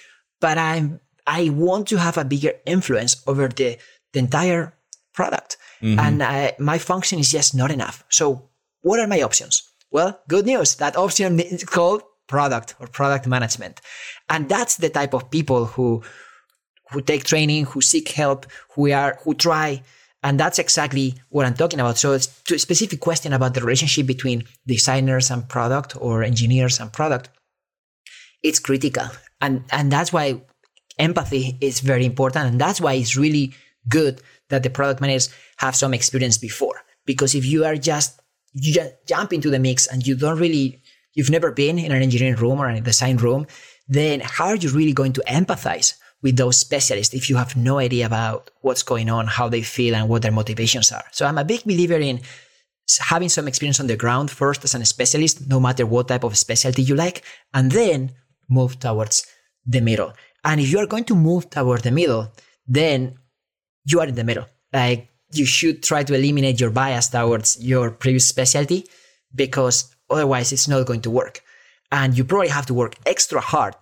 but 0.40 0.56
i'm 0.56 1.00
I 1.28 1.50
want 1.50 1.86
to 1.88 1.98
have 1.98 2.16
a 2.16 2.24
bigger 2.24 2.54
influence 2.64 3.22
over 3.26 3.48
the, 3.48 3.76
the 4.14 4.18
entire 4.18 4.72
product. 5.12 5.58
Mm-hmm. 5.82 6.00
And 6.00 6.22
I, 6.22 6.54
my 6.58 6.78
function 6.78 7.18
is 7.18 7.30
just 7.30 7.54
not 7.54 7.70
enough. 7.70 8.02
So, 8.08 8.48
what 8.80 8.98
are 8.98 9.06
my 9.06 9.20
options? 9.20 9.62
Well, 9.90 10.18
good 10.26 10.46
news. 10.46 10.76
That 10.76 10.96
option 10.96 11.38
is 11.54 11.64
called 11.64 12.02
product 12.28 12.74
or 12.80 12.86
product 12.86 13.26
management. 13.26 13.80
And 14.30 14.48
that's 14.48 14.76
the 14.76 14.88
type 14.88 15.14
of 15.14 15.30
people 15.30 15.66
who 15.66 16.02
who 16.90 17.02
take 17.02 17.24
training, 17.24 17.66
who 17.66 17.82
seek 17.82 18.08
help, 18.08 18.46
who 18.74 18.90
are 18.90 19.18
who 19.22 19.34
try. 19.34 19.82
And 20.22 20.40
that's 20.40 20.58
exactly 20.58 21.14
what 21.28 21.44
I'm 21.46 21.54
talking 21.54 21.78
about. 21.78 21.98
So 21.98 22.12
it's 22.12 22.26
to 22.44 22.54
a 22.54 22.58
specific 22.58 23.00
question 23.00 23.32
about 23.34 23.52
the 23.54 23.60
relationship 23.60 24.06
between 24.06 24.44
designers 24.66 25.30
and 25.30 25.46
product 25.46 25.94
or 26.00 26.22
engineers 26.22 26.80
and 26.80 26.90
product. 26.90 27.28
It's 28.42 28.58
critical. 28.58 29.08
And 29.40 29.64
and 29.70 29.92
that's 29.92 30.12
why 30.12 30.40
empathy 30.98 31.56
is 31.60 31.80
very 31.80 32.04
important. 32.04 32.46
And 32.46 32.60
that's 32.60 32.80
why 32.80 32.94
it's 32.94 33.16
really 33.16 33.54
good 33.88 34.20
that 34.48 34.62
the 34.62 34.70
product 34.70 35.00
managers 35.00 35.30
have 35.58 35.76
some 35.76 35.94
experience 35.94 36.38
before. 36.38 36.82
Because 37.04 37.34
if 37.34 37.44
you 37.44 37.64
are 37.64 37.76
just, 37.76 38.20
you 38.52 38.72
just 38.72 38.92
jump 39.06 39.32
into 39.32 39.50
the 39.50 39.58
mix 39.58 39.86
and 39.86 40.06
you 40.06 40.16
don't 40.16 40.38
really, 40.38 40.82
you've 41.14 41.30
never 41.30 41.52
been 41.52 41.78
in 41.78 41.92
an 41.92 42.02
engineering 42.02 42.36
room 42.36 42.60
or 42.60 42.68
in 42.68 42.76
a 42.76 42.80
design 42.80 43.16
room, 43.16 43.46
then 43.88 44.20
how 44.20 44.46
are 44.46 44.56
you 44.56 44.70
really 44.70 44.92
going 44.92 45.12
to 45.14 45.22
empathize 45.28 45.94
with 46.22 46.36
those 46.36 46.56
specialists 46.56 47.14
if 47.14 47.30
you 47.30 47.36
have 47.36 47.56
no 47.56 47.78
idea 47.78 48.04
about 48.04 48.50
what's 48.60 48.82
going 48.82 49.08
on, 49.08 49.26
how 49.26 49.48
they 49.48 49.62
feel, 49.62 49.94
and 49.94 50.08
what 50.08 50.22
their 50.22 50.32
motivations 50.32 50.92
are? 50.92 51.04
So 51.12 51.26
I'm 51.26 51.38
a 51.38 51.44
big 51.44 51.64
believer 51.64 51.94
in 51.94 52.20
having 53.00 53.28
some 53.28 53.46
experience 53.46 53.80
on 53.80 53.86
the 53.86 53.96
ground 53.96 54.30
first 54.30 54.64
as 54.64 54.74
a 54.74 54.84
specialist, 54.84 55.48
no 55.48 55.60
matter 55.60 55.86
what 55.86 56.08
type 56.08 56.24
of 56.24 56.36
specialty 56.36 56.82
you 56.82 56.94
like, 56.94 57.22
and 57.54 57.70
then 57.70 58.12
move 58.48 58.78
towards 58.80 59.26
the 59.66 59.80
middle. 59.80 60.12
And 60.44 60.60
if 60.60 60.70
you 60.70 60.78
are 60.78 60.86
going 60.86 61.04
to 61.04 61.14
move 61.14 61.50
toward 61.50 61.82
the 61.82 61.90
middle, 61.90 62.32
then 62.66 63.18
you 63.84 64.00
are 64.00 64.06
in 64.06 64.14
the 64.14 64.24
middle. 64.24 64.46
Like 64.72 65.08
you 65.32 65.44
should 65.44 65.82
try 65.82 66.02
to 66.04 66.14
eliminate 66.14 66.60
your 66.60 66.70
bias 66.70 67.08
towards 67.08 67.62
your 67.62 67.90
previous 67.90 68.26
specialty 68.26 68.86
because 69.34 69.94
otherwise 70.10 70.52
it's 70.52 70.68
not 70.68 70.86
going 70.86 71.02
to 71.02 71.10
work. 71.10 71.42
And 71.90 72.16
you 72.16 72.24
probably 72.24 72.48
have 72.48 72.66
to 72.66 72.74
work 72.74 72.96
extra 73.06 73.40
hard 73.40 73.74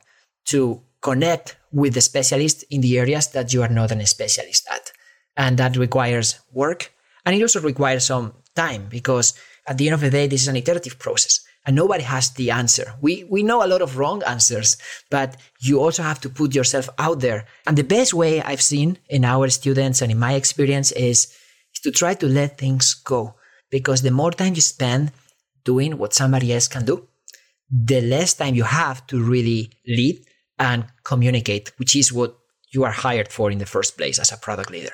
to 0.47 0.81
connect 1.03 1.57
with 1.73 1.95
the 1.95 2.01
specialist 2.01 2.65
in 2.71 2.81
the 2.81 2.99
areas 2.99 3.29
that 3.29 3.53
you 3.53 3.63
are 3.63 3.69
not 3.69 3.91
an 3.91 4.05
specialist 4.07 4.67
at. 4.71 4.93
And 5.37 5.59
that 5.59 5.77
requires 5.77 6.41
work. 6.53 6.93
And 7.25 7.35
it 7.35 7.43
also 7.43 7.61
requires 7.61 8.07
some 8.07 8.33
time 8.55 8.87
because 8.89 9.35
at 9.67 9.79
the 9.79 9.87
end 9.89 9.95
of 9.95 10.01
the 10.01 10.11
day, 10.11 10.27
this 10.27 10.43
is 10.43 10.49
an 10.49 10.57
iterative 10.57 10.99
process 10.99 11.45
and 11.67 11.75
nobody 11.75 12.05
has 12.05 12.31
the 12.31 12.51
answer. 12.53 12.95
We 13.01 13.25
we 13.25 13.43
know 13.43 13.65
a 13.65 13.67
lot 13.67 13.83
of 13.83 13.99
wrong 13.99 14.23
answers, 14.23 14.77
but 15.11 15.37
you 15.61 15.81
also 15.81 16.03
have 16.03 16.21
to 16.21 16.31
put 16.31 16.55
yourself 16.55 16.89
out 16.99 17.21
there. 17.21 17.47
And 17.67 17.77
the 17.77 17.83
best 17.83 18.15
way 18.15 18.41
I've 18.41 18.63
seen 18.63 18.99
in 19.09 19.25
our 19.25 19.49
students 19.49 20.01
and 20.01 20.13
in 20.13 20.19
my 20.19 20.35
experience 20.35 20.93
is, 20.93 21.27
is 21.75 21.81
to 21.83 21.91
try 21.91 22.15
to 22.15 22.27
let 22.27 22.57
things 22.57 22.95
go. 22.95 23.35
Because 23.69 24.03
the 24.03 24.13
more 24.13 24.31
time 24.31 24.55
you 24.55 24.61
spend 24.61 25.11
doing 25.65 25.99
what 25.99 26.15
somebody 26.15 26.53
else 26.53 26.69
can 26.69 26.85
do, 26.85 27.09
the 27.69 28.01
less 28.01 28.35
time 28.35 28.55
you 28.55 28.63
have 28.63 29.05
to 29.09 29.21
really 29.21 29.73
lead 29.87 30.25
and 30.59 30.87
communicate, 31.03 31.73
which 31.79 31.97
is 31.97 32.13
what 32.13 32.39
you 32.73 32.85
are 32.85 32.93
hired 32.93 33.33
for 33.33 33.51
in 33.51 33.59
the 33.59 33.67
first 33.67 33.97
place 33.97 34.21
as 34.21 34.31
a 34.31 34.37
product 34.37 34.71
leader. 34.71 34.93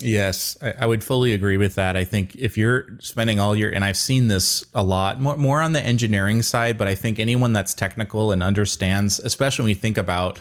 Yes, 0.00 0.56
I, 0.62 0.74
I, 0.80 0.86
would 0.86 1.02
fully 1.02 1.32
agree 1.32 1.56
with 1.56 1.74
that. 1.74 1.96
I 1.96 2.04
think 2.04 2.36
if 2.36 2.56
you're 2.56 2.86
spending 3.00 3.40
all 3.40 3.56
your, 3.56 3.70
and 3.70 3.84
I've 3.84 3.96
seen 3.96 4.28
this 4.28 4.64
a 4.72 4.82
lot 4.82 5.20
more, 5.20 5.36
more 5.36 5.60
on 5.60 5.72
the 5.72 5.82
engineering 5.82 6.42
side, 6.42 6.78
but 6.78 6.86
I 6.86 6.94
think 6.94 7.18
anyone 7.18 7.52
that's 7.52 7.74
technical 7.74 8.30
and 8.30 8.40
understands, 8.40 9.18
especially 9.18 9.64
when 9.64 9.70
you 9.70 9.74
think 9.74 9.98
about, 9.98 10.38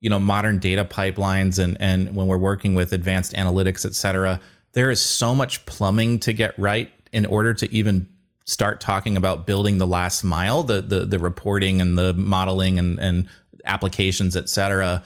you 0.00 0.10
know, 0.10 0.18
modern 0.18 0.58
data 0.58 0.84
pipelines 0.84 1.58
and, 1.58 1.78
and 1.80 2.14
when 2.14 2.26
we're 2.26 2.36
working 2.36 2.74
with 2.74 2.92
advanced 2.92 3.32
analytics, 3.32 3.86
et 3.86 3.94
cetera, 3.94 4.40
there 4.74 4.90
is 4.90 5.00
so 5.00 5.34
much 5.34 5.64
plumbing 5.64 6.18
to 6.20 6.34
get 6.34 6.58
right 6.58 6.90
in 7.10 7.24
order 7.24 7.54
to 7.54 7.72
even 7.72 8.06
start 8.44 8.78
talking 8.78 9.16
about 9.16 9.46
building 9.46 9.78
the 9.78 9.86
last 9.86 10.22
mile, 10.22 10.62
the, 10.62 10.82
the, 10.82 11.06
the 11.06 11.18
reporting 11.18 11.80
and 11.80 11.96
the 11.96 12.12
modeling 12.12 12.78
and, 12.78 12.98
and 12.98 13.26
applications, 13.64 14.36
et 14.36 14.50
cetera. 14.50 15.02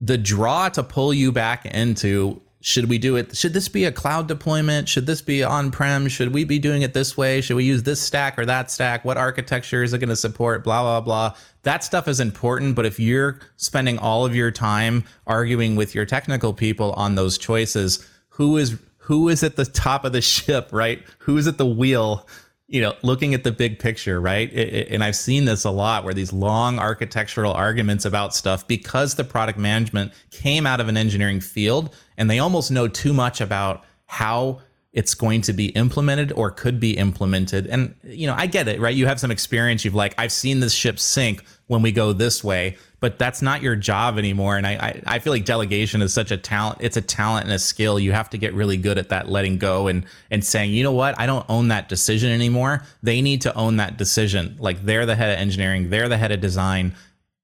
The 0.00 0.16
draw 0.16 0.70
to 0.70 0.82
pull 0.82 1.12
you 1.12 1.30
back 1.30 1.66
into 1.66 2.40
should 2.62 2.88
we 2.88 2.96
do 2.96 3.16
it? 3.16 3.36
Should 3.36 3.54
this 3.54 3.68
be 3.68 3.84
a 3.84 3.92
cloud 3.92 4.28
deployment? 4.28 4.88
Should 4.88 5.04
this 5.04 5.20
be 5.20 5.42
on-prem? 5.42 6.06
Should 6.06 6.32
we 6.32 6.44
be 6.44 6.60
doing 6.60 6.82
it 6.82 6.94
this 6.94 7.16
way? 7.16 7.40
Should 7.40 7.56
we 7.56 7.64
use 7.64 7.82
this 7.82 8.00
stack 8.00 8.38
or 8.38 8.46
that 8.46 8.70
stack? 8.70 9.04
What 9.04 9.16
architecture 9.16 9.82
is 9.82 9.92
it 9.92 9.98
going 9.98 10.08
to 10.10 10.16
support? 10.16 10.62
Blah 10.62 10.82
blah 10.82 11.00
blah. 11.00 11.34
That 11.64 11.82
stuff 11.82 12.06
is 12.06 12.20
important 12.20 12.76
but 12.76 12.86
if 12.86 13.00
you're 13.00 13.40
spending 13.56 13.98
all 13.98 14.24
of 14.24 14.36
your 14.36 14.52
time 14.52 15.04
arguing 15.26 15.74
with 15.74 15.92
your 15.92 16.06
technical 16.06 16.54
people 16.54 16.92
on 16.92 17.16
those 17.16 17.36
choices 17.36 18.08
who 18.28 18.56
is 18.56 18.78
who 18.98 19.28
is 19.28 19.42
at 19.42 19.56
the 19.56 19.64
top 19.64 20.04
of 20.04 20.12
the 20.12 20.22
ship 20.22 20.68
right? 20.70 21.02
Who's 21.18 21.48
at 21.48 21.58
the 21.58 21.66
wheel 21.66 22.28
you 22.72 22.80
know, 22.80 22.94
looking 23.02 23.34
at 23.34 23.44
the 23.44 23.52
big 23.52 23.78
picture, 23.78 24.18
right? 24.18 24.50
It, 24.50 24.74
it, 24.74 24.88
and 24.90 25.04
I've 25.04 25.14
seen 25.14 25.44
this 25.44 25.64
a 25.64 25.70
lot 25.70 26.04
where 26.04 26.14
these 26.14 26.32
long 26.32 26.78
architectural 26.78 27.52
arguments 27.52 28.06
about 28.06 28.34
stuff 28.34 28.66
because 28.66 29.14
the 29.14 29.24
product 29.24 29.58
management 29.58 30.12
came 30.30 30.66
out 30.66 30.80
of 30.80 30.88
an 30.88 30.96
engineering 30.96 31.38
field 31.38 31.94
and 32.16 32.30
they 32.30 32.38
almost 32.38 32.70
know 32.70 32.88
too 32.88 33.12
much 33.12 33.42
about 33.42 33.84
how 34.06 34.62
it's 34.94 35.12
going 35.12 35.42
to 35.42 35.52
be 35.52 35.66
implemented 35.68 36.32
or 36.32 36.50
could 36.50 36.80
be 36.80 36.96
implemented. 36.96 37.66
And, 37.66 37.94
you 38.04 38.26
know, 38.26 38.34
I 38.34 38.46
get 38.46 38.66
it, 38.68 38.80
right? 38.80 38.96
You 38.96 39.06
have 39.06 39.20
some 39.20 39.30
experience. 39.30 39.84
You've 39.84 39.94
like, 39.94 40.14
I've 40.16 40.32
seen 40.32 40.60
this 40.60 40.72
ship 40.72 40.98
sink 40.98 41.44
when 41.66 41.82
we 41.82 41.92
go 41.92 42.14
this 42.14 42.42
way, 42.42 42.78
but 43.02 43.18
that's 43.18 43.42
not 43.42 43.62
your 43.62 43.74
job 43.74 44.16
anymore. 44.16 44.56
And 44.56 44.64
I, 44.64 44.72
I, 44.74 45.02
I, 45.16 45.18
feel 45.18 45.32
like 45.32 45.44
delegation 45.44 46.00
is 46.02 46.14
such 46.14 46.30
a 46.30 46.36
talent. 46.36 46.78
It's 46.80 46.96
a 46.96 47.02
talent 47.02 47.46
and 47.46 47.52
a 47.52 47.58
skill. 47.58 47.98
You 47.98 48.12
have 48.12 48.30
to 48.30 48.38
get 48.38 48.54
really 48.54 48.76
good 48.76 48.96
at 48.96 49.08
that 49.08 49.28
letting 49.28 49.58
go 49.58 49.88
and, 49.88 50.06
and 50.30 50.44
saying, 50.44 50.70
you 50.70 50.84
know 50.84 50.92
what? 50.92 51.18
I 51.18 51.26
don't 51.26 51.44
own 51.48 51.68
that 51.68 51.88
decision 51.88 52.30
anymore. 52.30 52.84
They 53.02 53.20
need 53.20 53.40
to 53.40 53.54
own 53.56 53.78
that 53.78 53.98
decision. 53.98 54.56
Like 54.60 54.86
they're 54.86 55.04
the 55.04 55.16
head 55.16 55.32
of 55.34 55.40
engineering. 55.40 55.90
They're 55.90 56.08
the 56.08 56.16
head 56.16 56.30
of 56.30 56.40
design. 56.40 56.94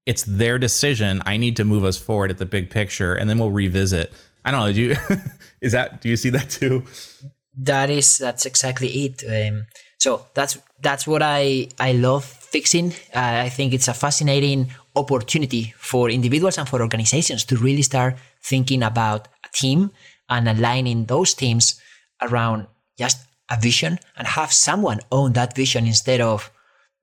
It's 0.05 0.23
their 0.23 0.57
decision. 0.57 1.21
I 1.25 1.35
need 1.35 1.57
to 1.57 1.65
move 1.65 1.83
us 1.83 1.97
forward 1.97 2.31
at 2.31 2.37
the 2.37 2.45
big 2.45 2.69
picture 2.69 3.13
and 3.13 3.29
then 3.29 3.37
we'll 3.37 3.51
revisit. 3.51 4.13
I 4.45 4.51
don't 4.51 4.61
know. 4.61 4.71
Do 4.71 4.81
you, 4.81 4.95
is 5.61 5.73
that, 5.73 5.99
do 5.99 6.07
you 6.07 6.15
see 6.15 6.29
that 6.29 6.49
too? 6.49 6.85
that 7.61 7.89
is 7.89 8.17
that's 8.17 8.45
exactly 8.45 8.87
it. 8.87 9.23
Um, 9.27 9.65
so 9.97 10.25
that's 10.33 10.57
that's 10.81 11.07
what 11.07 11.21
I 11.21 11.67
I 11.79 11.93
love 11.93 12.25
fixing. 12.25 12.91
Uh, 13.13 13.45
I 13.45 13.49
think 13.49 13.73
it's 13.73 13.87
a 13.87 13.93
fascinating 13.93 14.71
opportunity 14.95 15.73
for 15.77 16.09
individuals 16.09 16.57
and 16.57 16.67
for 16.67 16.81
organizations 16.81 17.45
to 17.45 17.57
really 17.57 17.83
start 17.83 18.17
thinking 18.41 18.83
about 18.83 19.27
a 19.45 19.49
team 19.53 19.91
and 20.29 20.47
aligning 20.47 21.05
those 21.05 21.33
teams 21.33 21.79
around 22.21 22.67
just 22.97 23.17
a 23.49 23.59
vision 23.59 23.99
and 24.17 24.27
have 24.27 24.51
someone 24.51 24.99
own 25.11 25.33
that 25.33 25.55
vision 25.55 25.85
instead 25.85 26.21
of 26.21 26.51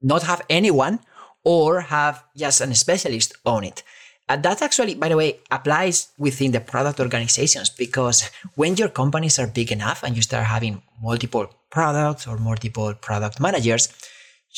not 0.02 0.22
have 0.22 0.42
anyone 0.48 1.00
or 1.44 1.80
have 1.80 2.24
just 2.36 2.60
a 2.60 2.74
specialist 2.74 3.34
own 3.44 3.64
it. 3.64 3.82
And 4.28 4.42
that 4.42 4.60
actually, 4.60 4.96
by 4.96 5.08
the 5.08 5.16
way, 5.16 5.38
applies 5.50 6.08
within 6.18 6.50
the 6.50 6.60
product 6.60 6.98
organizations 6.98 7.70
because 7.70 8.28
when 8.56 8.76
your 8.76 8.88
companies 8.88 9.38
are 9.38 9.46
big 9.46 9.70
enough 9.70 10.02
and 10.02 10.16
you 10.16 10.22
start 10.22 10.44
having 10.44 10.82
multiple 11.00 11.48
products 11.70 12.26
or 12.26 12.38
multiple 12.38 12.94
product 12.94 13.40
managers, 13.40 13.88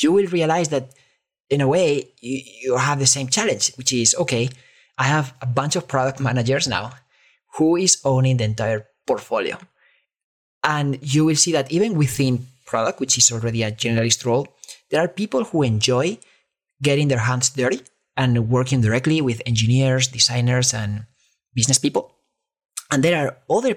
you 0.00 0.12
will 0.12 0.26
realize 0.26 0.68
that 0.68 0.90
in 1.50 1.60
a 1.60 1.68
way 1.68 2.08
you, 2.20 2.40
you 2.62 2.76
have 2.76 2.98
the 2.98 3.06
same 3.06 3.28
challenge, 3.28 3.72
which 3.76 3.92
is 3.92 4.14
okay, 4.18 4.48
I 4.98 5.04
have 5.04 5.34
a 5.40 5.46
bunch 5.46 5.76
of 5.76 5.88
product 5.88 6.20
managers 6.20 6.68
now. 6.68 6.92
Who 7.56 7.76
is 7.76 8.00
owning 8.04 8.36
the 8.36 8.44
entire 8.44 8.86
portfolio? 9.06 9.58
And 10.62 10.98
you 11.02 11.24
will 11.24 11.36
see 11.36 11.52
that 11.52 11.70
even 11.70 11.96
within 11.96 12.46
product, 12.66 13.00
which 13.00 13.16
is 13.16 13.32
already 13.32 13.62
a 13.62 13.72
generalist 13.72 14.26
role, 14.26 14.48
there 14.90 15.02
are 15.02 15.08
people 15.08 15.44
who 15.44 15.62
enjoy 15.62 16.18
getting 16.82 17.08
their 17.08 17.18
hands 17.18 17.50
dirty 17.50 17.80
and 18.16 18.50
working 18.50 18.80
directly 18.80 19.20
with 19.20 19.40
engineers, 19.46 20.08
designers, 20.08 20.74
and 20.74 21.06
business 21.54 21.78
people. 21.78 22.12
And 22.90 23.02
there 23.02 23.16
are 23.16 23.36
other 23.48 23.76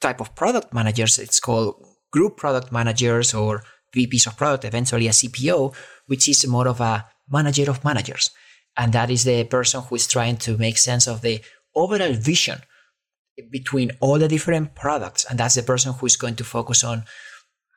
type 0.00 0.20
of 0.20 0.34
product 0.34 0.74
managers. 0.74 1.18
It's 1.18 1.40
called 1.40 1.85
group 2.16 2.36
product 2.38 2.72
managers 2.72 3.34
or 3.34 3.62
VPs 3.94 4.26
of 4.26 4.36
product, 4.36 4.64
eventually 4.64 5.06
a 5.06 5.18
CPO, 5.20 5.74
which 6.06 6.28
is 6.28 6.46
more 6.46 6.68
of 6.68 6.80
a 6.80 7.04
manager 7.28 7.70
of 7.70 7.84
managers. 7.84 8.30
And 8.76 8.92
that 8.92 9.10
is 9.10 9.24
the 9.24 9.44
person 9.44 9.82
who 9.82 9.96
is 9.96 10.06
trying 10.06 10.36
to 10.38 10.56
make 10.56 10.78
sense 10.78 11.06
of 11.06 11.20
the 11.20 11.40
overall 11.74 12.14
vision 12.14 12.58
between 13.50 13.90
all 14.00 14.18
the 14.18 14.28
different 14.28 14.74
products. 14.74 15.26
And 15.28 15.38
that's 15.38 15.56
the 15.56 15.62
person 15.62 15.92
who 15.92 16.06
is 16.06 16.16
going 16.16 16.36
to 16.36 16.44
focus 16.44 16.82
on 16.84 17.04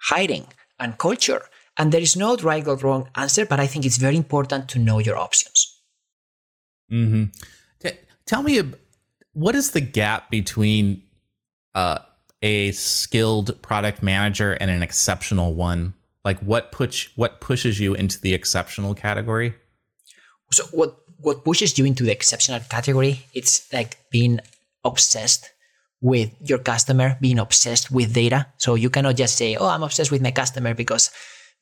hiring 0.10 0.48
and 0.80 0.98
culture. 0.98 1.42
And 1.78 1.92
there 1.92 2.02
is 2.02 2.16
no 2.16 2.36
right 2.38 2.66
or 2.68 2.78
wrong 2.78 3.10
answer, 3.16 3.46
but 3.46 3.60
I 3.60 3.68
think 3.68 3.86
it's 3.86 3.98
very 3.98 4.16
important 4.16 4.70
to 4.70 4.80
know 4.80 5.00
your 5.00 5.18
options. 5.18 5.82
Mm-hmm. 6.92 7.26
T- 7.82 8.00
tell 8.26 8.44
me, 8.44 8.62
what 9.34 9.56
is 9.56 9.72
the 9.72 9.82
gap 9.82 10.30
between 10.32 11.04
uh, 11.76 12.00
a 12.42 12.72
skilled 12.72 13.62
product 13.62 14.02
manager 14.02 14.54
and 14.54 14.72
an 14.72 14.84
exceptional 14.84 15.54
one? 15.54 15.94
Like, 16.26 16.40
what 16.40 16.72
push 16.72 17.10
what 17.16 17.42
pushes 17.42 17.80
you 17.80 17.94
into 17.94 18.20
the 18.20 18.34
exceptional 18.34 18.94
category? 18.94 19.54
So, 20.52 20.64
what 20.72 20.98
what 21.18 21.44
pushes 21.44 21.78
you 21.78 21.86
into 21.86 22.04
the 22.04 22.12
exceptional 22.12 22.60
category? 22.70 23.26
It's 23.34 23.72
like 23.74 23.98
being 24.12 24.40
obsessed 24.84 25.50
with 26.02 26.32
your 26.42 26.60
customer, 26.60 27.18
being 27.20 27.40
obsessed 27.40 27.92
with 27.92 28.14
data. 28.14 28.48
So 28.58 28.76
you 28.76 28.90
cannot 28.90 29.18
just 29.18 29.36
say, 29.36 29.56
"Oh, 29.56 29.68
I'm 29.68 29.84
obsessed 29.84 30.12
with 30.12 30.22
my 30.22 30.32
customer 30.32 30.74
because 30.74 31.12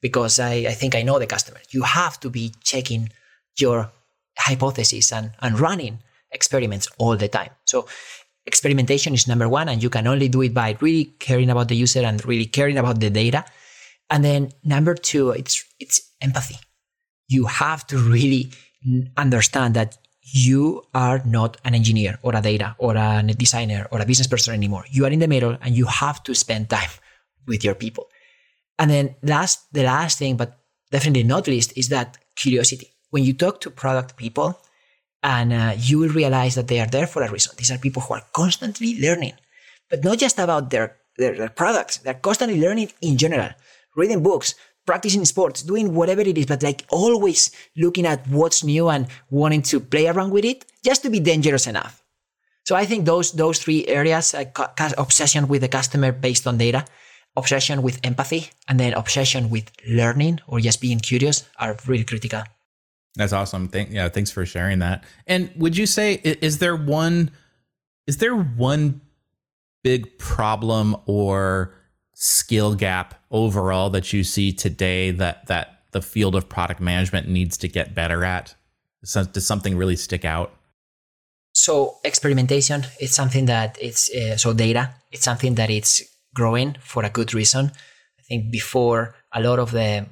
because 0.02 0.40
I, 0.40 0.68
I 0.68 0.74
think 0.74 0.96
I 0.96 1.02
know 1.02 1.20
the 1.20 1.28
customer." 1.28 1.60
You 1.72 1.84
have 1.84 2.20
to 2.22 2.30
be 2.30 2.54
checking 2.64 3.10
your 3.58 3.92
hypothesis 4.38 5.12
and, 5.12 5.32
and 5.42 5.60
running 5.60 6.00
experiments 6.32 6.88
all 6.98 7.16
the 7.18 7.28
time. 7.28 7.50
So 7.66 7.88
experimentation 8.48 9.14
is 9.14 9.28
number 9.28 9.48
one, 9.48 9.70
and 9.70 9.84
you 9.84 9.90
can 9.90 10.08
only 10.08 10.30
do 10.30 10.42
it 10.42 10.54
by 10.54 10.76
really 10.82 11.06
caring 11.20 11.50
about 11.50 11.68
the 11.68 11.76
user 11.76 12.02
and 12.02 12.26
really 12.26 12.46
caring 12.46 12.78
about 12.78 13.00
the 13.00 13.10
data. 13.10 13.46
And 14.10 14.24
then 14.24 14.52
number 14.64 14.96
two, 14.96 15.32
it's 15.32 15.64
it's 15.80 16.02
empathy. 16.22 16.58
You 17.28 17.46
have 17.46 17.86
to 17.88 17.98
really 17.98 18.52
understand 19.18 19.76
that 19.76 19.98
you 20.22 20.84
are 20.94 21.22
not 21.26 21.58
an 21.64 21.76
engineer 21.76 22.20
or 22.22 22.36
a 22.36 22.42
data 22.42 22.76
or 22.80 22.96
a 22.96 23.24
designer 23.24 23.88
or 23.92 24.02
a 24.02 24.06
business 24.06 24.28
person 24.28 24.54
anymore. 24.54 24.86
You 24.90 25.06
are 25.06 25.10
in 25.12 25.20
the 25.20 25.28
middle 25.28 25.58
and 25.62 25.76
you 25.76 25.86
have 25.86 26.24
to 26.24 26.34
spend 26.34 26.70
time 26.70 26.90
with 27.48 27.64
your 27.64 27.76
people. 27.76 28.08
And 28.80 28.92
then 28.92 29.16
last, 29.24 29.74
the 29.74 29.84
last 29.84 30.20
thing, 30.20 30.38
but 30.38 30.60
definitely 30.92 31.24
not 31.24 31.48
least, 31.48 31.78
is 31.78 31.90
that 31.90 32.18
curiosity. 32.36 32.94
When 33.10 33.24
you 33.24 33.34
talk 33.34 33.62
to 33.62 33.70
product 33.70 34.18
people, 34.18 34.60
and 35.28 35.52
uh, 35.52 35.74
you 35.78 36.00
will 36.00 36.10
realize 36.10 36.56
that 36.56 36.70
they 36.70 36.80
are 36.80 36.88
there 36.88 37.06
for 37.06 37.22
a 37.22 37.30
reason. 37.30 37.52
These 37.58 37.72
are 37.72 37.78
people 37.78 38.02
who 38.02 38.14
are 38.14 38.24
constantly 38.32 38.98
learning, 39.02 39.34
but 39.90 40.02
not 40.02 40.20
just 40.20 40.40
about 40.40 40.70
their, 40.70 40.96
their, 41.18 41.36
their 41.36 41.50
products. 41.50 41.98
They're 41.98 42.14
constantly 42.14 42.62
learning 42.62 42.94
in 43.02 43.18
general, 43.18 43.50
reading 43.98 44.24
books, 44.24 44.56
practicing 44.86 45.26
sports, 45.26 45.64
doing 45.64 45.94
whatever 45.94 46.22
it 46.22 46.38
is, 46.38 46.46
but 46.46 46.64
like 46.64 46.86
always 46.90 47.52
looking 47.76 48.06
at 48.06 48.26
what's 48.30 48.64
new 48.64 48.88
and 48.88 49.08
wanting 49.30 49.64
to 49.64 49.82
play 49.82 50.08
around 50.08 50.32
with 50.32 50.46
it 50.46 50.64
just 50.82 51.04
to 51.04 51.10
be 51.10 51.20
dangerous 51.20 51.68
enough. 51.68 52.02
So 52.64 52.78
I 52.78 52.86
think 52.86 53.06
those 53.06 53.34
those 53.34 53.60
three 53.60 53.86
areas: 53.88 54.34
uh, 54.34 54.46
obsession 54.98 55.50
with 55.50 55.62
the 55.62 55.68
customer 55.68 56.14
based 56.14 56.48
on 56.48 56.58
data, 56.58 56.86
obsession 57.36 57.82
with 57.82 58.00
empathy, 58.04 58.50
and 58.70 58.80
then 58.80 58.94
obsession 58.94 59.50
with 59.50 59.72
learning 59.88 60.40
or 60.48 60.62
just 60.62 60.80
being 60.80 61.00
curious 61.00 61.44
are 61.60 61.76
really 61.86 62.04
critical. 62.06 62.44
That's 63.18 63.34
awesome. 63.34 63.68
Thank 63.68 63.92
yeah, 63.92 64.08
thanks 64.10 64.30
for 64.30 64.46
sharing 64.46 64.80
that. 64.80 65.04
And 65.26 65.52
would 65.58 65.76
you 65.76 65.88
say 65.88 66.14
is 66.24 66.60
there 66.60 66.76
one 66.76 67.32
is 68.06 68.18
there 68.18 68.36
one 68.36 69.02
big 69.84 70.18
problem 70.20 70.96
or 71.08 71.74
skill 72.14 72.76
gap 72.76 73.16
overall 73.32 73.90
that 73.90 74.14
you 74.14 74.24
see 74.24 74.54
today 74.54 75.12
that 75.12 75.48
that 75.48 75.82
the 75.92 76.02
field 76.02 76.36
of 76.36 76.48
product 76.48 76.80
management 76.80 77.28
needs 77.28 77.58
to 77.58 77.68
get 77.68 77.96
better 77.96 78.24
at? 78.24 78.56
Does 79.04 79.46
something 79.46 79.76
really 79.76 79.96
stick 79.96 80.24
out? 80.24 80.54
So 81.54 81.98
experimentation 82.04 82.86
it's 83.00 83.16
something 83.16 83.48
that 83.48 83.78
it's 83.82 84.14
uh, 84.14 84.38
so 84.38 84.54
data. 84.54 84.94
It's 85.12 85.24
something 85.24 85.56
that 85.56 85.72
it's 85.72 86.04
growing 86.36 86.76
for 86.82 87.04
a 87.04 87.10
good 87.10 87.34
reason. 87.34 87.72
I 88.20 88.22
think 88.30 88.52
before 88.52 89.16
a 89.34 89.42
lot 89.42 89.58
of 89.58 89.72
the 89.72 90.06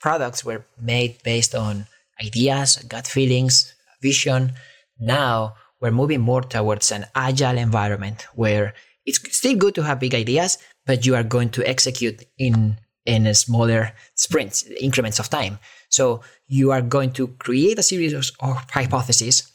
products 0.00 0.44
were 0.44 0.64
made 0.80 1.22
based 1.22 1.54
on 1.54 1.86
ideas, 2.24 2.76
gut 2.88 3.06
feelings, 3.06 3.74
vision. 4.02 4.52
Now 4.98 5.54
we're 5.80 5.90
moving 5.90 6.20
more 6.20 6.42
towards 6.42 6.92
an 6.92 7.06
agile 7.14 7.58
environment 7.58 8.26
where 8.34 8.74
it's 9.06 9.36
still 9.36 9.56
good 9.56 9.74
to 9.76 9.82
have 9.82 10.00
big 10.00 10.14
ideas, 10.14 10.58
but 10.86 11.06
you 11.06 11.14
are 11.14 11.22
going 11.22 11.50
to 11.50 11.66
execute 11.66 12.24
in 12.38 12.78
in 13.06 13.32
smaller 13.34 13.92
sprints, 14.14 14.66
increments 14.78 15.18
of 15.18 15.30
time. 15.30 15.58
So 15.88 16.20
you 16.46 16.70
are 16.70 16.82
going 16.82 17.12
to 17.14 17.28
create 17.38 17.78
a 17.78 17.82
series 17.82 18.12
of 18.14 18.70
hypotheses, 18.70 19.50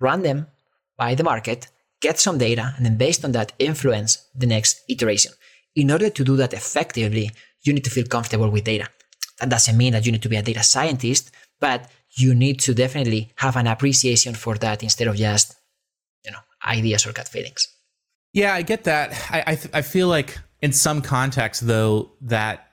run 0.00 0.22
them 0.22 0.46
by 0.96 1.14
the 1.14 1.24
market, 1.24 1.68
get 2.00 2.18
some 2.18 2.38
data, 2.38 2.74
and 2.76 2.86
then 2.86 2.96
based 2.96 3.24
on 3.24 3.32
that, 3.32 3.52
influence 3.58 4.28
the 4.34 4.46
next 4.46 4.82
iteration. 4.88 5.32
In 5.74 5.90
order 5.90 6.10
to 6.10 6.24
do 6.24 6.36
that 6.36 6.54
effectively, 6.54 7.30
you 7.62 7.72
need 7.72 7.84
to 7.84 7.90
feel 7.90 8.06
comfortable 8.06 8.48
with 8.50 8.64
data. 8.64 8.88
That 9.40 9.50
doesn't 9.50 9.76
mean 9.76 9.92
that 9.92 10.06
you 10.06 10.12
need 10.12 10.22
to 10.22 10.28
be 10.28 10.36
a 10.36 10.42
data 10.42 10.62
scientist, 10.62 11.30
but 11.60 11.90
you 12.16 12.34
need 12.34 12.60
to 12.60 12.74
definitely 12.74 13.32
have 13.36 13.56
an 13.56 13.66
appreciation 13.66 14.34
for 14.34 14.56
that 14.56 14.82
instead 14.82 15.08
of 15.08 15.16
just, 15.16 15.54
you 16.24 16.30
know, 16.30 16.38
ideas 16.66 17.06
or 17.06 17.12
gut 17.12 17.28
feelings. 17.28 17.66
Yeah, 18.32 18.54
I 18.54 18.62
get 18.62 18.84
that. 18.84 19.12
I 19.30 19.44
I, 19.46 19.54
th- 19.54 19.74
I 19.74 19.82
feel 19.82 20.08
like 20.08 20.38
in 20.62 20.72
some 20.72 21.02
contexts 21.02 21.62
though 21.62 22.12
that 22.22 22.66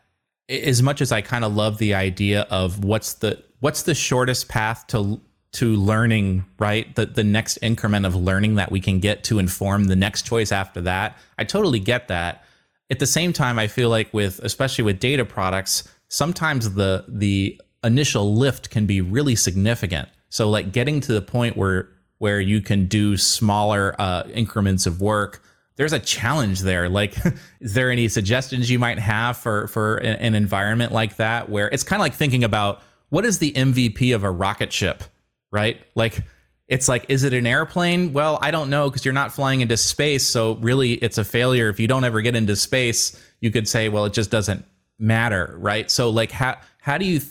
as 0.50 0.82
much 0.84 1.02
as 1.02 1.12
I 1.12 1.22
kind 1.22 1.46
of 1.46 1.54
love 1.54 1.78
the 1.78 1.94
idea 1.94 2.42
of 2.50 2.84
what's 2.84 3.14
the 3.16 3.44
what's 3.60 3.84
the 3.84 3.96
shortest 3.96 4.50
path 4.50 4.88
to 4.88 5.22
to 5.54 5.76
learning, 5.76 6.46
right? 6.60 6.94
The 6.96 7.06
the 7.06 7.24
next 7.24 7.58
increment 7.62 8.06
of 8.06 8.16
learning 8.16 8.56
that 8.56 8.72
we 8.72 8.80
can 8.80 9.00
get 9.00 9.24
to 9.26 9.40
inform 9.40 9.86
the 9.86 9.96
next 9.96 10.26
choice 10.26 10.52
after 10.52 10.82
that. 10.82 11.18
I 11.38 11.44
totally 11.44 11.80
get 11.80 12.08
that. 12.08 12.44
At 12.90 13.00
the 13.00 13.06
same 13.06 13.34
time, 13.34 13.58
I 13.58 13.68
feel 13.68 13.90
like 13.90 14.14
with 14.14 14.40
especially 14.40 14.84
with 14.84 15.00
data 15.00 15.26
products, 15.26 15.88
sometimes 16.10 16.74
the 16.74 17.06
the 17.08 17.60
initial 17.84 18.36
lift 18.36 18.70
can 18.70 18.86
be 18.86 19.02
really 19.02 19.36
significant. 19.36 20.10
So 20.30 20.50
like 20.50 20.72
getting 20.72 21.00
to 21.02 21.14
the 21.14 21.22
point 21.22 21.58
where 21.58 21.90
where 22.20 22.40
you 22.40 22.62
can 22.62 22.86
do 22.86 23.18
smaller 23.18 23.96
uh, 24.00 24.24
increments 24.34 24.86
of 24.86 25.02
work 25.02 25.42
there's 25.76 25.94
a 25.94 26.00
challenge 26.00 26.62
there. 26.62 26.90
Like, 26.90 27.16
is 27.60 27.74
there 27.74 27.92
any 27.92 28.08
suggestions 28.08 28.70
you 28.70 28.80
might 28.80 29.00
have 29.00 29.38
for 29.38 29.68
for 29.68 29.98
an, 29.98 30.36
environment 30.36 30.92
like 30.92 31.18
that 31.18 31.50
where 31.50 31.70
it's 31.70 31.84
kind 31.84 32.00
of 32.00 32.02
like 32.02 32.14
thinking 32.14 32.44
about 32.44 32.82
what 33.10 33.26
is 33.26 33.40
the 33.40 33.52
MVP 33.52 34.16
of 34.16 34.24
a 34.24 34.32
rocket 34.32 34.74
ship, 34.74 35.04
right? 35.52 35.80
Like, 35.96 36.24
it's 36.68 36.88
like, 36.88 37.06
is 37.10 37.24
it 37.24 37.34
an 37.34 37.46
airplane? 37.46 38.14
Well, 38.14 38.40
I 38.42 38.52
don't 38.52 38.70
know 38.70 38.90
because 38.90 39.06
you're 39.06 39.14
not 39.14 39.34
flying 39.34 39.62
into 39.62 39.78
space. 39.78 40.26
So 40.26 40.56
really, 40.56 40.94
it's 40.94 41.18
a 41.18 41.24
failure. 41.24 41.70
If 41.70 41.80
you 41.80 41.88
don't 41.88 42.04
ever 42.04 42.22
get 42.22 42.36
into 42.36 42.56
space, 42.56 43.20
you 43.42 43.52
could 43.52 43.68
say, 43.68 43.90
well, 43.90 44.06
it 44.06 44.14
just 44.14 44.32
doesn't 44.32 44.66
matter, 44.98 45.56
right? 45.60 45.90
So 45.92 46.10
like, 46.10 46.32
how 46.32 46.58
how 46.80 46.98
do 46.98 47.06
you 47.06 47.22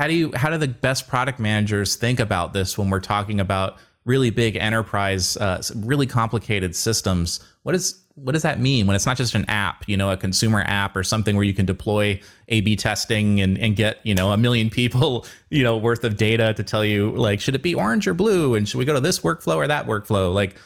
how 0.00 0.06
do 0.06 0.14
you 0.14 0.32
how 0.34 0.48
do 0.48 0.56
the 0.56 0.66
best 0.66 1.08
product 1.08 1.38
managers 1.38 1.94
think 1.94 2.20
about 2.20 2.54
this 2.54 2.78
when 2.78 2.88
we're 2.88 3.00
talking 3.00 3.38
about 3.38 3.76
really 4.06 4.30
big 4.30 4.56
enterprise, 4.56 5.36
uh, 5.36 5.62
really 5.76 6.06
complicated 6.06 6.74
systems. 6.74 7.38
What 7.64 7.74
is 7.74 8.02
what 8.14 8.32
does 8.32 8.40
that 8.40 8.58
mean 8.58 8.86
when 8.86 8.96
it's 8.96 9.04
not 9.04 9.18
just 9.18 9.34
an 9.34 9.44
app, 9.44 9.86
you 9.86 9.98
know, 9.98 10.10
a 10.10 10.16
consumer 10.16 10.62
app 10.66 10.96
or 10.96 11.02
something 11.02 11.36
where 11.36 11.44
you 11.44 11.52
can 11.52 11.66
deploy 11.66 12.18
A/B 12.48 12.76
testing 12.76 13.42
and 13.42 13.58
and 13.58 13.76
get 13.76 13.98
you 14.02 14.14
know 14.14 14.32
a 14.32 14.38
million 14.38 14.70
people 14.70 15.26
you 15.50 15.62
know 15.62 15.76
worth 15.76 16.02
of 16.02 16.16
data 16.16 16.54
to 16.54 16.64
tell 16.64 16.82
you 16.82 17.10
like 17.10 17.38
should 17.38 17.54
it 17.54 17.62
be 17.62 17.74
orange 17.74 18.08
or 18.08 18.14
blue 18.14 18.54
and 18.54 18.66
should 18.66 18.78
we 18.78 18.86
go 18.86 18.94
to 18.94 19.00
this 19.00 19.20
workflow 19.20 19.56
or 19.56 19.66
that 19.66 19.86
workflow? 19.86 20.32
Like, 20.32 20.56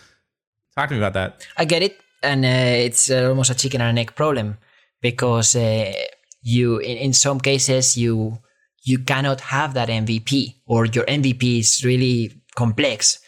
talk 0.76 0.90
to 0.90 0.94
me 0.94 1.00
about 1.00 1.14
that. 1.14 1.44
I 1.56 1.64
get 1.64 1.82
it, 1.82 1.98
and 2.22 2.44
uh, 2.44 2.86
it's 2.86 3.10
uh, 3.10 3.30
almost 3.30 3.50
a 3.50 3.56
chicken 3.56 3.80
and 3.80 3.90
an 3.90 3.98
egg 3.98 4.14
problem 4.14 4.58
because 5.00 5.56
uh, 5.56 5.92
you 6.40 6.78
in, 6.78 6.98
in 6.98 7.12
some 7.12 7.40
cases 7.40 7.96
you 7.96 8.38
you 8.84 8.98
cannot 8.98 9.40
have 9.40 9.74
that 9.74 9.88
MVP 9.88 10.54
or 10.66 10.86
your 10.86 11.04
MVP 11.04 11.60
is 11.60 11.84
really 11.84 12.32
complex 12.54 13.18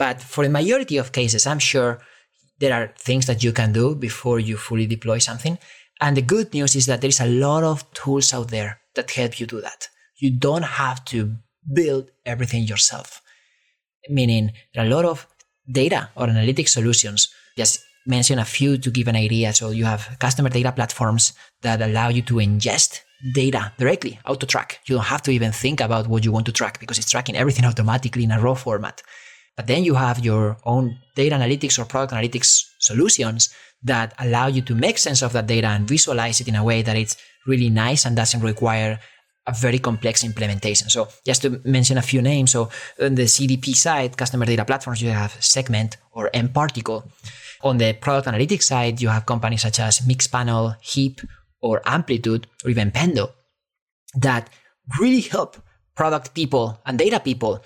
but 0.00 0.22
for 0.22 0.44
the 0.44 0.50
majority 0.50 0.96
of 0.96 1.12
cases, 1.12 1.46
I'm 1.46 1.58
sure 1.58 2.00
there 2.58 2.72
are 2.72 2.94
things 2.96 3.26
that 3.26 3.44
you 3.44 3.52
can 3.52 3.70
do 3.74 3.94
before 3.94 4.40
you 4.40 4.56
fully 4.56 4.86
deploy 4.86 5.18
something. 5.18 5.58
And 6.00 6.16
the 6.16 6.22
good 6.22 6.54
news 6.54 6.74
is 6.74 6.86
that 6.86 7.02
there 7.02 7.10
is 7.10 7.20
a 7.20 7.26
lot 7.26 7.64
of 7.64 7.84
tools 7.92 8.32
out 8.32 8.48
there 8.48 8.80
that 8.94 9.10
help 9.10 9.38
you 9.38 9.44
do 9.44 9.60
that. 9.60 9.88
You 10.16 10.30
don't 10.30 10.62
have 10.62 11.04
to 11.12 11.36
build 11.70 12.10
everything 12.24 12.62
yourself. 12.62 13.20
Meaning, 14.08 14.52
there 14.72 14.84
are 14.84 14.86
a 14.86 14.94
lot 14.96 15.04
of 15.04 15.26
data 15.70 16.08
or 16.16 16.30
analytic 16.30 16.68
solutions. 16.68 17.28
Just 17.58 17.80
mention 18.06 18.38
a 18.38 18.46
few 18.46 18.78
to 18.78 18.90
give 18.90 19.06
an 19.06 19.16
idea. 19.16 19.52
So 19.52 19.68
you 19.68 19.84
have 19.84 20.16
customer 20.18 20.48
data 20.48 20.72
platforms 20.72 21.34
that 21.60 21.82
allow 21.82 22.08
you 22.08 22.22
to 22.22 22.36
ingest 22.36 23.02
data 23.32 23.72
directly, 23.78 24.18
auto 24.26 24.46
track. 24.46 24.80
You 24.86 24.96
don't 24.96 25.04
have 25.04 25.22
to 25.22 25.30
even 25.30 25.52
think 25.52 25.80
about 25.80 26.08
what 26.08 26.24
you 26.24 26.32
want 26.32 26.46
to 26.46 26.52
track 26.52 26.80
because 26.80 26.98
it's 26.98 27.10
tracking 27.10 27.36
everything 27.36 27.64
automatically 27.70 28.24
in 28.24 28.30
a 28.30 28.40
raw 28.40 28.54
format. 28.54 29.02
But 29.56 29.66
then 29.66 29.84
you 29.84 29.94
have 29.94 30.24
your 30.24 30.56
own 30.64 30.98
data 31.16 31.34
analytics 31.34 31.78
or 31.78 31.84
product 31.84 32.12
analytics 32.12 32.64
solutions 32.78 33.52
that 33.82 34.14
allow 34.18 34.46
you 34.46 34.62
to 34.62 34.74
make 34.74 34.98
sense 34.98 35.22
of 35.22 35.32
that 35.32 35.46
data 35.46 35.66
and 35.68 35.86
visualize 35.88 36.40
it 36.40 36.48
in 36.48 36.54
a 36.54 36.64
way 36.64 36.82
that 36.82 36.96
it's 36.96 37.16
really 37.46 37.70
nice 37.70 38.04
and 38.04 38.16
doesn't 38.16 38.40
require 38.40 38.98
a 39.46 39.52
very 39.52 39.78
complex 39.78 40.22
implementation. 40.22 40.88
So 40.88 41.08
just 41.26 41.42
to 41.42 41.60
mention 41.64 41.98
a 41.98 42.02
few 42.02 42.22
names. 42.22 42.52
So 42.52 42.68
on 43.00 43.14
the 43.14 43.24
CDP 43.24 43.74
side, 43.74 44.16
customer 44.16 44.46
data 44.46 44.64
platforms, 44.64 45.02
you 45.02 45.10
have 45.10 45.32
Segment 45.40 45.96
or 46.12 46.30
mParticle. 46.34 47.10
On 47.62 47.78
the 47.78 47.92
product 47.94 48.28
analytics 48.28 48.64
side, 48.64 49.00
you 49.00 49.08
have 49.08 49.26
companies 49.26 49.62
such 49.62 49.80
as 49.80 50.00
Mixpanel, 50.00 50.76
Heap, 50.80 51.20
or 51.60 51.82
Amplitude, 51.84 52.46
or 52.64 52.70
even 52.70 52.90
Pendo 52.90 53.30
that 54.14 54.50
really 54.98 55.20
help 55.20 55.56
product 55.94 56.34
people 56.34 56.80
and 56.86 56.98
data 56.98 57.20
people 57.20 57.62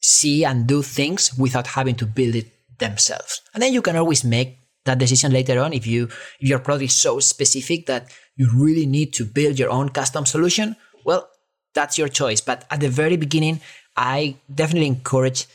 see 0.00 0.44
and 0.44 0.66
do 0.66 0.82
things 0.82 1.36
without 1.38 1.66
having 1.66 1.94
to 1.96 2.06
build 2.06 2.34
it 2.34 2.46
themselves. 2.78 3.42
And 3.54 3.62
then 3.62 3.72
you 3.72 3.82
can 3.82 3.96
always 3.96 4.24
make 4.24 4.60
that 4.84 4.98
decision 4.98 5.32
later 5.32 5.60
on 5.60 5.72
if 5.72 5.86
you 5.86 6.04
if 6.40 6.48
your 6.48 6.58
product 6.58 6.84
is 6.84 6.94
so 6.94 7.20
specific 7.20 7.86
that 7.86 8.10
you 8.36 8.48
really 8.54 8.86
need 8.86 9.12
to 9.12 9.24
build 9.24 9.58
your 9.58 9.70
own 9.70 9.88
custom 9.90 10.24
solution 10.24 10.74
well 11.04 11.28
that's 11.74 11.98
your 11.98 12.08
choice 12.08 12.40
but 12.40 12.64
at 12.70 12.80
the 12.80 12.88
very 12.88 13.16
beginning 13.16 13.60
i 13.96 14.34
definitely 14.52 14.86
encourage 14.86 15.46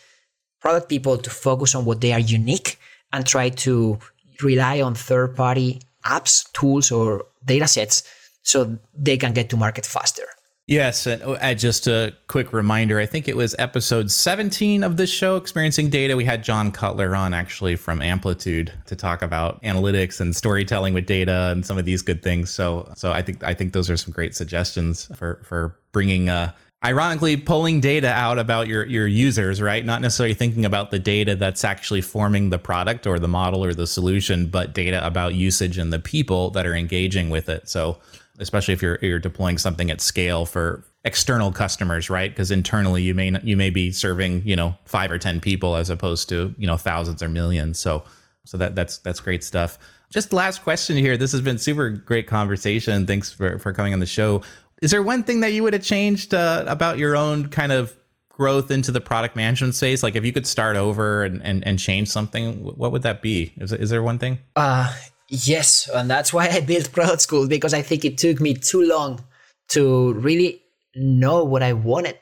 product 0.62 0.90
people 0.90 1.18
to 1.18 1.30
focus 1.30 1.74
on 1.74 1.86
what 1.86 2.02
they 2.02 2.14
are 2.14 2.20
unique 2.20 2.80
and 3.12 3.26
try 3.26 3.50
to 3.50 3.98
rely 4.42 4.82
on 4.82 4.94
third 4.94 5.36
party 5.36 5.82
apps 6.06 6.52
tools 6.54 6.92
or 6.92 7.26
data 7.44 7.68
sets 7.68 8.04
so 8.44 8.78
they 8.98 9.18
can 9.18 9.34
get 9.34 9.50
to 9.50 9.58
market 9.58 9.86
faster 9.86 10.26
Yes, 10.68 11.06
and 11.06 11.22
uh, 11.22 11.54
just 11.54 11.86
a 11.86 12.16
quick 12.28 12.52
reminder. 12.52 13.00
I 13.00 13.06
think 13.06 13.28
it 13.28 13.38
was 13.38 13.56
episode 13.60 14.10
17 14.10 14.84
of 14.84 14.98
this 14.98 15.12
show, 15.12 15.36
Experiencing 15.36 15.92
Data. 15.92 16.16
We 16.16 16.26
had 16.26 16.44
John 16.44 16.72
Cutler 16.72 17.16
on 17.16 17.36
actually 17.36 17.76
from 17.76 18.02
Amplitude 18.02 18.74
to 18.88 18.96
talk 18.96 19.22
about 19.22 19.62
analytics 19.62 20.20
and 20.20 20.36
storytelling 20.36 20.96
with 20.96 21.06
data 21.06 21.52
and 21.52 21.64
some 21.64 21.78
of 21.78 21.86
these 21.86 22.02
good 22.02 22.24
things. 22.24 22.50
So, 22.50 22.92
so 22.96 23.12
I 23.12 23.22
think 23.22 23.44
I 23.44 23.54
think 23.54 23.74
those 23.74 23.92
are 23.92 23.98
some 23.98 24.12
great 24.12 24.36
suggestions 24.36 25.06
for 25.16 25.40
for 25.44 25.78
bringing 25.92 26.30
uh, 26.30 26.52
ironically 26.86 27.36
pulling 27.36 27.80
data 27.82 28.10
out 28.10 28.38
about 28.38 28.68
your 28.68 28.86
your 28.86 29.08
users 29.08 29.62
right 29.62 29.86
not 29.86 30.02
necessarily 30.02 30.34
thinking 30.34 30.66
about 30.66 30.92
the 30.92 31.00
data 31.00 31.36
that's 31.36 31.64
actually 31.64 32.02
forming 32.02 32.50
the 32.50 32.60
product 32.60 33.08
or 33.08 33.18
the 33.20 33.28
model 33.28 33.64
or 33.64 33.74
the 33.74 33.88
solution 33.88 34.48
but 34.48 34.74
data 34.74 35.06
about 35.06 35.34
usage 35.34 35.78
and 35.78 35.92
the 35.92 36.00
people 36.00 36.52
that 36.52 36.66
are 36.66 36.76
engaging 36.76 37.30
with 37.30 37.50
it 37.50 37.68
so 37.68 37.98
especially 38.40 38.74
if 38.74 38.82
you're 38.82 39.00
you're 39.02 39.20
deploying 39.20 39.58
something 39.58 39.90
at 39.90 40.02
scale 40.02 40.46
for 40.46 40.84
external 41.04 41.52
customers, 41.52 42.10
right? 42.10 42.32
Because 42.32 42.52
internally 42.52 43.04
you 43.04 43.14
may 43.14 43.32
you 43.44 43.56
may 43.56 43.70
be 43.70 43.92
serving 43.92 44.42
you 44.46 44.56
know 44.56 44.76
five 44.86 45.12
or 45.12 45.18
ten 45.18 45.40
people 45.40 45.76
as 45.76 45.90
opposed 45.90 46.28
to 46.30 46.54
you 46.58 46.68
know 46.68 46.78
thousands 46.78 47.24
or 47.24 47.30
millions. 47.30 47.80
So 47.80 48.04
so 48.44 48.58
that 48.58 48.76
that's 48.76 48.98
that's 48.98 49.20
great 49.20 49.44
stuff. 49.44 49.78
Just 50.10 50.34
last 50.34 50.64
question 50.64 50.98
here. 50.98 51.18
This 51.18 51.32
has 51.32 51.42
been 51.42 51.58
super 51.58 51.90
great 51.90 52.28
conversation. 52.28 53.08
Thanks 53.08 53.32
for 53.32 53.58
for 53.60 53.72
coming 53.72 53.94
on 53.94 54.00
the 54.00 54.06
show. 54.06 54.42
Is 54.82 54.92
there 54.92 55.04
one 55.04 55.24
thing 55.24 55.40
that 55.40 55.54
you 55.54 55.64
would 55.64 55.74
have 55.74 55.84
changed 55.84 56.34
uh, 56.34 56.64
about 56.68 56.98
your 56.98 57.16
own 57.16 57.50
kind 57.50 57.72
of 57.72 57.96
growth 58.30 58.72
into 58.72 58.92
the 58.92 59.02
product 59.02 59.36
management 59.36 59.76
space? 59.76 60.04
Like 60.04 60.16
if 60.16 60.26
you 60.26 60.34
could 60.34 60.46
start 60.46 60.76
over 60.76 61.24
and, 61.24 61.42
and, 61.44 61.66
and 61.66 61.80
change 61.80 62.10
something, 62.10 62.56
what 62.56 62.92
would 62.92 63.04
that 63.04 63.22
be? 63.22 63.54
Is, 63.58 63.72
is 63.72 63.90
there 63.90 64.04
one 64.04 64.20
thing? 64.20 64.40
Uh, 64.56 64.94
Yes, 65.28 65.90
and 65.94 66.10
that's 66.10 66.32
why 66.32 66.50
I 66.50 66.60
built 66.62 66.92
Product 66.92 67.22
School 67.22 67.48
because 67.48 67.74
I 67.74 67.82
think 67.82 68.06
it 68.06 68.18
took 68.18 68.40
me 68.40 68.54
too 68.54 68.84
long 68.84 69.24
to 69.70 70.14
really 70.14 70.62
know 70.96 71.44
what 71.44 71.64
I 71.64 71.74
wanted. 71.74 72.18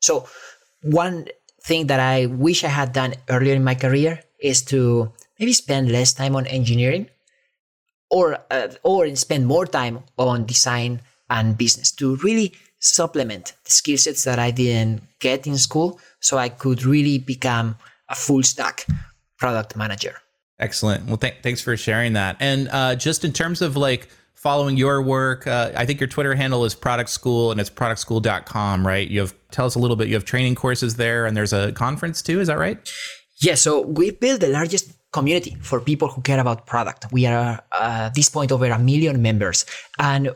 So, 0.00 0.28
one 0.82 1.28
thing 1.62 1.86
that 1.86 2.00
I 2.00 2.26
wish 2.26 2.62
I 2.62 2.68
had 2.68 2.92
done 2.92 3.14
earlier 3.30 3.54
in 3.54 3.64
my 3.64 3.74
career 3.74 4.20
is 4.38 4.62
to 4.64 5.12
maybe 5.40 5.54
spend 5.54 5.90
less 5.90 6.12
time 6.12 6.36
on 6.36 6.46
engineering 6.46 7.08
or 8.10 8.38
uh, 8.50 8.68
or 8.82 9.14
spend 9.16 9.46
more 9.46 9.64
time 9.64 10.04
on 10.18 10.44
design 10.44 11.00
and 11.30 11.56
business 11.56 11.90
to 11.92 12.16
really 12.16 12.52
supplement 12.78 13.54
the 13.64 13.70
skill 13.70 13.96
sets 13.96 14.24
that 14.24 14.38
I 14.38 14.50
didn't 14.50 15.02
get 15.20 15.46
in 15.46 15.56
school 15.56 15.98
so 16.20 16.36
I 16.36 16.50
could 16.50 16.84
really 16.84 17.18
become 17.18 17.76
a 18.08 18.14
full 18.14 18.42
stack 18.42 18.86
product 19.38 19.76
manager. 19.76 20.16
Excellent. 20.58 21.06
Well, 21.06 21.16
th- 21.16 21.36
thanks 21.42 21.60
for 21.60 21.76
sharing 21.76 22.12
that. 22.12 22.36
And 22.40 22.68
uh, 22.70 22.94
just 22.94 23.24
in 23.24 23.32
terms 23.32 23.62
of 23.62 23.76
like 23.76 24.08
following 24.34 24.76
your 24.76 25.02
work, 25.02 25.46
uh, 25.46 25.72
I 25.74 25.86
think 25.86 26.00
your 26.00 26.06
Twitter 26.06 26.34
handle 26.34 26.64
is 26.64 26.74
Product 26.74 27.08
School 27.08 27.50
and 27.50 27.60
it's 27.60 27.70
productschool.com, 27.70 28.86
right? 28.86 29.08
You 29.08 29.20
have 29.20 29.34
tell 29.50 29.66
us 29.66 29.74
a 29.74 29.78
little 29.78 29.96
bit. 29.96 30.08
You 30.08 30.14
have 30.14 30.24
training 30.24 30.54
courses 30.54 30.96
there, 30.96 31.26
and 31.26 31.36
there's 31.36 31.52
a 31.52 31.72
conference 31.72 32.22
too. 32.22 32.40
Is 32.40 32.48
that 32.48 32.58
right? 32.58 32.78
Yeah. 33.40 33.54
So 33.54 33.80
we 33.80 34.10
built 34.10 34.40
the 34.40 34.48
largest 34.48 34.92
community 35.12 35.56
for 35.60 35.80
people 35.80 36.08
who 36.08 36.20
care 36.22 36.40
about 36.40 36.66
product. 36.66 37.06
We 37.10 37.26
are 37.26 37.60
uh, 37.72 38.08
at 38.08 38.14
this 38.14 38.28
point 38.28 38.52
over 38.52 38.66
a 38.66 38.78
million 38.78 39.22
members, 39.22 39.64
and 39.98 40.34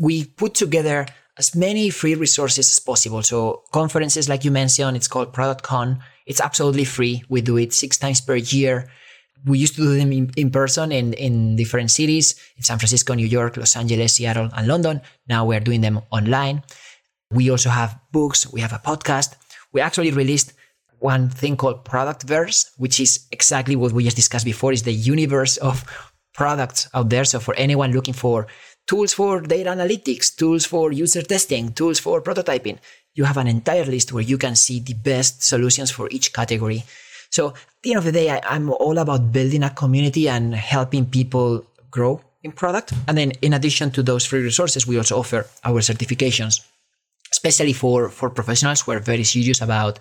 we 0.00 0.24
put 0.24 0.54
together 0.54 1.06
as 1.38 1.54
many 1.54 1.90
free 1.90 2.16
resources 2.16 2.68
as 2.70 2.80
possible. 2.80 3.22
So 3.22 3.62
conferences 3.72 4.28
like 4.28 4.44
you 4.44 4.50
mentioned, 4.50 4.96
it's 4.96 5.08
called 5.08 5.32
ProductCon. 5.32 6.00
It's 6.26 6.40
absolutely 6.40 6.84
free. 6.84 7.22
We 7.28 7.40
do 7.40 7.56
it 7.56 7.72
six 7.72 7.96
times 7.96 8.20
per 8.20 8.36
year 8.36 8.90
we 9.44 9.58
used 9.58 9.74
to 9.76 9.82
do 9.82 9.96
them 9.96 10.12
in, 10.12 10.30
in 10.36 10.50
person 10.50 10.92
in, 10.92 11.12
in 11.14 11.56
different 11.56 11.90
cities 11.90 12.38
in 12.56 12.62
San 12.62 12.78
Francisco, 12.78 13.14
New 13.14 13.26
York, 13.26 13.56
Los 13.56 13.76
Angeles, 13.76 14.14
Seattle, 14.14 14.50
and 14.54 14.66
London. 14.66 15.00
Now 15.28 15.46
we're 15.46 15.60
doing 15.60 15.80
them 15.80 16.00
online. 16.10 16.62
We 17.30 17.50
also 17.50 17.70
have 17.70 17.98
books, 18.12 18.50
we 18.52 18.60
have 18.60 18.72
a 18.72 18.78
podcast. 18.78 19.34
We 19.72 19.80
actually 19.80 20.10
released 20.10 20.52
one 20.98 21.30
thing 21.30 21.56
called 21.56 21.84
Product 21.84 22.24
Verse, 22.24 22.70
which 22.76 23.00
is 23.00 23.26
exactly 23.32 23.76
what 23.76 23.92
we 23.92 24.04
just 24.04 24.16
discussed 24.16 24.44
before, 24.44 24.72
is 24.72 24.82
the 24.82 24.92
universe 24.92 25.56
of 25.58 25.84
products 26.34 26.88
out 26.92 27.08
there. 27.08 27.24
So 27.24 27.40
for 27.40 27.54
anyone 27.54 27.92
looking 27.92 28.14
for 28.14 28.46
tools 28.90 29.12
for 29.18 29.40
data 29.54 29.70
analytics, 29.76 30.26
tools 30.40 30.64
for 30.72 30.84
user 31.04 31.24
testing, 31.34 31.64
tools 31.80 31.98
for 32.04 32.16
prototyping, 32.28 32.76
you 33.18 33.24
have 33.30 33.38
an 33.42 33.48
entire 33.58 33.86
list 33.94 34.12
where 34.12 34.28
you 34.32 34.38
can 34.44 34.54
see 34.64 34.78
the 34.80 34.96
best 35.10 35.42
solutions 35.52 35.90
for 35.96 36.06
each 36.16 36.28
category 36.38 36.80
so 37.30 37.48
at 37.48 37.82
the 37.82 37.90
end 37.90 37.98
of 37.98 38.04
the 38.04 38.12
day, 38.12 38.28
I, 38.30 38.40
I'm 38.44 38.70
all 38.70 38.98
about 38.98 39.32
building 39.32 39.62
a 39.62 39.70
community 39.70 40.28
and 40.28 40.54
helping 40.54 41.06
people 41.06 41.64
grow 41.90 42.20
in 42.42 42.52
product. 42.52 42.92
And 43.06 43.16
then 43.16 43.32
in 43.40 43.52
addition 43.52 43.90
to 43.92 44.02
those 44.02 44.26
free 44.26 44.42
resources, 44.42 44.86
we 44.86 44.98
also 44.98 45.18
offer 45.18 45.46
our 45.64 45.80
certifications, 45.80 46.60
especially 47.32 47.72
for, 47.72 48.08
for 48.08 48.30
professionals 48.30 48.82
who 48.82 48.92
are 48.92 48.98
very 48.98 49.24
serious 49.24 49.60
about 49.60 49.98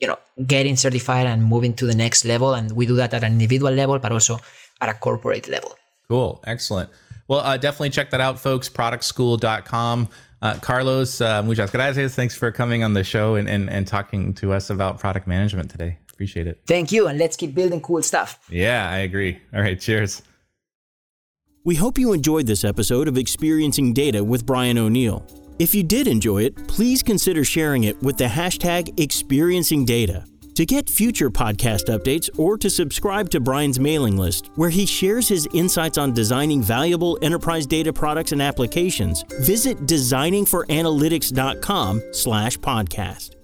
you 0.00 0.08
know 0.08 0.18
getting 0.46 0.76
certified 0.76 1.26
and 1.26 1.44
moving 1.44 1.74
to 1.74 1.86
the 1.86 1.94
next 1.94 2.24
level. 2.24 2.54
And 2.54 2.72
we 2.72 2.86
do 2.86 2.96
that 2.96 3.14
at 3.14 3.22
an 3.22 3.32
individual 3.32 3.72
level, 3.72 3.98
but 3.98 4.10
also 4.12 4.40
at 4.80 4.88
a 4.88 4.94
corporate 4.94 5.48
level. 5.48 5.76
Cool. 6.08 6.42
Excellent. 6.46 6.90
Well, 7.30 7.38
uh, 7.40 7.56
definitely 7.56 7.90
check 7.90 8.10
that 8.10 8.20
out, 8.20 8.40
folks. 8.40 8.68
Productschool.com. 8.68 10.08
Uh, 10.42 10.54
Carlos, 10.54 11.20
uh, 11.20 11.44
muchas 11.44 11.70
gracias. 11.70 12.16
Thanks 12.16 12.34
for 12.34 12.50
coming 12.50 12.82
on 12.82 12.92
the 12.92 13.04
show 13.04 13.36
and, 13.36 13.48
and, 13.48 13.70
and 13.70 13.86
talking 13.86 14.34
to 14.34 14.52
us 14.52 14.68
about 14.68 14.98
product 14.98 15.28
management 15.28 15.70
today. 15.70 15.96
Appreciate 16.12 16.48
it. 16.48 16.60
Thank 16.66 16.90
you. 16.90 17.06
And 17.06 17.20
let's 17.20 17.36
keep 17.36 17.54
building 17.54 17.80
cool 17.82 18.02
stuff. 18.02 18.40
Yeah, 18.50 18.90
I 18.90 18.98
agree. 18.98 19.38
All 19.54 19.60
right. 19.60 19.78
Cheers. 19.78 20.22
We 21.64 21.76
hope 21.76 21.98
you 21.98 22.12
enjoyed 22.12 22.48
this 22.48 22.64
episode 22.64 23.06
of 23.06 23.16
Experiencing 23.16 23.92
Data 23.92 24.24
with 24.24 24.44
Brian 24.44 24.76
O'Neill. 24.76 25.24
If 25.60 25.72
you 25.72 25.84
did 25.84 26.08
enjoy 26.08 26.44
it, 26.44 26.66
please 26.66 27.00
consider 27.00 27.44
sharing 27.44 27.84
it 27.84 28.02
with 28.02 28.16
the 28.16 28.24
hashtag 28.24 28.98
Experiencing 28.98 29.84
Data. 29.84 30.24
To 30.60 30.66
get 30.66 30.90
future 30.90 31.30
podcast 31.30 31.86
updates 31.86 32.28
or 32.38 32.58
to 32.58 32.68
subscribe 32.68 33.30
to 33.30 33.40
Brian's 33.40 33.80
mailing 33.80 34.18
list, 34.18 34.50
where 34.56 34.68
he 34.68 34.84
shares 34.84 35.26
his 35.26 35.48
insights 35.54 35.96
on 35.96 36.12
designing 36.12 36.62
valuable 36.62 37.18
enterprise 37.22 37.66
data 37.66 37.94
products 37.94 38.32
and 38.32 38.42
applications, 38.42 39.24
visit 39.40 39.78
designingforanalytics.com 39.86 42.02
slash 42.12 42.58
podcast. 42.58 43.39